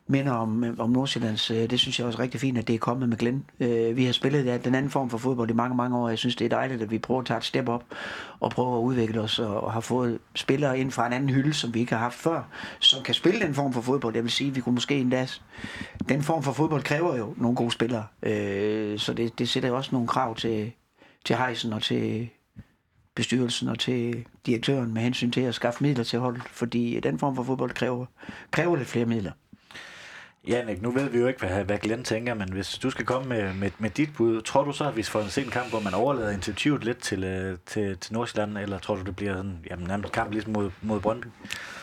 minder 0.07 0.31
om, 0.31 0.75
om 0.79 0.89
Nordsjællands, 0.89 1.51
øh, 1.51 1.69
det 1.69 1.79
synes 1.79 1.99
jeg 1.99 2.07
også 2.07 2.19
er 2.19 2.23
rigtig 2.23 2.41
fint, 2.41 2.57
at 2.57 2.67
det 2.67 2.73
er 2.73 2.79
kommet 2.79 3.09
med 3.09 3.17
Glenn. 3.17 3.45
Øh, 3.59 3.97
vi 3.97 4.05
har 4.05 4.13
spillet 4.13 4.45
ja, 4.45 4.57
den 4.57 4.75
anden 4.75 4.91
form 4.91 5.09
for 5.09 5.17
fodbold 5.17 5.49
i 5.49 5.53
mange, 5.53 5.75
mange 5.75 5.97
år. 5.97 6.09
Jeg 6.09 6.17
synes, 6.17 6.35
det 6.35 6.45
er 6.45 6.49
dejligt, 6.49 6.81
at 6.81 6.91
vi 6.91 6.97
prøver 6.97 7.19
at 7.19 7.25
tage 7.25 7.37
et 7.37 7.43
step 7.43 7.69
op 7.69 7.83
og 8.39 8.51
prøve 8.51 8.77
at 8.77 8.81
udvikle 8.81 9.21
os 9.21 9.39
og, 9.39 9.61
og 9.61 9.73
har 9.73 9.79
fået 9.79 10.19
spillere 10.35 10.79
ind 10.79 10.91
fra 10.91 11.07
en 11.07 11.13
anden 11.13 11.29
hylde, 11.29 11.53
som 11.53 11.73
vi 11.73 11.79
ikke 11.79 11.93
har 11.93 11.99
haft 11.99 12.15
før, 12.15 12.43
som 12.79 13.03
kan 13.03 13.13
spille 13.13 13.39
den 13.39 13.53
form 13.53 13.73
for 13.73 13.81
fodbold. 13.81 14.15
Jeg 14.15 14.23
vil 14.23 14.31
sige, 14.31 14.53
vi 14.53 14.61
kunne 14.61 14.75
måske 14.75 14.95
endda... 14.99 15.27
Den 16.09 16.23
form 16.23 16.43
for 16.43 16.51
fodbold 16.51 16.83
kræver 16.83 17.17
jo 17.17 17.33
nogle 17.37 17.55
gode 17.55 17.71
spillere, 17.71 18.05
øh, 18.23 18.99
så 18.99 19.13
det, 19.13 19.39
det 19.39 19.49
sætter 19.49 19.69
jo 19.69 19.75
også 19.75 19.89
nogle 19.91 20.07
krav 20.07 20.35
til, 20.35 20.71
til 21.25 21.35
Heisen 21.35 21.73
og 21.73 21.81
til 21.81 22.29
bestyrelsen 23.15 23.67
og 23.67 23.79
til 23.79 24.25
direktøren 24.45 24.93
med 24.93 25.01
hensyn 25.01 25.31
til 25.31 25.41
at 25.41 25.55
skaffe 25.55 25.83
midler 25.83 26.03
til 26.03 26.19
holdet, 26.19 26.43
fordi 26.43 26.99
den 26.99 27.19
form 27.19 27.35
for 27.35 27.43
fodbold 27.43 27.71
kræver, 27.71 28.05
kræver 28.51 28.75
lidt 28.75 28.87
flere 28.87 29.05
midler. 29.05 29.31
Janik, 30.47 30.81
nu 30.81 30.91
ved 30.91 31.09
vi 31.09 31.19
jo 31.19 31.27
ikke, 31.27 31.39
hvad, 31.39 31.63
hvad 31.63 31.77
Glenn 31.77 32.03
tænker, 32.03 32.33
men 32.33 32.53
hvis 32.53 32.77
du 32.77 32.89
skal 32.89 33.05
komme 33.05 33.29
med, 33.29 33.53
med, 33.53 33.71
med 33.79 33.89
dit 33.89 34.09
bud, 34.17 34.41
tror 34.41 34.63
du 34.63 34.71
så, 34.71 34.83
at 34.87 34.95
vi 34.95 35.03
får 35.03 35.21
en 35.21 35.29
sen 35.29 35.49
kamp, 35.49 35.69
hvor 35.69 35.79
man 35.79 35.93
overlader 35.93 36.31
initiativet 36.31 36.83
lidt 36.83 36.97
til, 36.97 37.23
øh, 37.23 37.57
til, 37.65 37.97
til 37.97 38.13
Nordsjælland, 38.13 38.57
eller 38.57 38.79
tror 38.79 38.95
du, 38.95 39.01
det 39.01 39.15
bliver 39.15 39.35
sådan, 39.35 39.59
jamen, 39.69 39.87
nærmest 39.87 40.07
en 40.07 40.11
kamp 40.11 40.31
ligesom 40.31 40.53
mod, 40.53 40.71
mod 40.81 40.99
Brøndby? 40.99 41.27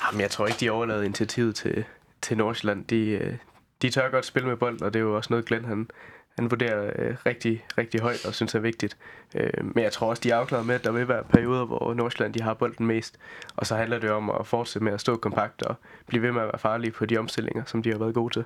Jamen, 0.06 0.20
jeg 0.20 0.30
tror 0.30 0.46
ikke, 0.46 0.60
de 0.60 0.70
overlader 0.70 1.02
initiativet 1.02 1.54
til, 1.54 1.84
til 2.22 2.36
Nordsjælland. 2.36 2.84
De, 2.84 3.06
øh, 3.06 3.36
de 3.82 3.90
tør 3.90 4.10
godt 4.10 4.26
spille 4.26 4.48
med 4.48 4.56
bold, 4.56 4.82
og 4.82 4.94
det 4.94 5.00
er 5.00 5.04
jo 5.04 5.16
også 5.16 5.28
noget, 5.30 5.44
Glenn 5.46 5.64
han, 5.64 5.88
han 6.38 6.50
vurderer 6.50 6.92
øh, 6.98 7.16
rigtig, 7.26 7.64
rigtig 7.78 8.00
højt 8.00 8.26
og 8.26 8.34
synes 8.34 8.54
er 8.54 8.58
vigtigt. 8.58 8.96
Øh, 9.34 9.64
men 9.74 9.84
jeg 9.84 9.92
tror 9.92 10.06
også, 10.10 10.20
de 10.20 10.30
er 10.30 10.36
afklaret 10.36 10.66
med, 10.66 10.74
at 10.74 10.84
der 10.84 10.92
vil 10.92 11.08
være 11.08 11.24
perioder, 11.24 11.64
hvor 11.64 11.94
Nordsjælland 11.94 12.34
de 12.34 12.42
har 12.42 12.54
bolden 12.54 12.86
mest. 12.86 13.18
Og 13.56 13.66
så 13.66 13.76
handler 13.76 13.98
det 13.98 14.10
om 14.10 14.30
at 14.30 14.46
fortsætte 14.46 14.84
med 14.84 14.92
at 14.92 15.00
stå 15.00 15.16
kompakt 15.16 15.62
og 15.62 15.76
blive 16.06 16.22
ved 16.22 16.32
med 16.32 16.42
at 16.42 16.46
være 16.46 16.58
farlige 16.58 16.90
på 16.90 17.06
de 17.06 17.18
omstillinger, 17.18 17.64
som 17.64 17.82
de 17.82 17.90
har 17.90 17.98
været 17.98 18.14
gode 18.14 18.32
til. 18.34 18.44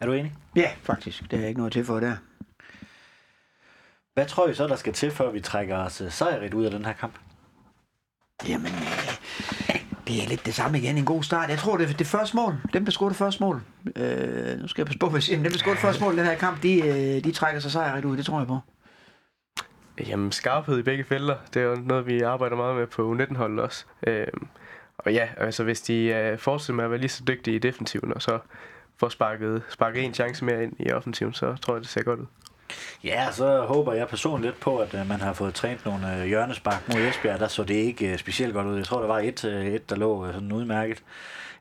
Er 0.00 0.06
du 0.06 0.12
enig? 0.12 0.32
Ja, 0.56 0.70
faktisk. 0.82 1.30
Det 1.30 1.42
er 1.42 1.46
ikke 1.46 1.58
noget 1.58 1.72
til 1.72 1.84
for 1.84 2.00
der. 2.00 2.16
Hvad 4.14 4.26
tror 4.26 4.48
I 4.48 4.54
så, 4.54 4.66
der 4.66 4.76
skal 4.76 4.92
til, 4.92 5.10
før 5.10 5.30
vi 5.30 5.40
trækker 5.40 5.76
os 5.76 6.00
øh, 6.00 6.10
sejrigt 6.10 6.54
ud 6.54 6.64
af 6.64 6.70
den 6.70 6.84
her 6.84 6.92
kamp? 6.92 7.18
Jamen, 8.48 8.72
øh, 8.72 9.01
det 10.06 10.22
er 10.22 10.28
lidt 10.28 10.46
det 10.46 10.54
samme 10.54 10.78
igen. 10.78 10.98
En 10.98 11.04
god 11.04 11.22
start. 11.22 11.50
Jeg 11.50 11.58
tror, 11.58 11.76
det 11.76 11.90
er 11.90 11.94
det 11.94 12.06
første 12.06 12.36
mål. 12.36 12.54
Dem, 12.72 12.84
der 12.84 12.92
scorede 12.92 13.10
det 13.10 13.18
første 13.18 13.42
mål. 13.42 13.62
Øh, 13.96 14.58
nu 14.58 14.68
skal 14.68 14.82
jeg 14.82 14.86
passe 14.86 14.98
på, 14.98 15.06
hvad 15.08 15.16
jeg 15.16 15.22
siger. 15.22 15.36
men 15.36 15.44
Dem, 15.44 15.52
der 15.52 15.58
scorede 15.58 15.76
det 15.76 15.82
første 15.82 16.02
mål 16.02 16.14
i 16.14 16.16
den 16.16 16.26
her 16.26 16.34
kamp, 16.34 16.62
de, 16.62 16.80
øh, 16.80 17.24
de 17.24 17.32
trækker 17.32 17.60
sig 17.60 17.70
sejrigt 17.70 18.04
ud. 18.04 18.16
Det 18.16 18.26
tror 18.26 18.38
jeg 18.38 18.46
på. 18.46 18.58
Jamen, 20.06 20.32
skarphed 20.32 20.78
i 20.78 20.82
begge 20.82 21.04
felter, 21.04 21.36
det 21.54 21.62
er 21.62 21.66
jo 21.66 21.74
noget, 21.74 22.06
vi 22.06 22.20
arbejder 22.20 22.56
meget 22.56 22.76
med 22.76 22.86
på 22.86 23.14
U19-holdet 23.14 23.60
også. 23.60 23.84
Øh, 24.06 24.26
og 24.98 25.12
ja, 25.12 25.28
altså 25.36 25.64
hvis 25.64 25.80
de 25.80 26.04
øh, 26.04 26.38
fortsætter 26.38 26.74
med 26.74 26.84
at 26.84 26.90
være 26.90 27.00
lige 27.00 27.10
så 27.10 27.24
dygtige 27.28 27.56
i 27.56 27.58
defensiven, 27.58 28.14
og 28.14 28.22
så 28.22 28.38
får 29.00 29.08
sparket, 29.08 29.62
sparket 29.68 30.04
en 30.04 30.14
chance 30.14 30.44
mere 30.44 30.62
ind 30.62 30.72
i 30.78 30.92
offensiven, 30.92 31.32
så 31.32 31.56
tror 31.56 31.74
jeg, 31.74 31.80
det 31.80 31.88
ser 31.90 32.02
godt 32.02 32.20
ud. 32.20 32.26
Ja, 33.04 33.32
så 33.32 33.60
håber 33.60 33.92
jeg 33.92 34.08
personligt 34.08 34.52
lidt 34.52 34.60
på, 34.60 34.78
at 34.78 34.94
øh, 34.94 35.08
man 35.08 35.20
har 35.20 35.32
fået 35.32 35.54
trænet 35.54 35.84
nogle 35.84 36.16
øh, 36.16 36.26
hjørnespark 36.26 36.88
mod 36.88 37.00
Esbjerg. 37.00 37.40
Der 37.40 37.48
så 37.48 37.64
det 37.64 37.74
ikke 37.74 38.12
øh, 38.12 38.18
specielt 38.18 38.54
godt 38.54 38.66
ud. 38.66 38.76
Jeg 38.76 38.84
tror, 38.84 39.00
der 39.00 39.06
var 39.06 39.18
et, 39.18 39.44
et 39.44 39.90
der 39.90 39.96
lå 39.96 40.32
sådan 40.32 40.52
udmærket. 40.52 41.02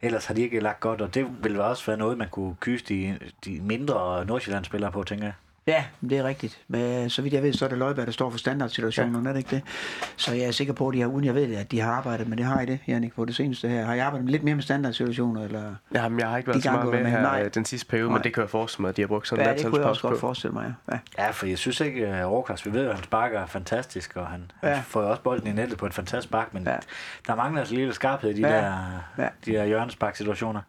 Ellers 0.02 0.26
har 0.26 0.34
de 0.34 0.42
ikke 0.42 0.60
lagt 0.60 0.80
godt, 0.80 1.02
og 1.02 1.14
det 1.14 1.28
ville 1.44 1.64
også 1.64 1.86
være 1.86 1.98
noget, 1.98 2.18
man 2.18 2.30
kunne 2.30 2.56
kyse 2.60 2.86
de, 2.86 3.20
de 3.46 3.60
mindre 3.62 4.26
Nordsjælland-spillere 4.26 4.92
på, 4.92 5.04
tænker 5.04 5.26
jeg. 5.26 5.34
Ja, 5.68 5.84
det 6.02 6.18
er 6.18 6.24
rigtigt. 6.24 6.62
Men 6.68 7.10
så 7.10 7.22
vidt 7.22 7.34
jeg 7.34 7.44
ved, 7.44 7.54
så 7.54 7.66
er 7.66 7.70
det 7.70 7.78
Løjberg, 7.78 8.06
der 8.06 8.12
står 8.12 8.30
for 8.30 8.38
standardsituationen, 8.38 9.24
ja. 9.24 9.30
er 9.30 9.34
det 9.34 9.40
ikke 9.40 9.56
det? 9.56 9.62
Så 10.16 10.34
jeg 10.34 10.46
er 10.46 10.52
sikker 10.52 10.74
på, 10.74 10.88
at 10.88 10.94
de 10.94 11.02
har, 11.02 11.08
uden 11.08 11.26
jeg 11.26 11.36
ved 11.36 11.48
det, 11.48 11.56
at 11.56 11.72
de 11.72 11.80
har 11.80 11.92
arbejdet 11.92 12.28
med 12.28 12.38
det. 12.38 12.46
Har 12.46 12.62
I 12.62 12.66
det, 12.66 12.80
Jannik, 12.88 13.16
på 13.16 13.26
det 13.26 13.36
seneste 13.36 13.70
her? 13.70 13.86
Har 13.86 13.94
I 13.94 14.00
arbejdet 14.00 14.30
lidt 14.30 14.44
mere 14.44 14.56
med 14.56 14.64
standardsituationer? 14.64 15.44
Eller 15.44 15.76
Jamen, 15.94 16.20
jeg 16.20 16.30
har 16.30 16.38
ikke 16.38 16.48
været 16.48 16.64
så 16.64 16.72
meget 16.72 16.90
med, 16.90 17.04
med 17.04 17.12
her 17.12 17.22
Nej. 17.22 17.48
den 17.48 17.66
sidste 17.66 17.88
periode, 17.88 18.10
Nej. 18.10 18.18
men 18.18 18.24
det 18.24 18.34
kan 18.34 18.42
jeg 18.42 18.50
forestille 18.50 18.82
mig, 18.82 18.90
at 18.90 18.98
de 18.98 19.02
har 19.02 19.08
brugt 19.08 19.28
sådan 19.28 19.46
ja, 19.46 19.54
det 19.54 19.66
kunne 19.66 19.82
jeg 19.82 19.90
også 19.90 20.08
godt 20.08 20.20
forestille 20.20 20.54
mig, 20.54 20.74
ja. 20.90 20.94
ja. 20.94 21.26
Ja, 21.26 21.32
for 21.32 21.46
jeg 21.46 21.58
synes 21.58 21.80
ikke, 21.80 22.08
at 22.08 22.28
Rokas, 22.28 22.66
vi 22.66 22.74
ved, 22.74 22.88
at 22.88 22.96
han 22.96 23.04
sparker 23.04 23.46
fantastisk, 23.46 24.16
og 24.16 24.28
han, 24.28 24.52
ja. 24.64 24.74
han 24.74 24.84
får 24.84 25.02
også 25.02 25.22
bolden 25.22 25.48
i 25.48 25.52
nettet 25.52 25.78
på 25.78 25.86
et 25.86 25.94
fantastisk 25.94 26.30
spark, 26.30 26.54
men 26.54 26.64
ja. 26.64 26.76
der 27.28 27.36
mangler 27.36 27.60
altså 27.60 27.76
lidt 27.76 27.96
skarphed 27.96 28.30
i 28.30 28.34
de 28.34 28.48
ja. 28.48 28.56
der, 28.56 28.74
ja. 29.18 29.28
de 29.46 29.52
der 29.52 29.66
hjørnespark-situationer 29.66 30.62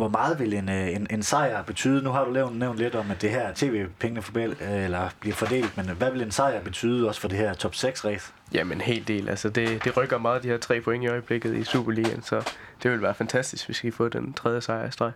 hvor 0.00 0.08
meget 0.08 0.38
vil 0.38 0.54
en, 0.54 0.68
øh, 0.68 0.94
en, 0.96 1.06
en 1.10 1.22
sejr 1.22 1.62
betyde? 1.62 2.02
Nu 2.02 2.10
har 2.10 2.24
du 2.24 2.30
nævnt, 2.30 2.58
nævnt 2.58 2.78
lidt 2.78 2.94
om, 2.94 3.10
at 3.10 3.22
det 3.22 3.30
her 3.30 3.52
tv-pengene 3.54 4.22
forbel, 4.22 4.56
eller 4.60 5.10
bliver 5.20 5.34
fordelt, 5.34 5.76
men 5.76 5.86
hvad 5.86 6.10
vil 6.10 6.22
en 6.22 6.30
sejr 6.30 6.60
betyde 6.62 7.08
også 7.08 7.20
for 7.20 7.28
det 7.28 7.38
her 7.38 7.54
top 7.54 7.72
6-race? 7.72 8.32
Jamen 8.52 8.72
en 8.72 8.80
hel 8.80 9.08
del. 9.08 9.28
Altså 9.28 9.48
det, 9.48 9.84
det 9.84 9.96
rykker 9.96 10.18
meget 10.18 10.42
de 10.42 10.48
her 10.48 10.58
tre 10.58 10.80
point 10.80 11.04
i 11.04 11.06
øjeblikket 11.06 11.56
i 11.56 11.64
Superligaen, 11.64 12.22
så 12.22 12.52
det 12.82 12.90
vil 12.90 13.02
være 13.02 13.14
fantastisk, 13.14 13.66
hvis 13.66 13.84
vi 13.84 13.90
kan 13.90 13.96
få 13.96 14.08
den 14.08 14.32
tredje 14.32 14.60
sejr 14.60 14.88
i 14.88 14.90
streg. 14.90 15.12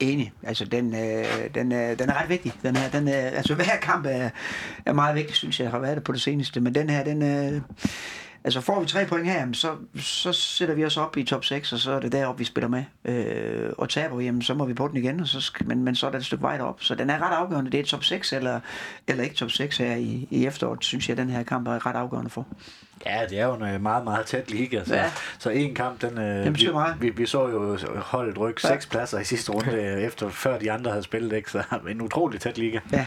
Enig. 0.00 0.32
Altså, 0.42 0.64
den, 0.64 0.94
øh, 0.94 1.54
den, 1.54 1.72
øh, 1.72 1.98
den 1.98 2.10
er 2.10 2.22
ret 2.22 2.28
vigtig. 2.28 2.52
Den 2.62 2.76
her, 2.76 2.90
den, 2.90 3.08
øh, 3.08 3.14
altså, 3.14 3.54
hver 3.64 3.76
kamp 3.82 4.06
er, 4.06 4.30
er 4.86 4.92
meget 4.92 5.14
vigtig, 5.14 5.36
synes 5.36 5.60
jeg, 5.60 5.70
har 5.70 5.78
været 5.78 5.96
det 5.96 6.04
på 6.04 6.12
det 6.12 6.20
seneste. 6.20 6.60
Men 6.60 6.74
den 6.74 6.90
her, 6.90 7.04
den, 7.04 7.22
øh, 7.22 7.60
Altså 8.46 8.60
får 8.60 8.80
vi 8.80 8.86
tre 8.86 9.06
point 9.06 9.26
her, 9.26 9.46
så, 9.52 9.76
så 9.96 10.32
sætter 10.32 10.74
vi 10.74 10.84
os 10.84 10.96
op 10.96 11.16
i 11.16 11.24
top 11.24 11.44
6, 11.44 11.72
og 11.72 11.78
så 11.78 11.92
er 11.92 12.00
det 12.00 12.12
deroppe, 12.12 12.38
vi 12.38 12.44
spiller 12.44 12.68
med. 12.68 12.84
Øh, 13.04 13.72
og 13.78 13.88
taber 13.88 14.16
vi, 14.16 14.24
jamen, 14.24 14.42
så 14.42 14.54
må 14.54 14.64
vi 14.64 14.74
på 14.74 14.88
den 14.88 14.96
igen, 14.96 15.20
og 15.20 15.28
så 15.28 15.40
skal, 15.40 15.66
men, 15.66 15.84
men 15.84 15.94
så 15.94 16.06
er 16.06 16.10
der 16.10 16.18
et 16.18 16.24
stykke 16.24 16.42
vej 16.42 16.56
derop. 16.56 16.82
Så 16.82 16.94
den 16.94 17.10
er 17.10 17.14
ret 17.14 17.36
afgørende. 17.36 17.70
Det 17.70 17.80
er 17.80 17.84
top 17.84 18.04
6 18.04 18.32
eller, 18.32 18.60
eller 19.08 19.24
ikke 19.24 19.36
top 19.36 19.50
6 19.50 19.76
her 19.76 19.94
i, 19.94 20.28
i 20.30 20.46
efteråret, 20.46 20.84
synes 20.84 21.08
jeg, 21.08 21.16
den 21.16 21.30
her 21.30 21.42
kamp 21.42 21.68
er 21.68 21.86
ret 21.86 21.96
afgørende 21.96 22.30
for. 22.30 22.46
Ja, 23.06 23.20
det 23.30 23.40
er 23.40 23.46
jo 23.46 23.54
en 23.54 23.82
meget, 23.82 24.04
meget 24.04 24.26
tæt 24.26 24.50
liga. 24.50 24.84
Så, 24.84 24.94
ja. 24.94 25.10
så 25.38 25.50
en 25.50 25.74
kamp, 25.74 26.02
den, 26.02 26.18
øh, 26.18 26.58
vi, 26.58 26.70
vi, 27.00 27.10
vi, 27.10 27.26
så 27.26 27.48
jo 27.48 27.78
holdet 27.96 28.38
rykke 28.38 28.60
ja. 28.64 28.68
seks 28.68 28.86
pladser 28.86 29.18
i 29.18 29.24
sidste 29.24 29.52
runde, 29.52 30.02
efter 30.02 30.28
før 30.28 30.58
de 30.58 30.72
andre 30.72 30.90
havde 30.90 31.04
spillet, 31.04 31.36
ikke? 31.36 31.50
så 31.50 31.62
en 31.88 32.00
utrolig 32.00 32.40
tæt 32.40 32.58
liga. 32.58 32.80
Ja. 32.92 33.06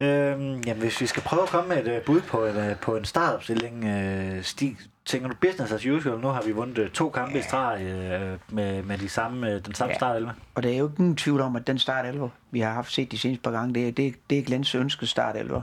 Øhm, 0.00 0.60
jamen, 0.66 0.82
hvis 0.82 1.00
vi 1.00 1.06
skal 1.06 1.22
prøve 1.22 1.42
at 1.42 1.48
komme 1.48 1.68
med 1.68 1.86
et 1.86 1.98
uh, 1.98 2.04
bud 2.04 2.20
på, 2.20 2.40
et, 2.40 2.70
uh, 2.70 2.80
på 2.80 2.96
en 2.96 3.04
startopstilling, 3.04 3.84
uh, 3.84 4.42
Stig, 4.42 4.76
tænker 5.04 5.28
du 5.28 5.34
business 5.40 5.72
as 5.72 5.86
usual? 5.86 6.20
Nu 6.20 6.28
har 6.28 6.42
vi 6.42 6.52
vundet 6.52 6.92
to 6.92 7.08
kampe 7.10 7.38
i 7.38 7.42
streg 7.42 7.80
uh, 7.80 8.54
med, 8.54 8.82
med 8.82 8.98
de 8.98 9.08
samme, 9.08 9.58
den 9.58 9.74
samme 9.74 9.92
ja. 9.92 9.98
startelve. 9.98 10.32
Og 10.54 10.62
det 10.62 10.72
er 10.72 10.78
jo 10.78 10.90
ingen 10.98 11.16
tvivl 11.16 11.40
om, 11.40 11.56
at 11.56 11.66
den 11.66 11.78
startelver, 11.78 12.28
vi 12.50 12.60
har 12.60 12.72
haft 12.72 12.92
set 12.92 13.12
de 13.12 13.18
seneste 13.18 13.42
par 13.42 13.50
gange, 13.50 13.74
det 13.74 13.88
er, 13.88 13.92
det, 13.92 14.14
det 14.30 14.38
er 14.38 14.42
Glens 14.42 14.74
ønskede 14.74 15.10
startelver. 15.10 15.60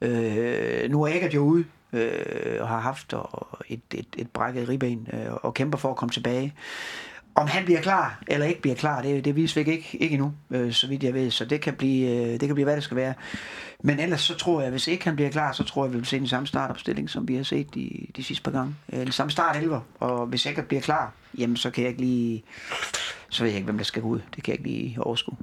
Uh, 0.00 0.10
nu 0.90 1.02
er 1.02 1.06
Eggert 1.06 1.34
jo 1.34 1.40
ude, 1.40 1.64
øh, 1.92 2.56
og 2.60 2.68
har 2.68 2.80
haft 2.80 3.12
og 3.12 3.48
et, 3.68 3.80
et, 3.94 4.06
et 4.16 4.30
brækket 4.30 4.68
ribben 4.68 5.08
øh, 5.12 5.32
og 5.32 5.54
kæmper 5.54 5.78
for 5.78 5.90
at 5.90 5.96
komme 5.96 6.12
tilbage. 6.12 6.54
Om 7.38 7.46
han 7.46 7.64
bliver 7.64 7.80
klar 7.80 8.18
eller 8.26 8.46
ikke 8.46 8.60
bliver 8.60 8.76
klar, 8.76 9.02
det, 9.02 9.24
det 9.24 9.36
viser 9.36 9.64
vi 9.64 9.70
ikke, 9.70 9.98
ikke 10.00 10.14
endnu, 10.14 10.32
øh, 10.50 10.72
så 10.72 10.86
vidt 10.86 11.02
jeg 11.02 11.14
ved. 11.14 11.30
Så 11.30 11.44
det 11.44 11.60
kan, 11.60 11.74
blive, 11.74 12.10
øh, 12.10 12.40
det 12.40 12.40
kan 12.40 12.54
blive, 12.54 12.64
hvad 12.64 12.76
det 12.76 12.84
skal 12.84 12.96
være. 12.96 13.14
Men 13.82 14.00
ellers 14.00 14.20
så 14.20 14.34
tror 14.34 14.60
jeg, 14.60 14.70
hvis 14.70 14.88
ikke 14.88 15.04
han 15.04 15.16
bliver 15.16 15.30
klar, 15.30 15.52
så 15.52 15.64
tror 15.64 15.84
jeg, 15.84 15.92
vi 15.92 15.96
vil 15.96 16.06
se 16.06 16.18
den 16.18 16.28
samme 16.28 16.46
startopstilling, 16.46 17.10
som 17.10 17.28
vi 17.28 17.36
har 17.36 17.42
set 17.42 17.74
de, 17.74 18.06
de 18.16 18.24
sidste 18.24 18.42
par 18.42 18.50
gange. 18.50 18.74
Øh, 18.92 19.00
den 19.00 19.12
samme 19.12 19.30
start 19.30 19.56
11. 19.56 19.80
Og 20.00 20.26
hvis 20.26 20.46
jeg 20.46 20.52
ikke 20.52 20.62
bliver 20.62 20.80
klar, 20.80 21.12
jamen 21.38 21.56
så 21.56 21.70
kan 21.70 21.82
jeg 21.82 21.90
ikke 21.90 22.00
lige... 22.00 22.44
Så 23.28 23.42
ved 23.42 23.50
jeg 23.50 23.56
ikke, 23.56 23.64
hvem 23.64 23.78
der 23.78 23.84
skal 23.84 24.02
gå 24.02 24.08
ud. 24.08 24.20
Det 24.36 24.44
kan 24.44 24.52
jeg 24.52 24.60
ikke 24.60 24.70
lige 24.70 25.02
overskue. 25.02 25.36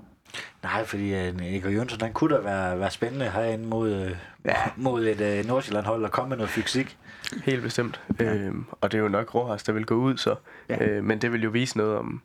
Nej, 0.64 0.86
fordi 0.86 1.12
uh, 1.12 1.18
Erik 1.18 1.66
Jørgensen, 1.66 2.00
den 2.00 2.14
kunne 2.14 2.36
da 2.36 2.42
være, 2.42 2.80
være 2.80 2.92
spændende 2.92 3.30
herinde 3.30 3.68
mod, 3.68 4.06
uh, 4.06 4.12
ja. 4.46 4.56
mod 4.76 5.06
et 5.06 5.40
uh, 5.40 5.48
Nordsjælland-hold 5.48 6.04
og 6.04 6.12
komme 6.12 6.30
med 6.30 6.38
noget 6.38 6.50
fysik. 6.50 6.98
Helt 7.44 7.62
bestemt. 7.62 8.02
Ja. 8.20 8.34
Øhm, 8.34 8.66
og 8.82 8.92
det 8.92 8.98
er 8.98 9.02
jo 9.02 9.10
nok 9.10 9.36
Rojas, 9.36 9.64
der 9.64 9.74
vil 9.74 9.86
gå 9.86 9.96
ud 9.96 10.18
så. 10.18 10.36
Ja. 10.70 10.86
Øh, 10.86 11.04
men 11.04 11.22
det 11.22 11.32
vil 11.32 11.44
jo 11.44 11.50
vise 11.50 11.78
noget 11.78 11.98
om, 11.98 12.22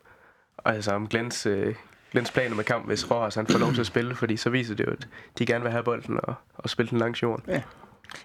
altså 0.65 0.91
om 0.91 1.07
Glens, 1.07 1.45
øh, 1.45 1.75
Glens 2.11 2.31
planer 2.31 2.55
med 2.55 2.63
kamp, 2.63 2.87
hvis 2.87 3.11
Rojas 3.11 3.35
han 3.35 3.47
får 3.47 3.59
lov 3.59 3.73
til 3.73 3.79
at 3.79 3.87
spille, 3.87 4.15
fordi 4.15 4.37
så 4.37 4.49
viser 4.49 4.75
det 4.75 4.87
jo, 4.87 4.91
at 4.91 5.07
de 5.37 5.45
gerne 5.45 5.63
vil 5.63 5.71
have 5.71 5.83
bolden 5.83 6.19
og, 6.23 6.33
og 6.57 6.69
spille 6.69 6.89
den 6.89 6.97
langs 6.97 7.23
jorden. 7.23 7.45
Ja. 7.47 7.61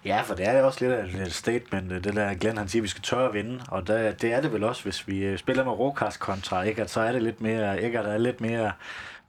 Ja, 0.05 0.21
for 0.21 0.35
det 0.35 0.47
er 0.47 0.63
også 0.63 0.85
lidt 0.85 0.93
af 0.93 1.25
et 1.25 1.33
statement, 1.33 2.03
det 2.03 2.15
der 2.15 2.33
Glenn 2.33 2.57
han 2.57 2.67
siger, 2.67 2.81
at 2.81 2.83
vi 2.83 2.87
skal 2.87 3.03
tørre 3.03 3.27
at 3.27 3.33
vinde, 3.33 3.63
og 3.67 3.87
der, 3.87 4.11
det 4.11 4.33
er 4.33 4.41
det 4.41 4.53
vel 4.53 4.63
også, 4.63 4.83
hvis 4.83 5.07
vi 5.07 5.25
øh, 5.25 5.37
spiller 5.37 5.63
med 5.63 5.71
Rokas 5.71 6.17
kontra, 6.17 6.61
ikke? 6.61 6.81
At 6.81 6.89
så 6.89 7.01
er 7.01 7.11
det 7.11 7.23
lidt 7.23 7.41
mere, 7.41 7.83
ikke? 7.83 7.99
At 7.99 8.05
der 8.05 8.11
er 8.11 8.17
lidt 8.17 8.41
mere, 8.41 8.71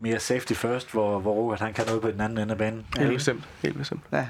mere 0.00 0.20
safety 0.20 0.52
first, 0.52 0.92
hvor, 0.92 1.18
hvor 1.18 1.32
Rokas 1.32 1.60
han 1.60 1.72
kan 1.72 1.86
noget 1.86 2.02
på 2.02 2.10
den 2.10 2.20
anden 2.20 2.38
ende 2.38 2.52
af 2.52 2.58
banen. 2.58 2.86
Helt 2.98 3.14
bestemt, 3.14 3.48
helt 3.62 3.78
bestemt. 3.78 4.02
Ja, 4.12 4.26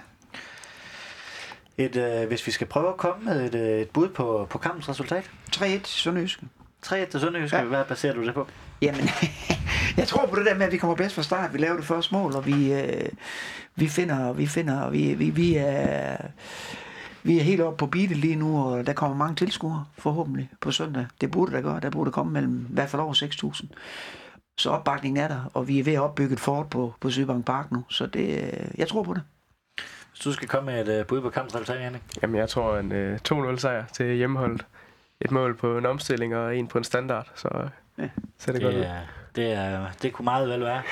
et, 1.78 1.96
øh, 1.96 2.28
hvis 2.28 2.46
vi 2.46 2.52
skal 2.52 2.66
prøve 2.66 2.88
at 2.88 2.96
komme 2.96 3.24
med 3.24 3.54
et, 3.54 3.54
øh, 3.54 3.80
et 3.80 3.90
bud 3.90 4.08
på, 4.08 4.46
på 4.50 4.58
kampens 4.58 4.88
resultat. 4.88 5.30
3-1 5.56 5.64
til 5.64 5.82
Sønderjyske. 5.84 6.46
3-1 6.86 7.10
til 7.10 7.20
Sønderjyske. 7.20 7.56
Ja. 7.56 7.64
Hvad 7.64 7.84
baserer 7.84 8.14
du 8.14 8.26
det 8.26 8.34
på? 8.34 8.46
Jamen, 8.82 9.08
jeg 9.96 10.08
tror 10.08 10.26
på 10.26 10.36
det 10.36 10.46
der 10.46 10.54
med, 10.54 10.66
at 10.66 10.72
vi 10.72 10.76
kommer 10.76 10.96
bedst 10.96 11.14
fra 11.14 11.22
start. 11.22 11.52
Vi 11.52 11.58
laver 11.58 11.76
det 11.76 11.84
første 11.84 12.14
mål, 12.14 12.36
og 12.36 12.46
vi, 12.46 12.72
øh, 12.72 13.08
vi 13.74 13.88
finder, 13.88 14.32
vi 14.32 14.46
finder, 14.46 14.90
vi, 14.90 15.14
vi, 15.14 15.30
vi 15.30 15.54
er... 15.56 16.16
Vi 17.22 17.38
er 17.38 17.42
helt 17.42 17.60
oppe 17.60 17.76
på 17.76 17.86
beatet 17.86 18.16
lige 18.16 18.36
nu, 18.36 18.64
og 18.64 18.86
der 18.86 18.92
kommer 18.92 19.16
mange 19.16 19.36
tilskuere, 19.36 19.84
forhåbentlig, 19.98 20.50
på 20.60 20.70
søndag. 20.70 21.06
Det 21.20 21.30
burde 21.30 21.52
der 21.52 21.60
gøre. 21.60 21.80
Der 21.80 21.90
burde 21.90 22.10
komme 22.10 22.32
mellem 22.32 22.66
i 22.70 22.74
hvert 22.74 22.90
fald 22.90 23.02
over 23.02 23.14
6.000. 23.14 23.66
Så 24.58 24.70
opbakningen 24.70 25.24
er 25.24 25.28
der, 25.28 25.50
og 25.54 25.68
vi 25.68 25.78
er 25.78 25.84
ved 25.84 25.92
at 25.92 26.00
opbygge 26.00 26.32
et 26.32 26.40
fort 26.40 26.70
på, 26.70 26.94
på 27.00 27.10
Sydbank 27.10 27.46
Park 27.46 27.72
nu. 27.72 27.84
Så 27.88 28.06
det, 28.06 28.42
øh, 28.42 28.78
jeg 28.78 28.88
tror 28.88 29.02
på 29.02 29.14
det. 29.14 29.22
Hvis 30.10 30.20
du 30.24 30.32
skal 30.32 30.48
komme 30.48 30.72
med 30.72 30.88
et 30.88 31.00
uh, 31.00 31.06
bud 31.06 31.20
på 31.20 31.30
kampens 31.30 31.54
resultat, 31.54 31.80
Janne? 31.80 32.00
Jamen, 32.22 32.36
jeg 32.36 32.48
tror 32.48 32.78
en 32.78 32.92
uh, 32.92 33.52
2-0 33.52 33.58
sejr 33.58 33.84
til 33.86 34.16
hjemmeholdet. 34.16 34.66
Et 35.20 35.30
mål 35.30 35.56
på 35.56 35.78
en 35.78 35.86
omstilling 35.86 36.36
og 36.36 36.56
en 36.56 36.66
på 36.66 36.78
en 36.78 36.84
standard, 36.84 37.30
så 37.34 37.48
ja. 37.98 38.08
ser 38.38 38.52
det, 38.52 38.60
det 38.60 38.62
godt 38.62 38.74
ud. 38.74 38.86
Det, 39.36 39.52
er, 39.52 39.86
det 40.02 40.12
kunne 40.12 40.24
meget 40.24 40.48
vel 40.48 40.60
være. 40.60 40.82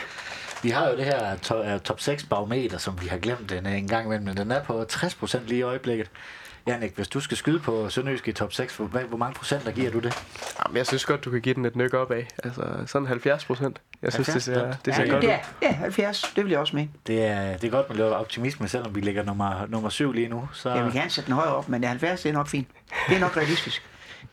Vi 0.62 0.70
har 0.70 0.88
jo 0.88 0.96
det 0.96 1.05
her 1.05 1.37
to, 1.37 1.74
uh, 1.74 1.81
top 1.81 2.00
6 2.00 2.24
barometer, 2.24 2.79
som 2.79 3.00
vi 3.02 3.07
har 3.07 3.18
glemt 3.18 3.50
den 3.50 3.66
en 3.66 3.88
gang 3.88 4.07
imellem, 4.07 4.24
men 4.24 4.37
den 4.37 4.50
er 4.50 4.62
på 4.62 4.83
60% 4.83 5.38
lige 5.46 5.59
i 5.59 5.62
øjeblikket. 5.62 6.11
Janik, 6.66 6.96
hvis 6.96 7.09
du 7.09 7.20
skal 7.20 7.37
skyde 7.37 7.59
på 7.59 7.88
Sønderjysk 7.88 8.29
i 8.29 8.33
top 8.33 8.52
6, 8.52 8.76
hvor, 8.76 8.87
hvor 8.87 9.18
mange 9.18 9.35
procent 9.35 9.64
der 9.64 9.72
giver 9.72 9.90
du 9.90 9.98
det? 9.98 10.14
Jamen, 10.64 10.76
jeg 10.76 10.87
synes 10.87 11.05
godt, 11.05 11.24
du 11.24 11.31
kan 11.31 11.40
give 11.40 11.55
den 11.55 11.64
et 11.64 11.76
nyk 11.76 11.94
op 11.94 12.11
af. 12.11 12.29
Altså 12.44 12.62
sådan 12.87 13.09
70 13.09 13.44
procent. 13.44 13.81
Jeg 14.02 14.12
synes, 14.12 14.29
70, 14.29 14.44
det 14.44 14.55
ser, 14.55 14.72
det 14.85 14.94
ser 14.94 15.02
ja, 15.02 15.11
godt 15.11 15.24
ud. 15.24 15.31
Ja, 15.62 15.72
70. 15.72 16.33
Det 16.37 16.44
vil 16.44 16.50
jeg 16.50 16.61
også 16.61 16.76
mene. 16.76 16.88
Det 17.07 17.24
er, 17.24 17.57
det 17.57 17.64
er 17.64 17.70
godt 17.70 17.88
med 17.88 17.96
lidt 17.96 18.09
optimisme, 18.09 18.68
selvom 18.68 18.94
vi 18.94 19.00
ligger 19.00 19.22
nummer, 19.22 19.66
nummer 19.68 19.88
7 19.88 20.12
lige 20.12 20.29
nu. 20.29 20.48
Så... 20.52 20.70
Ja, 20.70 20.85
vi 20.85 20.90
kan 20.90 21.11
sætte 21.11 21.26
den 21.26 21.35
højere 21.35 21.55
op, 21.55 21.68
men 21.68 21.85
70 21.85 22.22
det 22.22 22.29
er 22.29 22.33
nok 22.33 22.48
fint. 22.48 22.68
Det 23.09 23.16
er 23.16 23.20
nok 23.20 23.37
realistisk. 23.40 23.83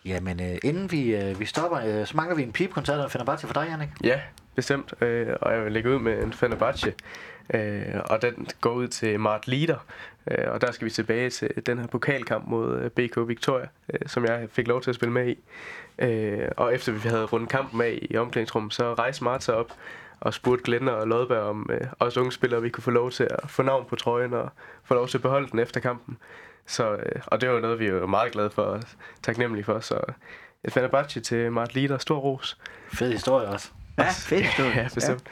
Jamen, 0.06 0.42
øh, 0.42 0.58
inden 0.64 0.92
vi, 0.92 1.16
øh, 1.16 1.40
vi 1.40 1.46
stopper, 1.46 1.80
øh, 1.80 2.08
så 2.08 2.18
mangler 2.18 2.36
vi 2.36 2.44
en 2.44 2.52
pipkoncert 2.52 3.00
og 3.00 3.12
Fenerbahce 3.12 3.48
for 3.48 3.54
dig, 3.54 3.68
Janik. 3.70 3.90
Ja, 4.04 4.20
bestemt. 4.56 4.94
Øh, 5.02 5.28
og 5.42 5.54
jeg 5.54 5.64
vil 5.64 5.72
lægge 5.72 5.90
ud 5.90 6.00
med 6.00 6.24
en 6.24 6.34
Fenerbahce. 6.34 6.94
Øh, 7.54 8.02
og 8.06 8.22
den 8.22 8.48
går 8.62 8.72
ud 8.72 8.88
til 8.88 9.20
Mart 9.20 9.48
Lieder. 9.48 9.86
Øh, 10.32 10.46
og 10.48 10.62
der 10.62 10.72
skal 10.72 10.86
vi 10.86 10.92
tilbage 10.92 11.30
til 11.30 11.50
den 11.66 11.80
her 11.80 11.88
pokalkamp 11.88 12.48
mod 12.48 12.80
øh, 12.80 12.90
BK 12.90 13.28
Victoria, 13.28 13.68
øh, 13.94 14.00
som 14.06 14.26
jeg 14.26 14.48
fik 14.52 14.68
lov 14.68 14.82
til 14.82 14.90
at 14.90 14.96
spille 14.96 15.14
med 15.14 15.28
i. 15.28 15.38
Øh, 16.00 16.48
og 16.58 16.76
efter 16.76 16.92
vi 16.92 17.00
havde 17.10 17.26
rundt 17.26 17.50
kampen 17.50 17.78
med 17.78 17.98
i 18.02 18.18
omklædningsrummet, 18.18 18.74
så 18.74 18.94
rejste 18.94 19.24
Mart 19.24 19.44
sig 19.44 19.56
op 19.56 19.74
og 20.20 20.34
spurgte 20.34 20.64
Glenn 20.64 20.88
og 20.88 21.08
Lodberg 21.08 21.42
om 21.42 21.70
øh, 21.74 21.88
os 22.00 22.18
unge 22.18 22.32
spillere, 22.32 22.62
vi 22.62 22.70
kunne 22.70 22.84
få 22.84 22.92
lov 22.92 23.12
til 23.12 23.24
at 23.24 23.50
få 23.50 23.64
navn 23.64 23.86
på 23.90 23.96
trøjen 23.96 24.34
og 24.34 24.50
få 24.84 24.94
lov 24.94 25.08
til 25.08 25.18
at 25.18 25.22
beholde 25.22 25.48
den 25.52 25.60
efter 25.60 25.80
kampen. 25.80 26.18
Så, 26.66 26.92
øh, 26.92 27.22
og 27.28 27.42
det 27.42 27.50
var 27.50 27.60
noget, 27.60 27.80
vi 27.80 27.94
var 27.94 28.06
meget 28.06 28.32
glade 28.32 28.50
for 28.50 28.62
og 28.62 28.82
taknemmelige 29.24 29.66
for. 29.66 29.80
Så 29.80 30.00
et 30.64 30.74
Fenerbahce 30.74 31.20
til 31.20 31.52
Mart 31.52 31.74
Lieder, 31.74 31.98
stor 31.98 32.18
ros. 32.18 32.58
Fed 32.94 33.12
historie 33.12 33.48
også. 33.48 33.70
Ja, 33.98 34.08
fed 34.10 34.42
historie. 34.42 34.76
ja, 34.82 34.88
bestemt. 34.94 35.24
Ja. 35.26 35.32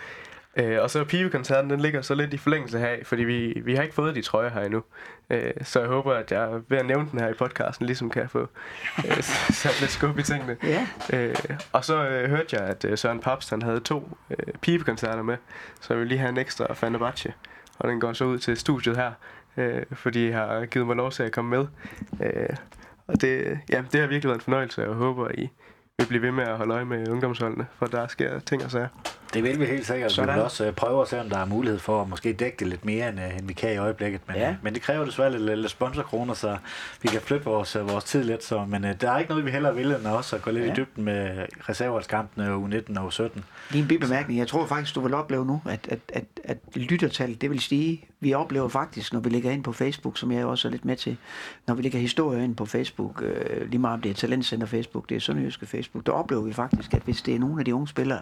Øh, 0.57 0.81
og 0.81 0.89
så 0.89 1.03
pibekoncerten, 1.03 1.69
den 1.69 1.79
ligger 1.79 2.01
så 2.01 2.15
lidt 2.15 2.33
i 2.33 2.37
forlængelse 2.37 2.79
her, 2.79 2.95
fordi 3.03 3.23
vi, 3.23 3.61
vi 3.65 3.75
har 3.75 3.83
ikke 3.83 3.95
fået 3.95 4.15
de 4.15 4.21
trøjer 4.21 4.49
her 4.49 4.61
endnu. 4.61 4.83
Øh, 5.29 5.51
så 5.63 5.79
jeg 5.79 5.89
håber, 5.89 6.13
at 6.13 6.31
jeg 6.31 6.61
ved 6.67 6.77
at 6.77 6.85
nævne 6.85 7.07
den 7.11 7.19
her 7.19 7.27
i 7.27 7.33
podcasten, 7.33 7.85
ligesom 7.85 8.09
kan 8.09 8.29
få 8.29 8.47
øh, 8.97 9.23
sat 9.61 9.81
lidt 9.81 9.91
skub 9.91 10.19
i 10.19 10.23
tingene. 10.23 10.57
Ja. 10.63 10.87
Øh, 11.13 11.35
og 11.71 11.85
så 11.85 12.07
øh, 12.07 12.29
hørte 12.29 12.55
jeg, 12.55 12.67
at 12.67 12.85
øh, 12.85 12.97
Søren 12.97 13.19
Papst 13.19 13.49
han 13.49 13.61
havde 13.61 13.79
to 13.79 14.17
øh, 14.29 14.53
pibekoncerter 14.61 15.23
med, 15.23 15.37
så 15.81 15.93
jeg 15.93 15.99
vil 15.99 16.07
lige 16.07 16.19
have 16.19 16.29
en 16.29 16.37
ekstra 16.37 16.73
Fenerbahce. 16.73 17.33
Og 17.79 17.89
den 17.89 17.99
går 17.99 18.13
så 18.13 18.25
ud 18.25 18.39
til 18.39 18.57
studiet 18.57 18.97
her, 18.97 19.11
øh, 19.57 19.83
fordi 19.91 20.29
jeg 20.29 20.37
har 20.37 20.65
givet 20.65 20.87
mig 20.87 20.95
lov 20.95 21.11
til 21.11 21.23
at 21.23 21.31
komme 21.31 21.49
med. 21.49 21.67
Øh, 22.25 22.55
og 23.07 23.21
det, 23.21 23.59
ja, 23.69 23.83
det 23.91 24.01
har 24.01 24.07
virkelig 24.07 24.29
været 24.29 24.39
en 24.39 24.41
fornøjelse, 24.41 24.81
og 24.81 24.87
jeg 24.87 24.95
håber, 24.95 25.25
at 25.25 25.35
I 25.35 25.49
vil 25.97 26.05
blive 26.05 26.21
ved 26.21 26.31
med 26.31 26.43
at 26.43 26.57
holde 26.57 26.73
øje 26.73 26.85
med 26.85 27.09
ungdomsholdene, 27.09 27.67
for 27.79 27.85
der 27.85 28.07
sker 28.07 28.39
ting 28.39 28.63
og 28.63 28.71
sager. 28.71 28.87
Det 29.33 29.43
vil 29.43 29.59
vi 29.59 29.65
helt 29.65 29.85
sikkert. 29.87 30.11
Sådan. 30.11 30.29
Vi 30.29 30.33
vil 30.33 30.43
også 30.43 30.65
øh, 30.65 30.73
prøve 30.73 31.01
at 31.01 31.07
se, 31.07 31.19
om 31.21 31.29
der 31.29 31.37
er 31.37 31.45
mulighed 31.45 31.79
for 31.79 32.01
at 32.01 32.09
måske 32.09 32.33
dække 32.33 32.57
det 32.59 32.67
lidt 32.67 32.85
mere, 32.85 33.09
end, 33.09 33.19
øh, 33.19 33.37
end 33.37 33.47
vi 33.47 33.53
kan 33.53 33.73
i 33.73 33.77
øjeblikket. 33.77 34.21
Men, 34.27 34.35
Ja. 34.35 34.47
ja. 34.47 34.55
men 34.61 34.73
det 34.73 34.81
kræver 34.81 35.05
desværre 35.05 35.31
lidt, 35.39 35.59
lidt 35.59 35.71
sponsorkroner, 35.71 36.33
så 36.33 36.57
vi 37.01 37.07
kan 37.07 37.21
flytte 37.21 37.45
vores, 37.45 37.75
øh, 37.75 37.89
vores 37.89 38.03
tid 38.03 38.23
lidt. 38.23 38.43
Så, 38.43 38.65
men 38.65 38.85
øh, 38.85 39.01
der 39.01 39.11
er 39.11 39.19
ikke 39.19 39.29
noget, 39.29 39.45
vi 39.45 39.51
hellere 39.51 39.75
vil, 39.75 39.85
end 39.91 40.07
også 40.07 40.35
at 40.35 40.41
gå 40.41 40.51
lidt 40.51 40.65
Ja. 40.65 40.71
i 40.71 40.75
dybden 40.75 41.03
med 41.03 41.45
reserveholdskampene 41.69 42.55
U19 42.55 42.99
og 42.99 43.07
U17. 43.07 43.39
Lige 43.71 43.81
en 43.81 43.87
bibemærkning. 43.87 44.39
Jeg 44.39 44.47
tror 44.47 44.65
faktisk, 44.65 44.95
du 44.95 45.01
vil 45.01 45.13
opleve 45.13 45.45
nu, 45.45 45.61
at, 45.69 45.87
at, 45.89 45.99
at, 46.13 46.23
at 46.43 46.57
lyttertallet 46.75 47.41
det 47.41 47.49
vil 47.49 47.59
stige. 47.59 48.05
Vi 48.19 48.33
oplever 48.33 48.67
faktisk, 48.67 49.13
når 49.13 49.19
vi 49.19 49.29
lægger 49.29 49.51
ind 49.51 49.63
på 49.63 49.71
Facebook, 49.73 50.17
som 50.17 50.31
jeg 50.31 50.45
også 50.45 50.67
er 50.67 50.71
lidt 50.71 50.85
med 50.85 50.95
til, 50.95 51.17
når 51.67 51.73
vi 51.75 51.81
lægger 51.81 51.99
historier 51.99 52.43
ind 52.43 52.55
på 52.55 52.65
Facebook, 52.65 53.21
øh, 53.25 53.69
lige 53.69 53.79
meget 53.79 53.93
om 53.93 54.01
det 54.01 54.09
er 54.09 54.13
Talentcenter 54.13 54.67
Facebook, 54.67 55.09
det 55.09 55.15
er 55.15 55.19
Sønderjyske 55.19 55.65
Facebook, 55.65 56.05
der 56.05 56.11
oplever 56.11 56.41
vi 56.43 56.53
faktisk, 56.53 56.93
at 56.93 57.01
hvis 57.01 57.21
det 57.21 57.35
er 57.35 57.39
nogle 57.39 57.59
af 57.61 57.65
de 57.65 57.75
unge 57.75 57.87
spillere, 57.87 58.21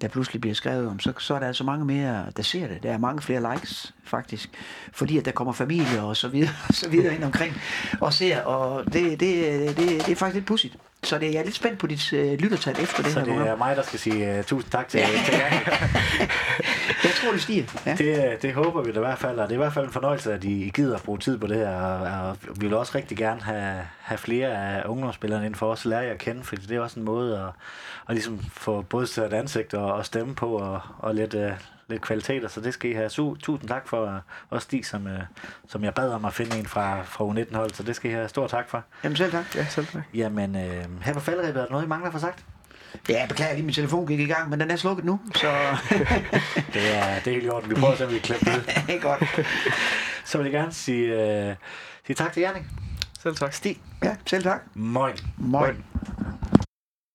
der 0.00 0.08
pludselig 0.08 0.40
bliver 0.40 0.54
skrevet 0.54 0.88
om, 0.88 1.00
så, 1.00 1.12
så 1.18 1.34
er 1.34 1.38
der 1.38 1.46
altså 1.46 1.64
mange 1.64 1.84
mere, 1.84 2.26
der 2.36 2.42
ser 2.42 2.66
det. 2.68 2.82
Der 2.82 2.90
er 2.92 2.98
mange 2.98 3.22
flere 3.22 3.54
likes, 3.54 3.94
faktisk. 4.04 4.50
Fordi 4.92 5.18
at 5.18 5.24
der 5.24 5.30
kommer 5.30 5.52
familier 5.52 6.02
og 6.02 6.16
så 6.16 6.28
videre, 6.28 6.50
og 6.68 6.74
så 6.82 6.88
videre 6.88 7.14
ind 7.14 7.24
omkring 7.24 7.60
og 8.00 8.12
ser, 8.12 8.42
og 8.42 8.84
det, 8.92 9.20
det, 9.20 9.20
det, 9.20 9.76
det 9.76 10.08
er 10.08 10.16
faktisk 10.16 10.34
lidt 10.34 10.46
pudsigt. 10.46 10.76
Så 11.02 11.18
det, 11.18 11.26
jeg 11.32 11.40
er 11.40 11.44
lidt 11.44 11.54
spændt 11.54 11.78
på 11.78 11.86
dit 11.86 12.12
øh, 12.12 12.32
lyttertal 12.38 12.76
efter 12.80 13.02
det 13.02 13.12
Så 13.12 13.18
her 13.18 13.24
det 13.26 13.34
program. 13.34 13.48
er 13.52 13.56
mig, 13.56 13.76
der 13.76 13.82
skal 13.82 13.98
sige 13.98 14.38
uh, 14.38 14.44
tusind 14.44 14.70
tak 14.70 14.88
til, 14.88 15.00
til 15.00 15.34
jer. 15.34 15.50
Tror, 17.22 17.32
det 17.32 17.42
stiger. 17.42 17.64
Ja. 17.86 17.94
Det, 17.94 18.32
øh, 18.32 18.42
det 18.42 18.54
håber 18.54 18.82
vi 18.82 18.92
da 18.92 18.96
i 18.96 19.02
hvert 19.02 19.18
fald, 19.18 19.38
og 19.38 19.48
det 19.48 19.54
er 19.54 19.58
i 19.58 19.62
hvert 19.62 19.72
fald 19.72 19.84
en 19.86 19.92
fornøjelse, 19.92 20.32
at 20.32 20.44
I 20.44 20.70
gider 20.74 20.96
at 20.96 21.02
bruge 21.02 21.18
tid 21.18 21.38
på 21.38 21.46
det 21.46 21.56
her, 21.56 21.76
og, 21.76 22.28
og 22.28 22.36
vi 22.56 22.66
vil 22.66 22.74
også 22.76 22.92
rigtig 22.94 23.16
gerne 23.18 23.42
have, 23.42 23.82
have 24.00 24.18
flere 24.18 24.48
af 24.48 24.82
ungdomsspillerne 24.88 25.46
inden 25.46 25.58
for 25.58 25.72
os, 25.72 25.84
lære 25.84 26.00
jer 26.00 26.10
at 26.12 26.18
kende, 26.18 26.44
fordi 26.44 26.66
det 26.66 26.76
er 26.76 26.80
også 26.80 27.00
en 27.00 27.04
måde 27.06 27.38
at, 27.38 27.46
at 28.08 28.14
ligesom 28.14 28.40
få 28.52 28.82
både 28.82 29.06
sat 29.06 29.32
ansigt 29.32 29.74
og, 29.74 29.92
og 29.92 30.06
stemme 30.06 30.34
på, 30.34 30.56
og, 30.58 30.80
og 30.98 31.14
lidt, 31.14 31.34
uh, 31.34 31.50
lidt 31.88 32.02
kvaliteter, 32.02 32.48
så 32.48 32.60
det 32.60 32.74
skal 32.74 32.90
I 32.90 32.94
have. 32.94 33.06
Su- 33.06 33.36
tusind 33.38 33.68
tak 33.68 33.88
for 33.88 34.04
uh, 34.04 34.12
også 34.50 34.64
Stig, 34.64 34.86
som, 34.86 35.06
uh, 35.06 35.12
som 35.68 35.84
jeg 35.84 35.94
bad 35.94 36.10
om 36.10 36.24
at 36.24 36.34
finde 36.34 36.58
en 36.58 36.66
fra, 36.66 37.02
fra 37.02 37.24
U19-hold, 37.24 37.70
så 37.74 37.82
det 37.82 37.96
skal 37.96 38.10
I 38.10 38.14
have 38.14 38.28
stor 38.28 38.46
tak 38.46 38.68
for. 38.68 38.84
Jamen 39.04 39.16
selv 39.16 39.30
tak. 39.32 39.56
Ja, 39.56 39.64
selv 39.64 39.86
tak. 39.86 40.02
Jamen, 40.14 40.56
øh, 40.56 40.84
her 41.02 41.14
på 41.14 41.20
falderæbet, 41.20 41.60
er 41.60 41.64
der 41.64 41.70
noget, 41.70 41.84
I 41.84 41.88
mangler 41.88 42.10
for 42.10 42.18
sagt? 42.18 42.44
Ja, 43.08 43.20
jeg 43.20 43.28
beklager 43.28 43.54
lige, 43.54 43.64
min 43.64 43.74
telefon 43.74 44.06
gik 44.06 44.20
i 44.20 44.24
gang, 44.26 44.50
men 44.50 44.60
den 44.60 44.70
er 44.70 44.76
slukket 44.76 45.04
nu, 45.04 45.20
så 45.34 45.50
Det 46.74 46.96
er, 46.96 47.18
det 47.24 47.26
er 47.26 47.30
helt 47.30 47.44
i 47.44 47.48
orden. 47.48 47.70
Vi 47.70 47.74
prøver 47.74 47.92
at 47.92 47.98
se, 47.98 48.06
om 48.06 48.12
vi 48.12 48.18
kan 48.18 48.36
klippe 48.36 48.70
det 48.86 48.94
er 48.96 49.00
godt. 49.00 49.46
Så 50.24 50.38
vil 50.38 50.44
jeg 50.44 50.52
gerne 50.52 50.72
sige, 50.72 51.06
øh, 51.48 51.56
sige 52.06 52.16
tak 52.16 52.32
til 52.32 52.40
Jerning. 52.40 52.66
Selv 53.20 53.34
tak. 53.34 53.52
Stig. 53.52 53.80
Ja, 54.04 54.16
selv 54.26 54.42
tak. 54.42 54.60
Moin. 54.74 55.14
Moin. 55.38 55.84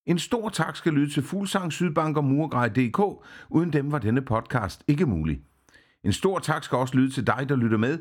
En 0.08 0.20
stor 0.20 0.50
tak 0.50 0.76
skal 0.76 0.94
lyde 0.94 1.14
til 1.14 1.24
Fuglsang, 1.24 1.74
Sydbank 1.74 2.18
og 2.18 2.24
Murgrej.dk. 2.24 3.26
Uden 3.50 3.74
dem 3.74 3.92
var 3.92 4.00
denne 4.00 4.22
podcast 4.22 4.84
ikke 4.88 5.06
mulig. 5.06 5.40
En 6.04 6.14
stor 6.14 6.40
tak 6.40 6.64
skal 6.64 6.78
også 6.78 6.96
lyde 6.96 7.12
til 7.12 7.28
dig, 7.28 7.46
der 7.50 7.56
lytter 7.56 7.78
med. 7.78 8.00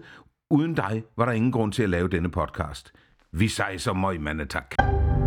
Uden 0.51 0.75
dig 0.75 1.03
var 1.17 1.25
der 1.25 1.33
ingen 1.33 1.53
grund 1.53 1.73
til 1.73 1.83
at 1.83 1.91
lave 1.91 2.09
denne 2.09 2.31
podcast. 2.31 2.93
Vi 3.33 3.49
sejser 3.49 3.93
møg, 3.93 4.21
mandetak. 4.21 4.71
tak. 4.79 5.24